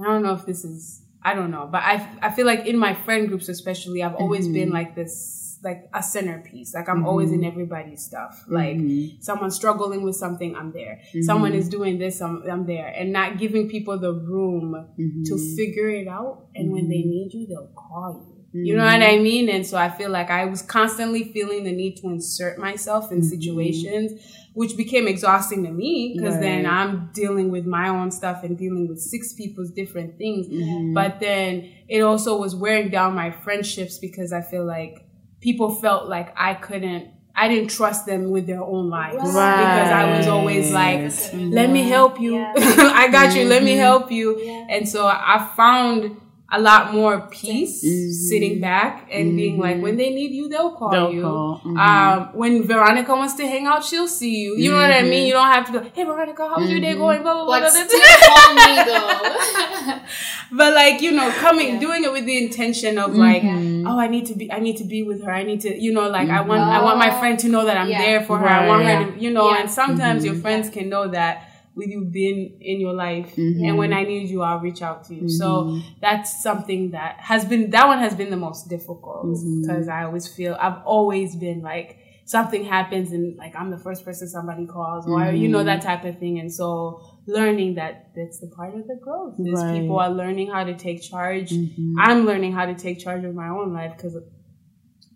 [0.00, 2.78] I don't know if this is I don't know, but I I feel like in
[2.78, 4.54] my friend groups especially, I've always Mm-hmm.
[4.54, 6.72] been like this like a centerpiece.
[6.74, 8.34] Like I'm always in everybody's stuff.
[8.48, 9.20] Like Mm-hmm.
[9.20, 11.02] someone struggling with something, I'm there.
[11.20, 15.24] Someone is doing this, I'm, I'm there, and not giving people the room Mm-hmm.
[15.28, 16.46] to figure it out.
[16.54, 18.29] And when they need you, they'll call you.
[18.52, 19.48] You know what I mean?
[19.48, 23.22] And so I feel like I was constantly feeling the need to insert myself in
[23.22, 24.20] situations,
[24.54, 28.88] which became exhausting to me because then I'm dealing with my own stuff and dealing
[28.88, 30.48] with six people's different things.
[30.48, 30.94] Mm-hmm.
[30.94, 35.06] But then it also was wearing down my friendships because I feel like
[35.40, 39.56] people felt like I couldn't, I didn't trust them with their own lives right.
[39.56, 42.34] because I was always like, let me help you.
[42.34, 42.54] Yeah.
[42.58, 43.42] I got you.
[43.42, 43.48] Mm-hmm.
[43.48, 44.40] Let me help you.
[44.40, 44.66] Yeah.
[44.70, 46.16] And so I found
[46.52, 48.10] a lot more peace Mm-hmm.
[48.28, 51.22] sitting back and being like, when they need you, they'll call They'll you.
[51.22, 51.60] call.
[51.64, 51.78] Mhm.
[51.78, 54.56] Um, when Veronica wants to hang out, she'll see you.
[54.56, 55.26] You know what I mean?
[55.28, 57.22] You don't have to go, hey, Veronica, how's your day going?
[57.22, 57.60] Blah, blah, blah.
[57.60, 58.34] But blah, still blah.
[58.34, 59.98] call me though.
[60.52, 61.78] But like, you know, coming, Yeah.
[61.80, 64.84] doing it with the intention of like, oh, I need to be, I need to
[64.84, 65.30] be with her.
[65.32, 67.76] I need to, you know, like I want, I want my friend to know that
[67.76, 67.98] I'm Yeah.
[68.02, 68.48] there for her.
[68.48, 69.60] I want her to, you know, Yeah.
[69.60, 73.36] and sometimes your friends can know that with you being in your life.
[73.36, 73.76] And mm-hmm.
[73.76, 75.28] when I need you, I'll reach out to you.
[75.28, 75.88] So mm-hmm.
[76.00, 79.62] that's something that has been, that one has been the most difficult mm-hmm.
[79.62, 81.98] because I always feel, I've always been like,
[82.30, 86.04] something happens and like I'm the first person somebody calls or you know that type
[86.04, 86.38] of thing.
[86.38, 89.80] And so learning that that's the part of the growth is Right.
[89.80, 91.52] people are learning how to take charge.
[91.98, 94.16] I'm learning how to take charge of my own life because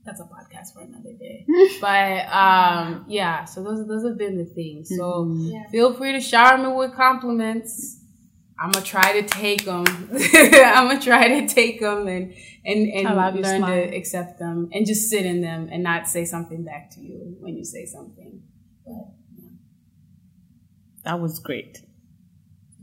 [0.05, 1.47] that's a podcast for another day.
[1.81, 4.91] but um, yeah, so those those have been the things.
[4.97, 5.67] So Yeah.
[5.71, 8.01] feel free to shower me with compliments.
[8.59, 9.85] I'm gonna try to take them.
[10.13, 12.33] I'm gonna try to take them and
[12.65, 16.25] and and love learn to accept them and just sit in them and not say
[16.25, 18.43] something back to you when you say something.
[21.05, 21.79] That was great.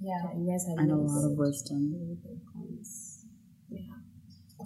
[0.01, 0.13] yeah.
[0.37, 1.91] You guys have I know a lot of good- wisdom.
[1.93, 3.25] really good points.
[3.69, 3.79] Yeah.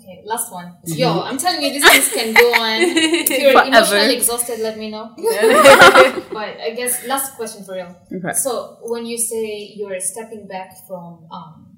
[0.05, 0.77] Okay, last one.
[0.85, 1.19] Yo, mm-hmm.
[1.29, 2.77] I'm telling you, these things can go on.
[3.25, 3.67] If you're Forever.
[3.69, 5.13] emotionally exhausted, let me know.
[5.17, 7.95] but I guess last question for real.
[8.13, 8.33] Okay.
[8.33, 11.77] So when you say you're stepping back from um,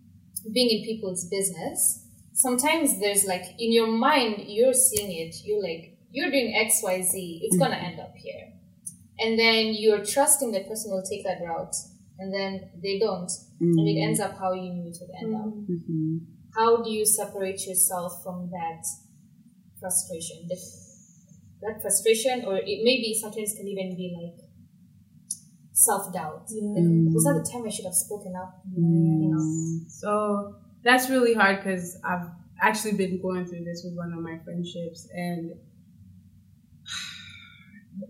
[0.51, 5.33] being in people's business, sometimes there's like in your mind you're seeing it.
[5.45, 7.39] You're like you're doing X, Y, Z.
[7.43, 7.63] It's mm-hmm.
[7.63, 8.51] gonna end up here,
[9.19, 11.75] and then you're trusting the person will take that route,
[12.19, 13.31] and then they don't,
[13.61, 14.03] and it mm.
[14.03, 15.45] ends up how you knew it would end up.
[15.45, 16.36] Mm-hmm.
[16.57, 18.83] How do you separate yourself from that
[19.79, 20.47] frustration?
[20.49, 20.57] The,
[21.61, 24.47] that frustration, or it maybe sometimes can even be like
[25.71, 26.47] self doubt.
[26.49, 27.13] Mm.
[27.13, 28.59] Was that the time I should have spoken up?
[28.67, 29.21] Mm.
[29.21, 29.87] You know.
[29.87, 32.27] So that's really hard because I've
[32.59, 35.51] actually been going through this with one of my friendships, and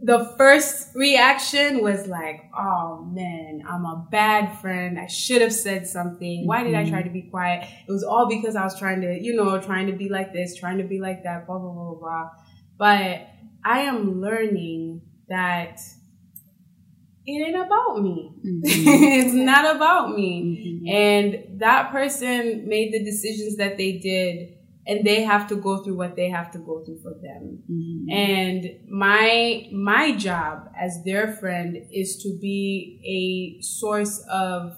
[0.01, 4.99] the first reaction was like, "Oh man, I'm a bad friend.
[4.99, 6.45] I should have said something.
[6.45, 6.91] Why did I mm-hmm.
[6.91, 7.67] try to be quiet?
[7.87, 10.55] It was all because I was trying to, you know, trying to be like this,
[10.55, 12.29] trying to be like that, blah blah blah blah."
[12.77, 13.27] But
[13.63, 15.79] I am learning that
[17.25, 18.33] it ain't about me.
[18.45, 18.61] Mm-hmm.
[18.65, 20.81] it's not about me.
[20.83, 20.87] Mm-hmm.
[20.87, 24.56] And that person made the decisions that they did
[24.87, 27.59] and they have to go through what they have to go through for them.
[27.69, 28.09] Mm-hmm.
[28.09, 34.77] And my my job as their friend is to be a source of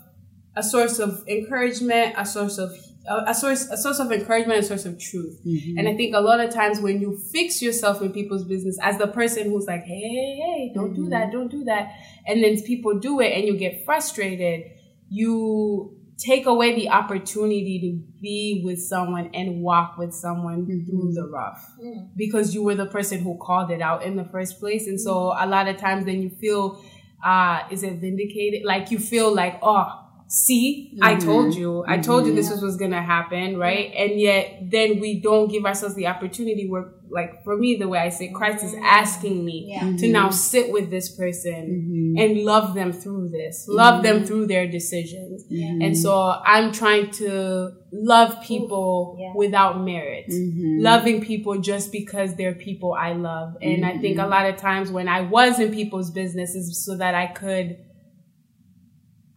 [0.55, 2.71] a source of encouragement, a source of
[3.07, 5.39] a, source a source of encouragement, a source of truth.
[5.45, 5.77] Mm-hmm.
[5.77, 8.97] And I think a lot of times when you fix yourself in people's business as
[8.97, 11.11] the person who's like, hey, hey, hey, don't do mm-hmm.
[11.11, 11.91] that, don't do that,
[12.25, 14.71] and then people do it and you get frustrated,
[15.09, 20.85] you take away the opportunity to be with someone and walk with someone mm-hmm.
[20.85, 22.09] through the rough mm.
[22.17, 24.85] because you were the person who called it out in the first place.
[24.85, 26.83] And so a lot of times then you feel,
[27.23, 28.65] uh, is it vindicated?
[28.65, 29.87] Like you feel like, oh,
[30.27, 31.25] see, I mm-hmm.
[31.25, 32.35] told you, I told you mm-hmm.
[32.35, 33.57] this was, was going to happen.
[33.57, 33.93] Right.
[33.95, 37.99] And yet then we don't give ourselves the opportunity where, like for me, the way
[37.99, 39.79] I say Christ is asking me Yeah.
[39.79, 40.11] to mm-hmm.
[40.11, 42.21] now sit with this person mm-hmm.
[42.21, 44.25] and love them through this, love them mm-hmm.
[44.25, 45.45] through their decisions.
[45.49, 49.33] And so I'm trying to love people Yeah.
[49.35, 53.55] without merit, loving people just because they're people I love.
[53.61, 57.15] And I think a lot of times when I was in people's businesses so that
[57.15, 57.77] I could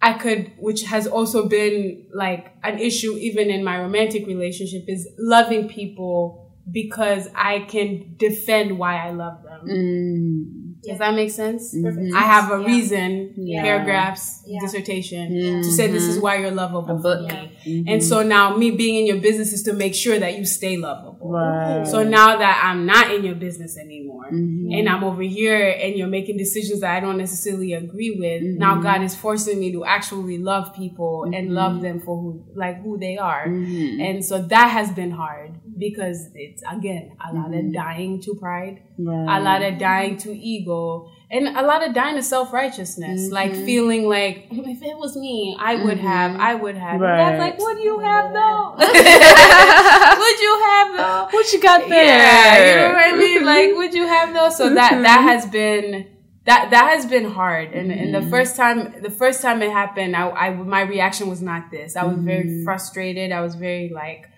[0.04, 5.08] I could, which has also been like an issue even in my romantic relationship, is
[5.16, 9.66] loving people because I can defend why I love them.
[9.68, 10.62] Mm.
[10.82, 11.72] Does that make sense?
[11.74, 11.84] Mm-hmm.
[11.84, 12.14] Perfect.
[12.14, 12.66] I have a Yeah.
[12.66, 13.62] reason, Yeah.
[13.62, 14.58] paragraphs, Yeah.
[14.60, 15.42] dissertation Yeah.
[15.42, 15.70] to mm-hmm.
[15.70, 16.82] say this is why you're lovable.
[16.82, 17.30] for book.
[17.30, 17.50] me.
[17.64, 18.00] And mm-hmm.
[18.00, 21.30] so now me being in your business is to make sure that you stay lovable.
[21.30, 21.86] Right.
[21.86, 26.08] So now that I'm not in your business anymore and I'm over here and you're
[26.08, 30.38] making decisions that I don't necessarily agree with, now God is forcing me to actually
[30.38, 33.44] love people and love them for who, like who they are.
[33.44, 35.52] And so that has been hard
[35.82, 37.72] because it's again a lot of mm-hmm.
[37.72, 42.22] dying to pride, a lot of dying to ego, and a lot of dying to
[42.22, 43.30] self righteousness.
[43.30, 43.64] Like mm-hmm.
[43.64, 46.06] feeling like if it was me, I would mm-hmm.
[46.06, 47.00] have, I would have.
[47.00, 47.38] Right.
[47.38, 48.76] like, what do you have though?
[48.78, 51.28] would you have though?
[51.36, 52.04] What you got there?
[52.04, 53.44] Yeah, you know what I mean?
[53.52, 54.50] Like, would you have though?
[54.50, 56.06] So that that has been
[56.44, 57.72] that that has been hard.
[57.72, 61.42] And and the first time the first time it happened, I, I my reaction was
[61.42, 61.96] not this.
[61.96, 63.32] I was very frustrated.
[63.32, 64.28] I was very like,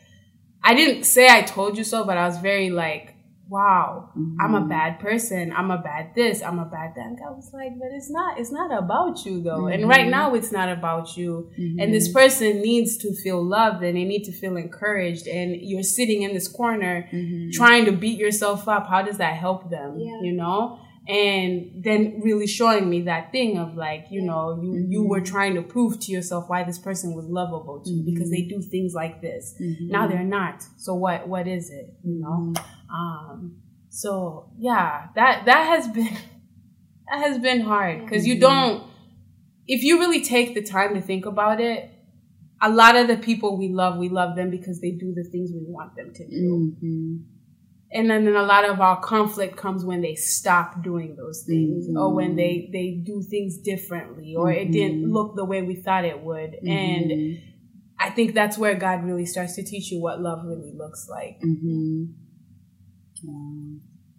[0.65, 3.11] I didn't say I told you so, but I was very like.
[3.47, 4.09] Wow,
[4.41, 4.71] I'm a mm-hmm.
[4.71, 5.53] bad person.
[5.55, 6.43] I'm a bad this.
[6.43, 7.07] I'm a bad that.
[7.07, 8.41] And God was like, but it's not.
[8.41, 9.67] It's not about you though.
[9.67, 10.11] And right mm-hmm.
[10.11, 11.51] now, it's not about you.
[11.57, 12.19] And this mm-hmm.
[12.19, 15.29] person needs to feel loved and they need to feel encouraged.
[15.29, 17.07] And you're sitting in this corner
[17.53, 18.87] trying to beat yourself up.
[18.89, 19.99] How does that help them?
[19.99, 20.23] Yeah.
[20.23, 20.81] You know?
[21.07, 25.09] And then really showing me that thing of like, you know, you, you mm-hmm.
[25.11, 28.15] were trying to prove to yourself why this person was lovable to you mm-hmm.
[28.15, 29.55] because they do things like this.
[29.61, 29.89] Mm-hmm.
[29.89, 30.65] Now they're not.
[30.79, 31.95] So what, what is it?
[32.03, 32.55] You know?
[32.91, 33.57] Um,
[33.91, 36.05] so yeah, that, that has been,
[37.11, 38.83] that has been hard because you don't,
[39.67, 41.91] if you really take the time to think about it,
[42.63, 45.51] a lot of the people we love, we love them because they do the things
[45.53, 46.75] we want them to do.
[47.95, 51.87] And then, then a lot of our conflict comes when they stop doing those things
[51.97, 56.05] or when they, they do things differently or it didn't look the way we thought
[56.05, 56.57] it would.
[56.67, 57.39] And
[58.01, 61.39] I think that's where God really starts to teach you what love really looks like.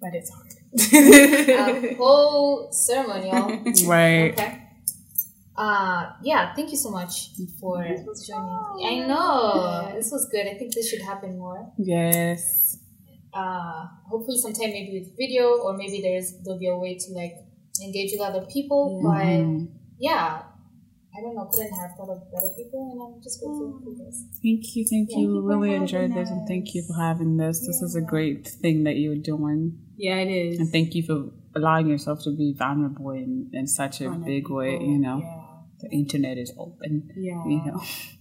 [0.02, 0.52] But it's hard.
[1.92, 3.62] A whole ceremony, y'all.
[3.88, 4.32] Right.
[4.34, 4.62] Okay.
[5.58, 7.30] Uh, yeah, thank you so much
[7.62, 7.82] for
[8.28, 8.86] joining.
[8.86, 9.92] I know.
[9.96, 10.48] This was good.
[10.48, 11.72] I think this should happen more.
[11.78, 12.65] Yes.
[13.36, 17.34] Uh, hopefully sometime maybe with video or maybe there's there'll be a way to like
[17.84, 19.02] engage with other people.
[19.04, 19.68] But
[20.00, 20.44] yeah,
[21.18, 21.46] I don't know.
[21.52, 24.24] Couldn't have thought of better people, and I'm just grateful for this.
[24.42, 25.36] Thank you, thank Thank you.
[25.36, 27.60] you really having enjoyed this and thank you for having this.
[27.60, 29.80] This is a great thing that you're doing.
[29.98, 30.60] yeah, it is.
[30.60, 34.72] And thank you for allowing yourself to be vulnerable in, in such a big way,
[34.80, 35.20] you know.
[35.20, 35.42] Yeah.
[35.82, 37.10] The internet is open.
[37.16, 37.46] Yeah.
[37.46, 37.82] You know.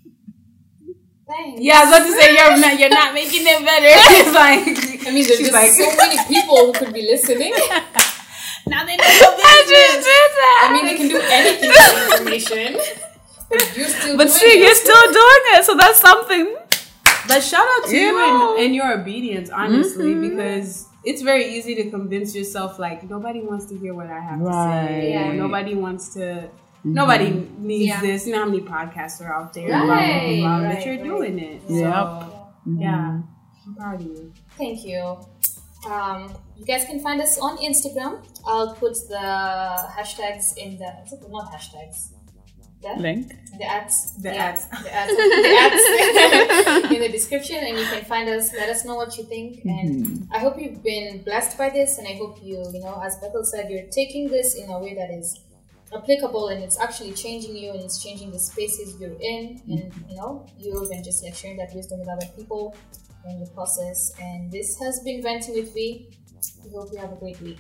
[1.27, 1.61] Thanks.
[1.63, 3.89] Yeah, I was about to say you're not you're not making it better.
[4.21, 7.53] it's like I mean, there's just like- so many people who could be listening.
[8.67, 10.05] now they know your business.
[10.05, 12.77] I mean, they can do anything with information.
[13.49, 14.59] But you're still But doing see, it.
[14.65, 16.57] you're still doing it, so that's something.
[17.29, 20.29] But shout out to You you, and, and your obedience, honestly, mm-hmm.
[20.37, 24.41] because it's very easy to convince yourself like nobody wants to hear what I have
[24.41, 25.11] to say.
[25.13, 25.33] Yeah.
[25.33, 26.51] Nobody wants to.
[26.85, 27.67] Nobody mm-hmm.
[27.67, 28.01] needs Yeah.
[28.01, 28.27] this.
[28.27, 30.97] You know how many podcasts are out there, Right, blah, blah, blah, right, but you're
[30.97, 31.05] right.
[31.05, 31.63] doing it.
[31.63, 31.69] Yep.
[31.69, 32.49] So,
[32.79, 33.69] yeah, mm-hmm.
[33.69, 34.33] I'm proud of you.
[34.59, 35.19] Thank you.
[35.91, 38.25] Um, you guys can find us on Instagram.
[38.47, 39.25] I'll put the
[39.97, 40.91] hashtags in the
[41.29, 42.11] not hashtags.
[42.83, 43.29] The, Link.
[43.59, 44.15] the ads.
[44.21, 44.69] The yeah, ads.
[44.69, 45.17] The ads.
[45.17, 48.53] the ads in the description, and you can find us.
[48.53, 50.33] Let us know what you think, and mm-hmm.
[50.35, 53.43] I hope you've been blessed by this, and I hope you, you know, as Bethel
[53.43, 55.41] said, you're taking this in a way that is
[55.95, 60.11] applicable and it's actually changing you and it's changing the spaces you're in and mm.
[60.11, 62.77] you know you've been just like sharing that wisdom with other people
[63.29, 66.09] in the process and this has been venting with me
[66.65, 67.59] We hope you have a great week.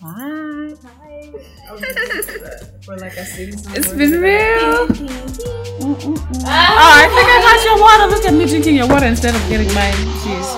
[0.00, 0.74] Bye.
[0.82, 1.32] Bye.
[2.84, 3.52] For like a sing.
[3.76, 4.88] It's been real.
[4.88, 6.78] Mm, mm, ah!
[6.80, 8.06] Oh, I think I got your water.
[8.14, 9.92] Look at me drinking your water instead of getting mine.
[10.24, 10.48] Jeez.